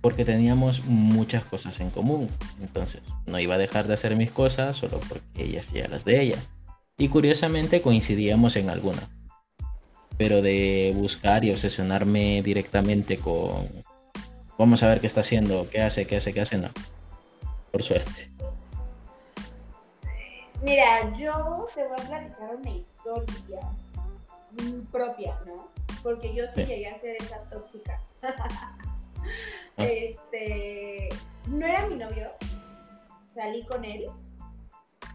porque 0.00 0.24
teníamos 0.24 0.84
muchas 0.84 1.44
cosas 1.44 1.80
en 1.80 1.90
común. 1.90 2.28
Entonces, 2.60 3.02
no 3.26 3.40
iba 3.40 3.56
a 3.56 3.58
dejar 3.58 3.88
de 3.88 3.94
hacer 3.94 4.14
mis 4.14 4.30
cosas 4.30 4.76
solo 4.76 5.00
porque 5.08 5.42
ella 5.42 5.58
hacía 5.58 5.88
las 5.88 6.04
de 6.04 6.22
ella. 6.22 6.38
Y 6.96 7.08
curiosamente 7.08 7.82
coincidíamos 7.82 8.54
en 8.54 8.70
alguna. 8.70 9.08
Pero 10.16 10.40
de 10.40 10.92
buscar 10.94 11.44
y 11.44 11.50
obsesionarme 11.50 12.40
directamente 12.42 13.18
con 13.18 13.66
vamos 14.56 14.84
a 14.84 14.88
ver 14.88 15.00
qué 15.00 15.08
está 15.08 15.22
haciendo, 15.22 15.68
qué 15.70 15.82
hace, 15.82 16.06
qué 16.06 16.18
hace, 16.18 16.32
qué 16.32 16.42
hace, 16.42 16.56
no. 16.56 16.68
Por 17.72 17.82
suerte. 17.82 18.30
Mira, 20.62 21.12
yo 21.16 21.66
te 21.74 21.86
voy 21.86 22.00
a 22.00 22.08
platicar 22.08 22.56
una 22.56 22.70
historia 22.70 23.60
mm, 24.52 24.80
propia, 24.90 25.38
¿no? 25.46 25.68
Porque 26.02 26.34
yo 26.34 26.44
sí 26.46 26.62
Sí. 26.62 26.66
llegué 26.66 26.88
a 26.88 26.98
ser 26.98 27.16
esa 27.22 27.42
tóxica. 27.50 28.00
Ah. 29.80 29.84
Este, 29.84 31.08
no 31.46 31.64
era 31.64 31.86
mi 31.86 31.94
novio, 31.94 32.32
salí 33.32 33.64
con 33.66 33.84
él, 33.84 34.10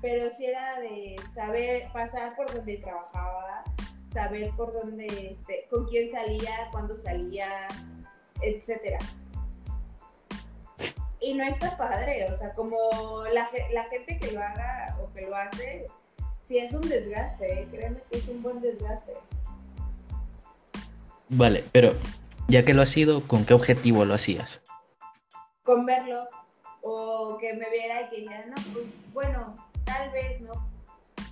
pero 0.01 0.33
sí 0.37 0.45
era 0.45 0.79
de 0.79 1.17
saber 1.35 1.91
pasar 1.91 2.33
por 2.35 2.53
donde 2.53 2.77
trabajaba, 2.77 3.65
saber 4.13 4.51
por 4.55 4.71
dónde, 4.71 5.35
este, 5.37 5.67
con 5.69 5.85
quién 5.87 6.09
salía, 6.11 6.69
cuándo 6.71 6.95
salía, 6.95 7.67
etcétera. 8.41 8.99
Y 11.23 11.33
no 11.35 11.43
está 11.43 11.77
padre, 11.77 12.29
o 12.31 12.37
sea, 12.37 12.53
como 12.53 12.77
la, 13.31 13.49
la 13.71 13.83
gente 13.85 14.19
que 14.19 14.31
lo 14.33 14.41
haga 14.41 14.97
o 15.01 15.13
que 15.13 15.21
lo 15.21 15.35
hace, 15.35 15.87
sí 16.41 16.57
es 16.57 16.73
un 16.73 16.87
desgaste, 16.87 17.61
¿eh? 17.61 17.67
créeme 17.71 18.01
que 18.11 18.17
es 18.17 18.27
un 18.27 18.43
buen 18.43 18.59
desgaste. 18.59 19.13
Vale, 21.29 21.63
pero 21.71 21.95
ya 22.47 22.65
que 22.65 22.73
lo 22.73 22.81
has 22.81 22.89
sido, 22.89 23.25
¿con 23.25 23.45
qué 23.45 23.53
objetivo 23.53 24.03
lo 24.03 24.13
hacías? 24.13 24.61
Con 25.63 25.85
verlo, 25.85 26.27
o 26.81 27.37
que 27.39 27.53
me 27.53 27.69
viera 27.69 28.01
y 28.01 28.09
que 28.09 28.21
dijera, 28.21 28.45
no, 28.47 28.55
pues 28.73 28.85
bueno, 29.13 29.55
tal 29.85 30.11
vez 30.11 30.41
no 30.41 30.53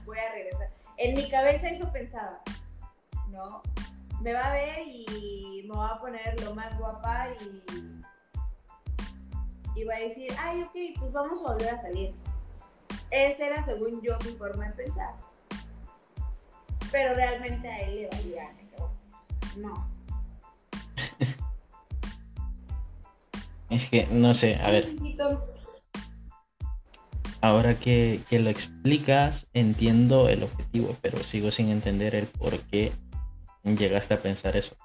voy 0.05 0.17
a 0.17 0.31
regresar. 0.31 0.69
En 0.97 1.15
mi 1.15 1.29
cabeza 1.29 1.69
eso 1.69 1.91
pensaba, 1.91 2.41
¿no? 3.29 3.61
Me 4.21 4.33
va 4.33 4.51
a 4.51 4.53
ver 4.53 4.87
y 4.87 5.65
me 5.67 5.75
va 5.75 5.89
a 5.89 5.99
poner 5.99 6.39
lo 6.43 6.55
más 6.55 6.77
guapa 6.79 7.27
y, 7.41 8.01
y 9.75 9.83
va 9.83 9.95
a 9.95 9.99
decir, 9.99 10.31
ay, 10.39 10.63
ok, 10.63 10.99
pues 10.99 11.11
vamos 11.11 11.39
a 11.41 11.53
volver 11.53 11.69
a 11.69 11.81
salir. 11.81 12.13
Esa 13.09 13.45
era, 13.47 13.63
según 13.63 14.01
yo, 14.01 14.17
mi 14.25 14.31
forma 14.31 14.67
de 14.67 14.73
pensar. 14.83 15.15
Pero 16.91 17.15
realmente 17.15 17.67
a 17.67 17.81
él 17.81 17.95
le 17.95 18.07
valía, 18.09 18.51
no. 19.57 19.87
Es 23.69 23.89
que, 23.89 24.05
no 24.07 24.33
sé, 24.33 24.55
a 24.57 24.69
ver, 24.69 24.89
Necesito- 24.89 25.45
ahora 27.39 27.79
que, 27.79 28.21
que 28.29 28.39
lo 28.39 28.49
explicas, 28.49 29.47
entiendo 29.53 30.27
el 30.27 30.43
objetivo, 30.43 30.97
pero 31.01 31.23
sigo 31.23 31.51
sin 31.51 31.69
entender 31.69 32.13
el 32.15 32.27
por 32.27 32.59
qué 32.63 32.91
llegaste 33.63 34.13
a 34.13 34.21
pensar 34.21 34.57
eso. 34.57 34.75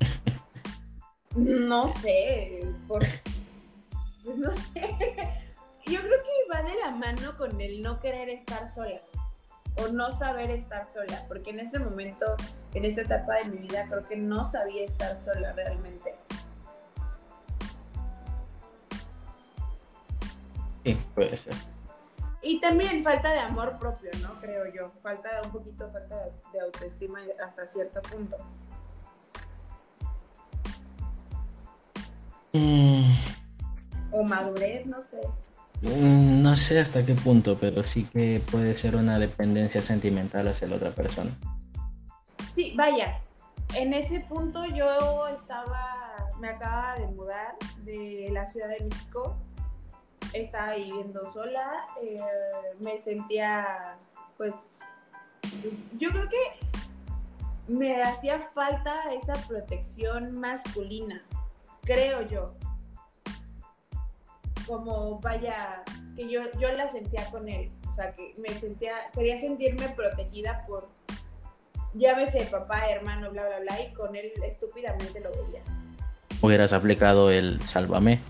No 1.36 1.88
sé, 1.88 2.62
por... 2.88 3.04
pues 4.28 4.38
no 4.38 4.50
sé. 4.50 4.62
Yo 5.86 6.00
creo 6.00 6.22
que 6.22 6.52
va 6.52 6.62
de 6.62 6.76
la 6.84 6.90
mano 6.90 7.36
con 7.38 7.58
el 7.60 7.82
no 7.82 7.98
querer 7.98 8.28
estar 8.28 8.72
sola 8.74 9.00
o 9.76 9.88
no 9.88 10.12
saber 10.12 10.50
estar 10.50 10.86
sola, 10.92 11.24
porque 11.28 11.50
en 11.50 11.60
ese 11.60 11.78
momento, 11.78 12.26
en 12.74 12.84
esa 12.84 13.02
etapa 13.02 13.36
de 13.36 13.44
mi 13.46 13.58
vida, 13.58 13.86
creo 13.88 14.06
que 14.06 14.16
no 14.16 14.44
sabía 14.44 14.84
estar 14.84 15.18
sola 15.18 15.52
realmente. 15.52 16.14
Sí, 20.84 20.98
puede 21.14 21.36
ser. 21.36 21.54
Y 22.42 22.60
también 22.60 23.02
falta 23.02 23.32
de 23.32 23.38
amor 23.38 23.78
propio, 23.78 24.10
¿no? 24.20 24.38
Creo 24.40 24.66
yo. 24.72 24.92
Falta 25.02 25.40
un 25.44 25.52
poquito, 25.52 25.90
falta 25.90 26.16
de 26.52 26.60
autoestima 26.60 27.20
hasta 27.44 27.66
cierto 27.66 28.02
punto. 28.02 28.36
Mm, 32.52 33.12
O 34.10 34.22
madurez, 34.22 34.86
no 34.86 35.00
sé. 35.00 35.20
mm, 35.82 36.42
no 36.42 36.56
sé 36.56 36.80
hasta 36.80 37.04
qué 37.04 37.14
punto, 37.14 37.58
pero 37.58 37.82
sí 37.84 38.04
que 38.12 38.42
puede 38.50 38.76
ser 38.76 38.96
una 38.96 39.18
dependencia 39.18 39.82
sentimental 39.82 40.48
hacia 40.48 40.68
la 40.68 40.76
otra 40.76 40.90
persona. 40.90 41.30
Sí, 42.54 42.74
vaya. 42.76 43.20
En 43.74 43.92
ese 43.92 44.20
punto 44.20 44.64
yo 44.64 45.28
estaba, 45.28 46.30
me 46.40 46.48
acababa 46.48 46.96
de 46.98 47.06
mudar 47.08 47.54
de 47.84 48.30
la 48.32 48.46
Ciudad 48.46 48.68
de 48.68 48.84
México. 48.84 49.36
Estaba 50.32 50.74
viviendo 50.74 51.30
sola. 51.32 51.86
eh, 52.02 52.16
me 52.80 52.98
sentía, 53.00 53.98
pues, 54.36 54.54
yo 55.98 56.10
creo 56.10 56.28
que 56.28 56.68
me 57.68 58.02
hacía 58.02 58.40
falta 58.54 58.94
esa 59.12 59.34
protección 59.46 60.38
masculina, 60.38 61.22
creo 61.82 62.22
yo. 62.22 62.54
Como 64.68 65.18
vaya, 65.20 65.82
que 66.14 66.28
yo, 66.28 66.42
yo 66.60 66.70
la 66.72 66.88
sentía 66.88 67.28
con 67.30 67.48
él. 67.48 67.72
O 67.90 67.94
sea, 67.94 68.14
que 68.14 68.34
me 68.38 68.50
sentía, 68.50 68.92
quería 69.12 69.40
sentirme 69.40 69.88
protegida 69.88 70.64
por, 70.68 70.88
llámese 71.94 72.44
papá, 72.44 72.88
hermano, 72.90 73.30
bla, 73.30 73.46
bla, 73.46 73.60
bla, 73.60 73.80
y 73.82 73.92
con 73.94 74.14
él 74.14 74.30
estúpidamente 74.44 75.20
lo 75.20 75.30
veía. 75.30 75.62
Hubieras 76.42 76.72
aplicado 76.72 77.30
el 77.30 77.60
sálvame. 77.62 78.22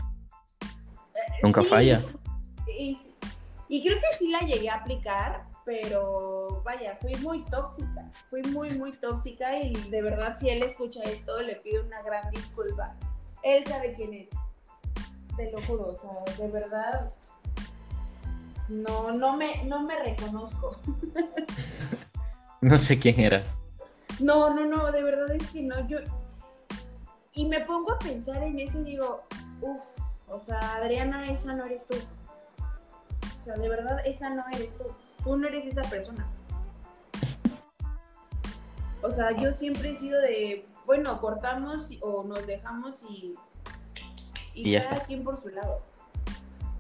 Nunca 1.43 1.63
Sí, 1.63 1.69
falla. 1.69 2.01
Y, 2.67 2.99
y 3.69 3.83
creo 3.83 3.99
que 3.99 4.17
sí 4.19 4.31
la 4.31 4.41
llegué 4.41 4.71
a 4.71 4.77
aplicar, 4.77 5.45
pero 5.65 6.63
vaya, 6.65 6.97
fui 7.01 7.15
muy 7.17 7.45
tóxica, 7.45 8.11
fui 8.31 8.43
muy, 8.45 8.71
muy 8.79 8.93
tóxica 8.93 9.59
y 9.59 9.75
de 9.91 10.03
verdad 10.03 10.37
si 10.39 10.49
él 10.49 10.63
escucha 10.63 11.03
esto 11.03 11.43
le 11.43 11.57
pido 11.57 11.85
una 11.85 12.01
gran 12.03 12.31
disculpa. 12.31 12.97
Él 13.43 13.65
sabe 13.67 13.93
quién 13.93 14.15
es, 14.15 14.29
te 15.39 15.51
lo 15.53 15.63
juro, 15.63 15.95
o 15.95 15.97
sea, 15.97 16.35
de 16.37 16.53
verdad 16.53 17.13
no, 18.69 19.13
no, 19.13 19.37
me, 19.37 19.65
no 19.65 19.83
me 19.83 19.99
reconozco. 19.99 20.77
No 22.61 22.81
sé 22.81 22.99
quién 22.99 23.21
era. 23.21 23.45
No, 24.19 24.53
no, 24.53 24.65
no, 24.65 24.91
de 24.91 25.03
verdad 25.05 25.31
es 25.31 25.49
que 25.51 25.63
no, 25.63 25.87
yo... 25.87 25.99
Y 27.33 27.47
me 27.47 27.61
pongo 27.61 27.93
a 27.93 27.99
pensar 28.01 28.43
en 28.43 28.59
eso 28.59 28.81
y 28.81 28.85
digo, 28.85 29.23
uff, 29.61 29.81
o 30.27 30.41
sea, 30.41 30.75
Adriana, 30.75 31.31
esa 31.31 31.55
no 31.55 31.65
eres 31.67 31.87
tú. 31.87 31.97
O 33.23 33.45
sea, 33.45 33.55
de 33.55 33.69
verdad, 33.69 34.05
esa 34.05 34.31
no 34.31 34.43
eres 34.53 34.77
tú. 34.77 34.85
Tú 35.23 35.37
no 35.37 35.47
eres 35.47 35.67
esa 35.67 35.83
persona. 35.83 36.29
O 39.03 39.13
sea, 39.13 39.31
yo 39.37 39.53
siempre 39.53 39.93
he 39.93 39.99
sido 40.01 40.21
de, 40.21 40.67
bueno, 40.85 41.21
cortamos 41.21 41.89
o 42.01 42.25
nos 42.25 42.45
dejamos 42.45 42.97
y, 43.09 43.35
y, 44.59 44.69
Y 44.69 44.73
ya 44.73 44.83
cada 44.83 44.95
está. 44.97 45.07
quien 45.07 45.25
por 45.25 45.41
su 45.43 45.49
lado. 45.49 45.83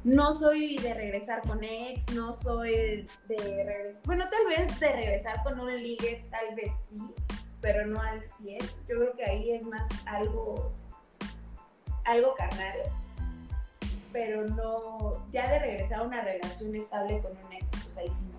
No 0.04 0.32
soy 0.32 0.78
de 0.78 0.94
regresar 0.94 1.42
con 1.42 1.62
ex, 1.62 2.14
no 2.14 2.32
soy 2.32 3.06
de 3.28 3.36
regresar, 3.64 4.00
bueno, 4.04 4.24
tal 4.30 4.46
vez 4.46 4.80
de 4.80 4.92
regresar 4.92 5.42
con 5.42 5.58
un 5.60 5.74
ligue, 5.82 6.24
tal 6.30 6.54
vez 6.54 6.70
sí, 6.88 7.00
pero 7.60 7.84
no 7.86 8.00
al 8.00 8.22
100. 8.28 8.60
Yo 8.88 8.96
creo 8.96 9.12
que 9.16 9.24
ahí 9.24 9.50
es 9.50 9.64
más 9.64 9.88
algo, 10.06 10.72
algo 12.04 12.34
carnal, 12.36 12.76
pero 14.12 14.46
no, 14.46 15.26
ya 15.32 15.50
de 15.50 15.58
regresar 15.58 15.98
a 16.00 16.02
una 16.04 16.22
relación 16.22 16.74
estable 16.76 17.20
con 17.20 17.32
un 17.32 17.52
ex, 17.52 17.66
pues 17.84 17.96
ahí 17.98 18.08
sí 18.08 18.24
no. 18.32 18.38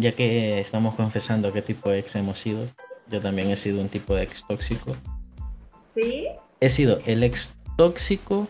Ya 0.00 0.12
que 0.12 0.60
estamos 0.60 0.96
confesando 0.96 1.52
qué 1.52 1.62
tipo 1.62 1.88
de 1.88 2.00
ex 2.00 2.16
hemos 2.16 2.40
sido, 2.40 2.68
yo 3.06 3.22
también 3.22 3.48
he 3.50 3.56
sido 3.56 3.80
un 3.80 3.88
tipo 3.88 4.14
de 4.16 4.24
ex 4.24 4.44
tóxico. 4.46 4.96
¿Sí? 5.86 6.28
He 6.60 6.68
sido 6.68 7.00
el 7.06 7.22
ex 7.22 7.54
tóxico 7.76 8.48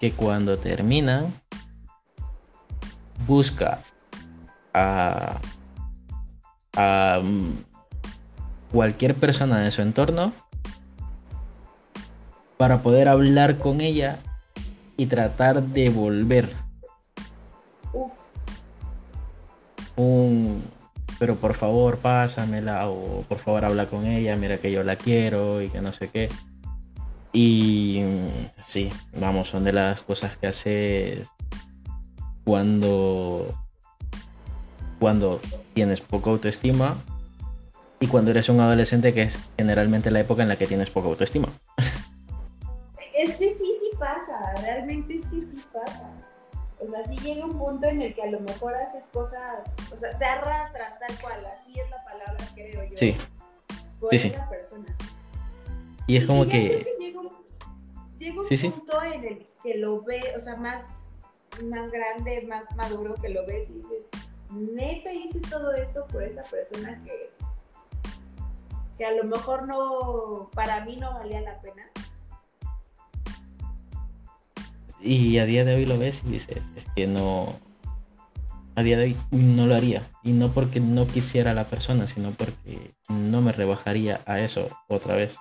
que 0.00 0.12
cuando 0.12 0.58
terminan 0.58 1.32
busca 3.26 3.80
a, 4.74 5.40
a 6.76 7.20
mm, 7.22 7.50
cualquier 8.72 9.14
persona 9.14 9.60
de 9.60 9.70
su 9.70 9.82
entorno 9.82 10.32
para 12.56 12.82
poder 12.82 13.08
hablar 13.08 13.58
con 13.58 13.80
ella 13.80 14.18
y 14.96 15.06
tratar 15.06 15.62
de 15.62 15.90
volver. 15.90 16.52
Uf. 17.92 18.12
Un, 19.96 20.64
pero 21.18 21.36
por 21.36 21.54
favor 21.54 21.98
pásamela 21.98 22.88
o 22.88 23.22
por 23.28 23.38
favor 23.38 23.64
habla 23.64 23.86
con 23.86 24.06
ella, 24.06 24.36
mira 24.36 24.58
que 24.58 24.72
yo 24.72 24.82
la 24.82 24.96
quiero 24.96 25.60
y 25.60 25.68
que 25.68 25.80
no 25.80 25.92
sé 25.92 26.08
qué. 26.08 26.28
Y 27.32 28.00
mm, 28.02 28.62
sí, 28.66 28.90
vamos, 29.18 29.48
son 29.48 29.64
de 29.64 29.72
las 29.72 30.00
cosas 30.02 30.36
que 30.36 30.46
haces 30.46 31.26
cuando 32.44 33.54
cuando 34.98 35.40
tienes 35.74 36.00
poca 36.00 36.30
autoestima 36.30 36.96
y 37.98 38.06
cuando 38.06 38.30
eres 38.30 38.48
un 38.48 38.60
adolescente 38.60 39.12
que 39.12 39.22
es 39.22 39.38
generalmente 39.56 40.10
la 40.10 40.20
época 40.20 40.42
en 40.42 40.48
la 40.48 40.56
que 40.56 40.66
tienes 40.66 40.90
poca 40.90 41.08
autoestima. 41.08 41.48
Es 43.14 43.34
que 43.34 43.50
sí, 43.50 43.64
sí 43.80 43.96
pasa, 43.98 44.54
realmente 44.62 45.14
es 45.16 45.26
que 45.26 45.40
sí 45.40 45.62
pasa. 45.72 46.10
O 46.80 46.86
sea, 46.88 47.04
sí 47.06 47.16
llega 47.18 47.44
un 47.44 47.58
punto 47.58 47.86
en 47.86 48.02
el 48.02 48.14
que 48.14 48.22
a 48.22 48.30
lo 48.30 48.40
mejor 48.40 48.74
haces 48.74 49.04
cosas, 49.12 49.60
o 49.92 49.96
sea, 49.96 50.18
te 50.18 50.24
arrastras 50.24 50.98
tal 50.98 51.16
cual, 51.20 51.46
así 51.46 51.78
es 51.78 51.90
la 51.90 52.02
palabra, 52.04 52.44
creo 52.54 52.84
yo. 52.84 52.98
Sí. 52.98 53.16
Por 54.00 54.14
esa 54.14 54.48
persona. 54.48 54.86
Y 56.06 56.16
es 56.16 56.26
como 56.26 56.46
que... 56.46 56.84
llega 58.22 58.40
un, 58.40 58.48
Sí, 58.48 58.56
punto 58.56 59.02
en 59.02 59.24
el 59.24 59.46
que 59.62 59.78
lo 59.78 60.02
ve, 60.02 60.20
o 60.36 60.40
sea, 60.40 60.56
más, 60.56 61.06
más 61.64 61.90
grande, 61.90 62.46
más 62.48 62.74
maduro, 62.76 63.14
que 63.14 63.28
lo 63.28 63.46
ves 63.46 63.70
y 63.70 63.74
dices, 63.74 64.08
neta 64.50 65.12
hice 65.12 65.40
todo 65.40 65.72
eso 65.74 66.06
por 66.06 66.22
esa 66.22 66.42
persona 66.44 67.02
que, 67.04 67.30
que 68.98 69.04
a 69.04 69.12
lo 69.12 69.24
mejor 69.24 69.66
no, 69.66 70.50
para 70.54 70.84
mí 70.84 70.96
no 70.96 71.12
valía 71.14 71.40
la 71.40 71.60
pena. 71.60 71.84
Y 75.00 75.38
a 75.38 75.46
día 75.46 75.64
de 75.64 75.74
hoy 75.74 75.86
lo 75.86 75.98
ves 75.98 76.22
y 76.24 76.30
dices, 76.30 76.62
es 76.76 76.84
que 76.94 77.06
no... 77.06 77.58
A 78.74 78.82
día 78.82 78.96
de 78.96 79.04
hoy 79.04 79.16
no 79.32 79.66
lo 79.66 79.74
haría. 79.74 80.08
Y 80.22 80.32
no 80.32 80.52
porque 80.52 80.80
no 80.80 81.06
quisiera 81.06 81.50
a 81.50 81.54
la 81.54 81.66
persona, 81.66 82.06
sino 82.06 82.30
porque 82.30 82.94
no 83.08 83.42
me 83.42 83.52
rebajaría 83.52 84.22
a 84.26 84.40
eso 84.40 84.68
otra 84.88 85.16
vez. 85.16 85.36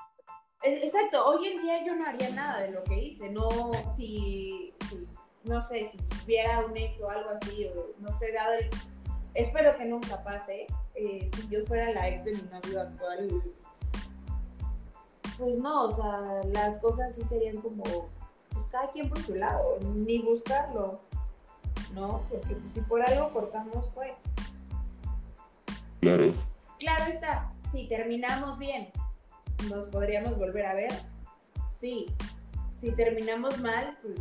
E- 0.64 0.84
Exacto, 0.86 1.26
hoy 1.26 1.48
en 1.48 1.62
día 1.62 1.86
yo 1.86 1.96
no 1.96 2.06
haría 2.06 2.30
nada 2.32 2.62
de 2.62 2.72
lo 2.72 2.84
que 2.84 3.04
hice, 3.04 3.30
no, 3.30 3.50
si, 3.96 4.74
si- 4.90 5.08
no 5.44 5.62
sé, 5.64 5.90
si 5.90 5.98
viera 6.26 6.64
un 6.66 6.76
ex 6.78 7.02
o 7.02 7.10
algo 7.10 7.30
así, 7.32 7.68
o 7.76 7.88
no 8.00 8.18
sé, 8.20 8.32
dado 8.32 8.54
el, 8.54 8.70
espero 9.34 9.76
que 9.78 9.86
nunca 9.86 10.24
pase, 10.24 10.68
eh, 10.96 11.30
si 11.36 11.48
yo 11.48 11.66
fuera 11.66 11.92
la 11.92 12.08
ex 12.10 12.24
de 12.26 12.34
mi 12.34 12.42
novio 12.44 12.82
actual, 12.82 13.42
pues 15.38 15.58
no, 15.58 15.86
o 15.86 15.96
sea, 15.96 16.42
las 16.54 16.78
cosas 16.80 17.16
sí 17.16 17.24
serían 17.24 17.58
como, 17.58 17.84
pues 17.84 18.66
cada 18.70 18.92
quien 18.92 19.10
por 19.10 19.20
su 19.24 19.34
lado, 19.34 19.80
ni 19.96 20.22
buscarlo, 20.22 21.02
¿no? 21.94 22.22
Porque 22.30 22.54
pues, 22.56 22.74
si 22.74 22.82
por 22.82 23.02
algo 23.02 23.34
cortamos 23.34 23.90
fue. 23.96 24.16
Claro. 26.02 26.32
Claro 26.78 27.12
está, 27.12 27.52
si 27.72 27.88
terminamos 27.88 28.60
bien, 28.60 28.92
¿nos 29.70 29.88
podríamos 29.88 30.38
volver 30.38 30.66
a 30.66 30.74
ver? 30.74 30.92
Sí. 31.80 32.14
Si 32.80 32.92
terminamos 32.94 33.60
mal, 33.60 33.98
pues 34.02 34.20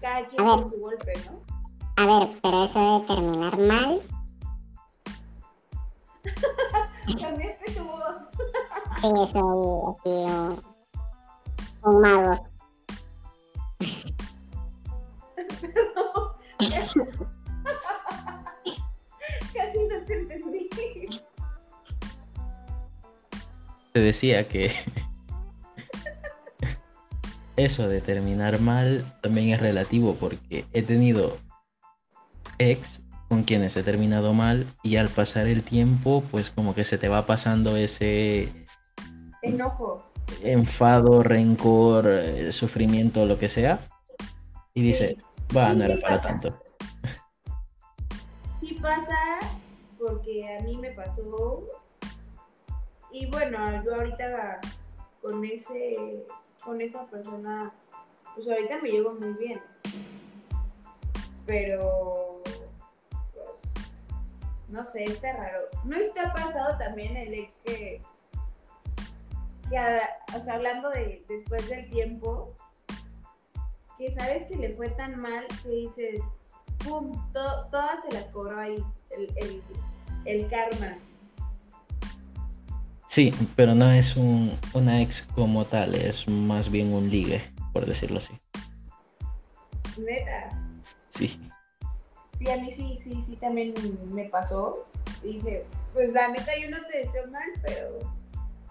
cada 0.00 0.28
quien 0.28 0.44
con 0.44 0.70
su 0.70 0.78
golpe, 0.78 1.12
¿no? 1.26 1.42
A 1.96 2.06
ver, 2.06 2.38
pero 2.42 2.64
eso 2.64 3.00
de 3.00 3.06
terminar 3.06 3.58
mal, 3.58 4.02
Cambiaste 7.20 7.72
tu 7.72 7.84
voz. 7.84 8.28
sí, 9.00 9.02
soy 9.02 9.24
así 9.24 9.38
un, 10.08 10.62
un 11.82 12.00
mago. 12.00 12.48
Te 23.94 24.00
decía 24.00 24.48
que 24.48 24.72
eso 27.56 27.88
de 27.88 28.00
terminar 28.00 28.60
mal 28.60 29.04
también 29.22 29.50
es 29.50 29.60
relativo 29.60 30.16
porque 30.16 30.64
he 30.72 30.82
tenido 30.82 31.38
ex 32.58 33.04
con 33.28 33.44
quienes 33.44 33.76
he 33.76 33.84
terminado 33.84 34.32
mal 34.32 34.66
y 34.82 34.96
al 34.96 35.08
pasar 35.10 35.46
el 35.46 35.62
tiempo 35.62 36.24
pues 36.32 36.50
como 36.50 36.74
que 36.74 36.82
se 36.82 36.98
te 36.98 37.08
va 37.08 37.24
pasando 37.24 37.76
ese 37.76 38.66
Enojo. 39.42 40.04
enfado, 40.42 41.22
rencor, 41.22 42.08
eh, 42.08 42.50
sufrimiento, 42.50 43.26
lo 43.26 43.38
que 43.38 43.48
sea 43.48 43.78
y 44.74 44.82
dice, 44.82 45.18
va, 45.56 45.70
Sí, 45.70 45.78
no 45.78 45.84
era 45.84 45.94
sí 45.94 46.02
para 46.02 46.20
tanto. 46.20 46.62
Sí 48.58 48.76
pasa 48.82 49.38
porque 49.96 50.58
a 50.58 50.62
mí 50.62 50.78
me 50.78 50.90
pasó. 50.90 51.83
Y 53.14 53.26
bueno, 53.26 53.84
yo 53.84 53.94
ahorita 53.94 54.60
con 55.22 55.44
ese 55.44 56.26
con 56.64 56.80
esa 56.80 57.06
persona, 57.06 57.72
pues 58.34 58.48
ahorita 58.48 58.80
me 58.82 58.90
llevo 58.90 59.12
muy 59.14 59.34
bien. 59.34 59.62
Pero 61.46 62.42
pues, 62.42 63.84
no 64.68 64.84
sé, 64.84 65.04
está 65.04 65.32
raro. 65.36 65.60
¿No 65.84 65.96
ha 65.96 66.32
pasado 66.32 66.76
también 66.76 67.16
el 67.16 67.34
ex 67.34 67.54
que, 67.64 68.02
que 69.70 69.78
o 70.36 70.40
sea, 70.40 70.54
hablando 70.54 70.90
de 70.90 71.24
después 71.28 71.68
del 71.68 71.88
tiempo, 71.90 72.52
que 73.96 74.12
sabes 74.12 74.48
que 74.48 74.56
le 74.56 74.74
fue 74.74 74.88
tan 74.88 75.20
mal 75.20 75.46
que 75.62 75.68
dices, 75.68 76.20
pum, 76.78 77.12
to- 77.32 77.66
todas 77.70 78.02
se 78.02 78.10
las 78.10 78.28
cobró 78.30 78.58
ahí, 78.58 78.84
el, 79.10 79.62
el 80.24 80.50
karma. 80.50 80.98
Sí, 83.14 83.32
pero 83.54 83.76
no 83.76 83.92
es 83.92 84.16
un, 84.16 84.58
una 84.72 85.00
ex 85.00 85.22
como 85.36 85.64
tal, 85.64 85.94
es 85.94 86.26
más 86.26 86.68
bien 86.68 86.92
un 86.92 87.08
ligue, 87.08 87.48
por 87.72 87.86
decirlo 87.86 88.18
así. 88.18 88.34
Neta. 89.96 90.50
Sí. 91.10 91.38
Sí, 92.36 92.50
a 92.50 92.56
mí 92.56 92.72
sí, 92.74 92.98
sí, 93.04 93.22
sí, 93.24 93.36
también 93.36 93.72
me 94.12 94.24
pasó. 94.24 94.88
Dije, 95.22 95.64
pues 95.92 96.12
la 96.12 96.26
neta 96.26 96.58
yo 96.60 96.68
no 96.70 96.78
te 96.90 96.98
deseo 96.98 97.30
mal, 97.30 97.48
pero 97.62 98.00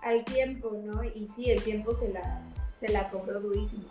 al 0.02 0.26
tiempo, 0.26 0.78
¿no? 0.84 1.06
Y 1.06 1.26
sí, 1.34 1.50
el 1.50 1.64
tiempo 1.64 1.96
se 1.96 2.10
la, 2.10 2.41
se 2.82 2.89
la 2.89 3.10
cobró 3.10 3.39
durísimo. 3.39 3.84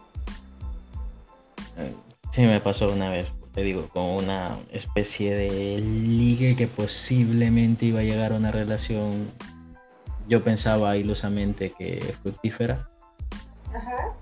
Sí 2.31 2.43
me 2.43 2.61
pasó 2.61 2.93
una 2.93 3.09
vez, 3.09 3.33
te 3.55 3.63
digo, 3.63 3.89
con 3.89 4.05
una 4.05 4.59
especie 4.71 5.35
de 5.35 5.79
ligue 5.79 6.57
que 6.57 6.67
posiblemente 6.67 7.87
iba 7.87 8.01
a 8.01 8.03
llegar 8.03 8.35
a 8.35 8.37
una 8.37 8.51
relación, 8.51 9.31
yo 10.29 10.43
pensaba 10.43 10.97
ilusamente 10.97 11.71
que 11.77 12.01
fructífera, 12.23 12.89
Ajá. 13.75 14.15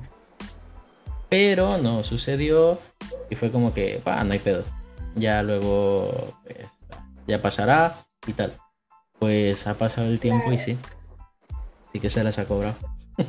pero 1.28 1.78
no 1.78 2.03
sucedió 2.03 2.78
y 3.28 3.36
fue 3.36 3.51
como 3.51 3.72
que, 3.72 4.03
va, 4.07 4.22
no 4.24 4.32
hay 4.32 4.38
pedo. 4.38 4.64
Ya 5.14 5.42
luego, 5.42 6.34
pues, 6.44 6.66
ya 7.26 7.42
pasará 7.42 8.05
y 8.26 8.32
tal. 8.32 8.53
Pues 9.18 9.66
ha 9.66 9.74
pasado 9.74 10.07
el 10.07 10.20
tiempo 10.20 10.53
y 10.53 10.59
sí, 10.59 10.78
sí 11.92 12.01
que 12.01 12.11
se 12.11 12.24
las 12.24 12.38
ha 12.38 12.46
cobrado. 12.46 12.76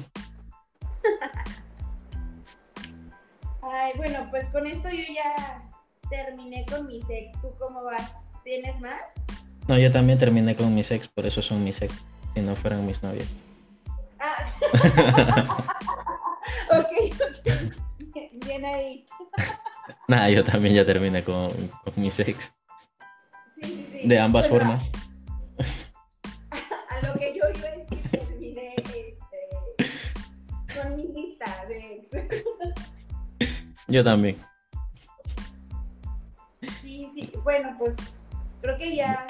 Ay, 3.62 3.94
bueno, 3.98 4.28
pues 4.30 4.48
con 4.48 4.68
esto 4.68 4.90
yo 4.90 5.04
ya 5.14 5.64
terminé 6.10 6.66
con 6.66 6.88
mi 6.88 7.02
ex. 7.10 7.42
¿Tú 7.42 7.54
cómo 7.60 7.84
vas? 7.84 8.12
¿Tienes 8.44 8.80
más? 8.80 9.02
No, 9.68 9.78
yo 9.78 9.92
también 9.92 10.18
terminé 10.20 10.56
con 10.56 10.74
mis 10.74 10.92
ex, 10.92 11.08
por 11.08 11.26
eso 11.26 11.42
son 11.42 11.64
mis 11.64 11.82
ex, 11.82 11.94
si 12.34 12.42
no 12.42 12.56
fueran 12.56 12.86
mis 12.86 13.02
novias. 13.04 13.28
Ah. 14.20 14.54
ok, 16.72 16.92
ok. 17.28 17.48
Bien 18.46 18.66
ahí. 18.66 19.06
Nada, 20.08 20.30
yo 20.30 20.44
también 20.44 20.76
ya 20.76 20.86
terminé 20.86 21.24
con, 21.24 21.52
con 21.84 21.94
mis 21.96 22.20
ex, 22.20 22.54
Sí, 23.56 23.64
sí, 23.64 23.88
sí. 24.02 24.08
de 24.08 24.20
ambas 24.20 24.50
Bueno, 24.50 24.66
formas. 24.66 24.92
A 26.90 27.00
lo 27.08 27.14
que 27.20 27.34
yo 27.38 27.44
iba 27.58 27.68
es 27.70 27.88
que 27.88 27.96
terminé 28.18 28.76
este, 28.78 29.10
con 30.82 30.96
mi 30.98 31.08
lista 31.08 31.66
de 31.68 32.06
ex. 32.10 32.44
Yo 33.88 34.04
también. 34.04 34.38
Sí, 36.82 37.10
sí. 37.16 37.32
Bueno, 37.44 37.76
pues 37.78 37.96
creo 38.62 38.78
que 38.78 38.96
ya. 38.96 39.26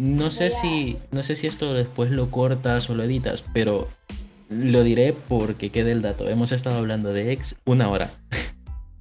No 0.00 0.30
sé 0.30 0.50
si, 0.50 0.98
no 1.10 1.22
sé 1.22 1.36
si 1.36 1.46
esto 1.46 1.74
después 1.74 2.10
lo 2.10 2.30
cortas 2.30 2.88
o 2.88 2.94
lo 2.94 3.02
editas, 3.02 3.44
pero 3.52 3.86
lo 4.48 4.82
diré 4.82 5.12
porque 5.12 5.70
quede 5.70 5.92
el 5.92 6.00
dato. 6.00 6.26
Hemos 6.26 6.52
estado 6.52 6.78
hablando 6.78 7.12
de 7.12 7.32
ex 7.32 7.56
una 7.66 7.90
hora. 7.90 8.10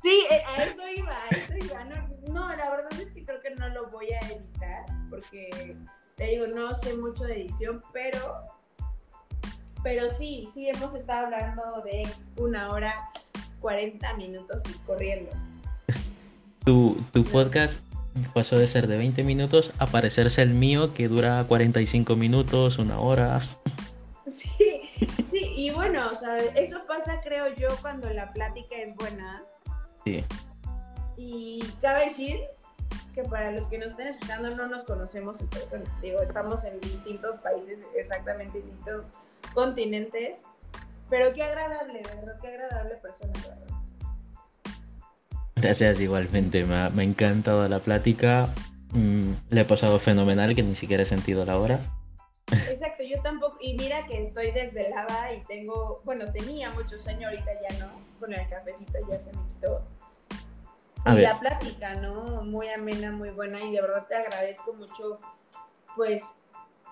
Sí, 0.02 0.24
eh, 0.32 0.42
a 0.48 0.64
eso 0.64 0.82
iba, 0.98 1.12
a 1.12 1.28
eso 1.36 1.66
iba. 1.66 1.84
No, 1.84 1.96
no, 2.34 2.56
la 2.56 2.70
verdad 2.70 3.02
es 3.02 3.12
que 3.12 3.26
creo 3.26 3.42
que 3.42 3.54
no 3.56 3.68
lo 3.68 3.90
voy 3.90 4.08
a 4.12 4.20
editar 4.30 4.86
porque 5.10 5.76
te 6.16 6.28
digo, 6.28 6.48
no 6.48 6.74
sé 6.76 6.96
mucho 6.96 7.26
de 7.26 7.42
edición, 7.42 7.82
pero 7.92 8.46
pero 9.84 10.10
sí, 10.18 10.48
sí 10.54 10.70
hemos 10.70 10.96
estado 10.96 11.26
hablando 11.26 11.82
de 11.84 12.04
ex 12.04 12.18
una 12.38 12.70
hora 12.70 13.12
40 13.60 14.14
minutos 14.16 14.64
y 14.70 14.74
corriendo. 14.86 15.32
Tu, 16.64 16.96
tu 17.12 17.24
podcast 17.26 17.84
pasó 18.34 18.58
de 18.58 18.68
ser 18.68 18.88
de 18.88 18.98
20 18.98 19.24
minutos 19.24 19.72
a 19.78 19.88
parecerse 19.88 20.42
el 20.42 20.52
mío 20.52 20.94
que 20.94 21.08
dura 21.08 21.44
45 21.48 22.16
minutos, 22.16 22.78
una 22.78 23.00
hora. 23.00 23.42
Sí, 24.26 24.82
sí, 25.30 25.54
y 25.56 25.70
bueno, 25.72 26.08
o 26.14 26.18
sea, 26.18 26.38
eso 26.38 26.82
pasa 26.88 27.22
creo 27.22 27.54
yo 27.56 27.68
cuando 27.82 28.10
la 28.10 28.32
plática 28.34 28.76
es 28.76 28.96
buena. 28.96 29.44
Sí. 30.04 30.24
Y 31.18 31.64
cabe 31.82 32.06
decir 32.06 32.40
que 33.14 33.24
para 33.24 33.52
los 33.52 33.68
que 33.68 33.78
nos 33.78 33.92
estén 33.92 34.08
escuchando 34.08 34.56
no 34.56 34.68
nos 34.68 34.84
conocemos 34.84 35.42
en 35.42 35.48
persona. 35.48 36.00
Digo, 36.02 36.22
estamos 36.22 36.64
en 36.64 36.80
distintos 36.80 37.40
países, 37.40 37.80
exactamente 37.96 38.60
distintos 38.60 39.06
continentes. 39.54 40.40
Pero 41.10 41.34
qué 41.34 41.44
agradable, 41.44 42.04
¿verdad? 42.04 42.40
Qué 42.40 42.48
agradable 42.50 42.96
persona, 42.96 43.34
¿verdad? 43.34 43.79
Gracias, 45.62 46.00
igualmente. 46.00 46.64
Me 46.66 46.76
ha, 46.76 46.90
me 46.90 47.02
ha 47.02 47.06
encantado 47.06 47.68
la 47.68 47.80
plática. 47.80 48.50
Mm, 48.94 49.32
le 49.50 49.62
he 49.62 49.66
pasado 49.66 50.00
fenomenal, 50.00 50.56
que 50.56 50.64
ni 50.64 50.76
siquiera 50.76 51.04
he 51.04 51.06
sentido 51.06 51.46
la 51.46 51.58
hora. 51.60 51.80
Exacto, 52.68 53.04
yo 53.04 53.22
tampoco, 53.22 53.58
y 53.62 53.76
mira 53.76 54.06
que 54.08 54.26
estoy 54.26 54.50
desvelada 54.52 55.32
y 55.34 55.42
tengo, 55.42 56.02
bueno, 56.04 56.32
tenía 56.32 56.72
mucho 56.72 56.98
sueño, 57.04 57.28
ahorita 57.28 57.46
ya 57.70 57.78
no, 57.78 57.92
con 58.20 58.34
el 58.34 58.48
cafecito 58.50 58.94
ya 59.08 59.22
se 59.22 59.32
me 59.34 59.40
quitó. 59.54 59.84
A 61.06 61.14
y 61.14 61.18
ver. 61.18 61.24
la 61.26 61.40
plática, 61.40 61.94
¿no? 61.96 62.42
Muy 62.44 62.68
amena, 62.70 63.12
muy 63.12 63.30
buena, 63.30 63.62
y 63.62 63.72
de 63.72 63.82
verdad 63.82 64.08
te 64.08 64.16
agradezco 64.16 64.74
mucho, 64.74 65.20
pues, 65.96 66.24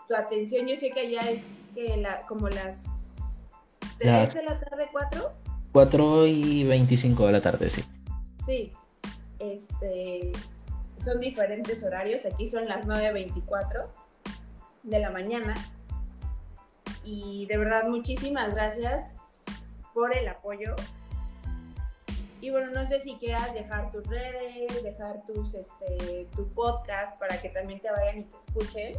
tu 0.07 0.15
atención. 0.15 0.67
Yo 0.67 0.77
sé 0.77 0.91
que 0.91 0.99
allá 1.01 1.21
es 1.31 1.41
que 1.73 1.97
la, 1.97 2.19
como 2.27 2.49
las 2.49 2.83
3 3.97 4.11
Las- 4.11 4.33
de 4.35 4.43
la 4.43 4.59
tarde, 4.59 4.89
4. 4.91 5.31
4 5.71 6.27
y 6.27 6.63
25 6.65 7.25
de 7.25 7.31
la 7.31 7.41
tarde, 7.41 7.69
sí. 7.71 7.83
Sí, 8.47 8.71
este, 9.39 10.31
son 11.03 11.19
diferentes 11.19 11.83
horarios. 11.83 12.25
Aquí 12.25 12.49
son 12.49 12.65
las 12.65 12.87
9.24 12.87 13.87
de 14.83 14.99
la 14.99 15.09
mañana. 15.09 15.53
Y 17.03 17.45
de 17.47 17.57
verdad, 17.57 17.83
muchísimas 17.89 18.55
gracias 18.55 19.17
por 19.93 20.15
el 20.15 20.29
apoyo. 20.29 20.75
Y 22.39 22.49
bueno, 22.49 22.71
no 22.71 22.87
sé 22.87 23.01
si 23.01 23.15
quieras 23.15 23.53
dejar 23.53 23.91
tus 23.91 24.07
redes, 24.07 24.81
dejar 24.81 25.25
tus, 25.25 25.53
este, 25.53 26.27
tu 26.33 26.47
podcast 26.47 27.19
para 27.19 27.41
que 27.41 27.49
también 27.49 27.81
te 27.81 27.91
vayan 27.91 28.19
y 28.19 28.23
te 28.23 28.37
escuchen. 28.47 28.93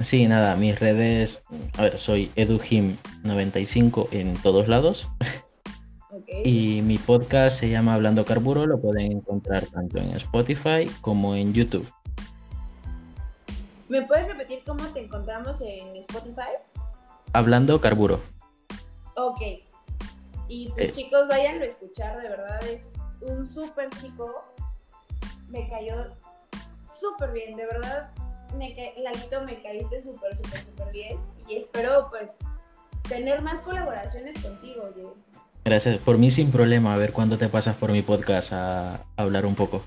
Sí, 0.00 0.26
nada, 0.26 0.56
mis 0.56 0.78
redes, 0.78 1.42
a 1.78 1.82
ver, 1.82 1.98
soy 1.98 2.30
eduhim95 2.36 4.08
en 4.12 4.34
todos 4.42 4.68
lados 4.68 5.08
y 6.44 6.82
mi 6.82 6.98
podcast 6.98 7.60
se 7.60 7.68
llama 7.70 7.94
Hablando 7.94 8.24
Carburo, 8.24 8.66
lo 8.66 8.80
pueden 8.80 9.12
encontrar 9.12 9.66
tanto 9.66 9.98
en 9.98 10.10
Spotify 10.16 10.90
como 11.00 11.34
en 11.34 11.52
YouTube. 11.52 11.88
¿Me 13.88 14.02
puedes 14.02 14.26
repetir 14.28 14.62
cómo 14.66 14.84
te 14.88 15.04
encontramos 15.04 15.60
en 15.60 15.96
Spotify? 15.96 16.52
Hablando 17.32 17.80
Carburo. 17.80 18.20
Ok. 19.16 19.40
Y 20.48 20.70
pues 20.70 20.88
Eh. 20.88 20.92
chicos, 20.92 21.26
váyanlo 21.28 21.64
a 21.64 21.68
escuchar, 21.68 22.20
de 22.20 22.28
verdad 22.28 22.60
es 22.68 22.82
un 23.20 23.48
súper 23.52 23.88
chico. 24.00 24.44
Me 25.48 25.68
cayó 25.68 25.94
súper 26.98 27.32
bien, 27.32 27.56
de 27.56 27.66
verdad. 27.66 28.10
Me. 28.56 28.74
Lalito, 28.98 29.42
me 29.44 29.60
caíste 29.62 30.02
súper, 30.02 30.36
súper, 30.36 30.64
súper 30.64 30.92
bien. 30.92 31.18
Y 31.48 31.56
espero 31.56 32.08
pues 32.10 32.32
tener 33.08 33.42
más 33.42 33.62
colaboraciones 33.62 34.40
contigo, 34.42 34.90
oye. 34.94 35.06
Gracias, 35.64 35.98
por 35.98 36.16
mí 36.16 36.30
sin 36.30 36.50
problema, 36.50 36.94
a 36.94 36.98
ver 36.98 37.12
cuándo 37.12 37.36
te 37.36 37.48
pasas 37.48 37.76
por 37.76 37.92
mi 37.92 38.02
podcast 38.02 38.52
a, 38.52 38.94
a 38.94 39.02
hablar 39.16 39.44
un 39.44 39.54
poco. 39.54 39.82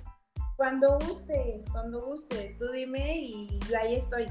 Cuando 0.55 0.99
gustes, 0.99 1.65
cuando 1.71 1.99
gustes, 1.99 2.57
tú 2.57 2.71
dime 2.71 3.17
y 3.17 3.59
yo 3.69 3.77
ahí 3.81 3.95
estoy. 3.95 4.27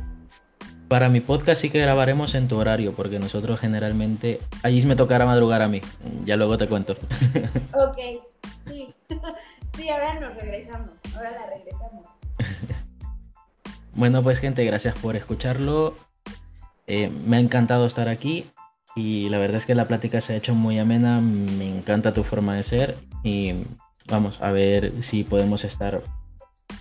Para 0.89 1.09
mi 1.09 1.21
podcast 1.21 1.61
sí 1.61 1.71
que 1.71 1.81
grabaremos 1.81 2.35
en 2.35 2.49
tu 2.49 2.59
horario, 2.59 2.93
porque 2.93 3.19
nosotros 3.19 3.59
generalmente, 3.59 4.41
allí 4.63 4.85
me 4.87 4.95
tocará 4.95 5.27
madrugar 5.27 5.63
a 5.63 5.69
mí, 5.69 5.81
ya 6.25 6.37
luego 6.37 6.57
te 6.57 6.69
cuento. 6.69 6.95
Ok, 7.75 7.99
sí. 8.69 8.95
sí, 9.77 9.89
ahora 9.89 10.21
nos 10.21 10.35
regresamos, 10.37 10.95
ahora 11.17 11.31
la 11.33 11.47
regresamos. 11.47 12.07
Bueno, 13.95 14.23
pues 14.23 14.39
gente, 14.39 14.65
gracias 14.65 14.99
por 14.99 15.17
escucharlo. 15.17 15.99
Eh, 16.87 17.11
me 17.11 17.37
ha 17.37 17.41
encantado 17.41 17.85
estar 17.85 18.09
aquí 18.09 18.51
y 18.95 19.29
la 19.29 19.39
verdad 19.39 19.57
es 19.59 19.67
que 19.67 19.75
la 19.75 19.89
plática 19.89 20.21
se 20.21 20.35
ha 20.35 20.37
hecho 20.37 20.55
muy 20.55 20.79
amena. 20.79 21.21
Me 21.21 21.69
encanta 21.69 22.13
tu 22.13 22.25
forma 22.25 22.55
de 22.57 22.63
ser 22.63 22.99
y 23.23 23.65
vamos 24.07 24.39
a 24.41 24.51
ver 24.51 25.03
si 25.03 25.25
podemos 25.25 25.65
estar 25.65 26.03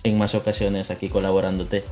en 0.02 0.18
más 0.18 0.34
ocasiones 0.34 0.90
aquí 0.90 1.08
colaborándote. 1.08 1.84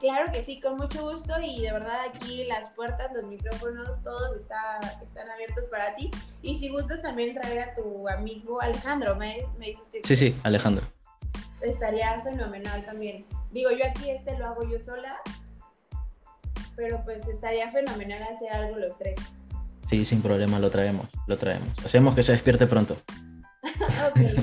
Claro 0.00 0.32
que 0.32 0.44
sí, 0.44 0.58
con 0.60 0.76
mucho 0.78 1.08
gusto 1.08 1.32
y 1.40 1.62
de 1.62 1.70
verdad 1.72 2.00
aquí 2.12 2.42
las 2.44 2.70
puertas, 2.70 3.12
los 3.14 3.24
micrófonos, 3.24 4.02
todos 4.02 4.36
está, 4.36 4.80
están 5.00 5.30
abiertos 5.30 5.64
para 5.70 5.94
ti. 5.94 6.10
Y 6.42 6.58
si 6.58 6.70
gustas 6.70 7.02
también 7.02 7.34
traer 7.40 7.60
a 7.60 7.74
tu 7.76 8.08
amigo 8.08 8.60
Alejandro, 8.60 9.14
me, 9.14 9.38
me 9.60 9.66
dices 9.66 9.86
que 9.92 10.00
Sí, 10.02 10.16
sí, 10.16 10.34
Alejandro. 10.42 10.84
estaría 11.60 12.20
fenomenal 12.22 12.84
también. 12.84 13.24
Digo, 13.52 13.70
yo 13.70 13.84
aquí 13.86 14.10
este 14.10 14.36
lo 14.38 14.46
hago 14.46 14.68
yo 14.68 14.80
sola, 14.80 15.20
pero 16.76 17.02
pues 17.04 17.26
estaría 17.28 17.70
fenomenal 17.70 18.22
hacer 18.22 18.52
algo 18.52 18.76
los 18.76 18.96
tres. 18.98 19.18
Sí, 19.88 20.04
sin 20.04 20.22
problema, 20.22 20.58
lo 20.58 20.70
traemos, 20.70 21.08
lo 21.26 21.36
traemos. 21.36 21.68
Hacemos 21.84 22.14
que 22.14 22.22
se 22.22 22.32
despierte 22.32 22.66
pronto. 22.66 22.96
ok. 23.62 24.40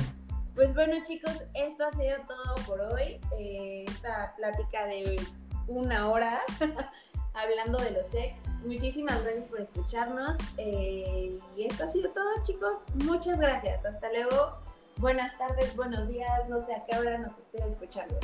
Pues 0.55 0.73
bueno 0.73 0.95
chicos, 1.07 1.43
esto 1.53 1.86
ha 1.86 1.91
sido 1.93 2.17
todo 2.27 2.55
por 2.67 2.82
hoy. 2.82 3.19
Eh, 3.39 3.86
esta 3.88 4.34
plática 4.36 4.86
de 4.86 5.19
una 5.67 6.09
hora 6.09 6.41
hablando 7.34 7.80
de 7.80 7.91
los 7.91 8.13
ex. 8.13 8.36
Muchísimas 8.65 9.23
gracias 9.23 9.45
por 9.45 9.61
escucharnos. 9.61 10.38
eh, 10.57 11.39
y 11.55 11.65
esto 11.65 11.86
ha 11.86 11.88
sido 11.88 12.11
todo 12.11 12.30
chicos. 12.43 12.73
Muchas 13.05 13.39
gracias. 13.39 13.86
Hasta 13.86 14.11
luego. 14.11 14.59
Buenas 14.97 15.38
tardes, 15.38 15.73
buenos 15.77 16.09
días. 16.09 16.49
No 16.49 16.59
sé 16.65 16.75
a 16.75 16.86
qué 16.86 16.97
hora 16.97 17.17
nos 17.17 17.38
estén 17.38 17.67
escuchando. 17.69 18.19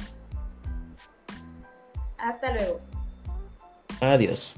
Hasta 2.17 2.51
luego. 2.51 2.81
Adiós. 4.01 4.55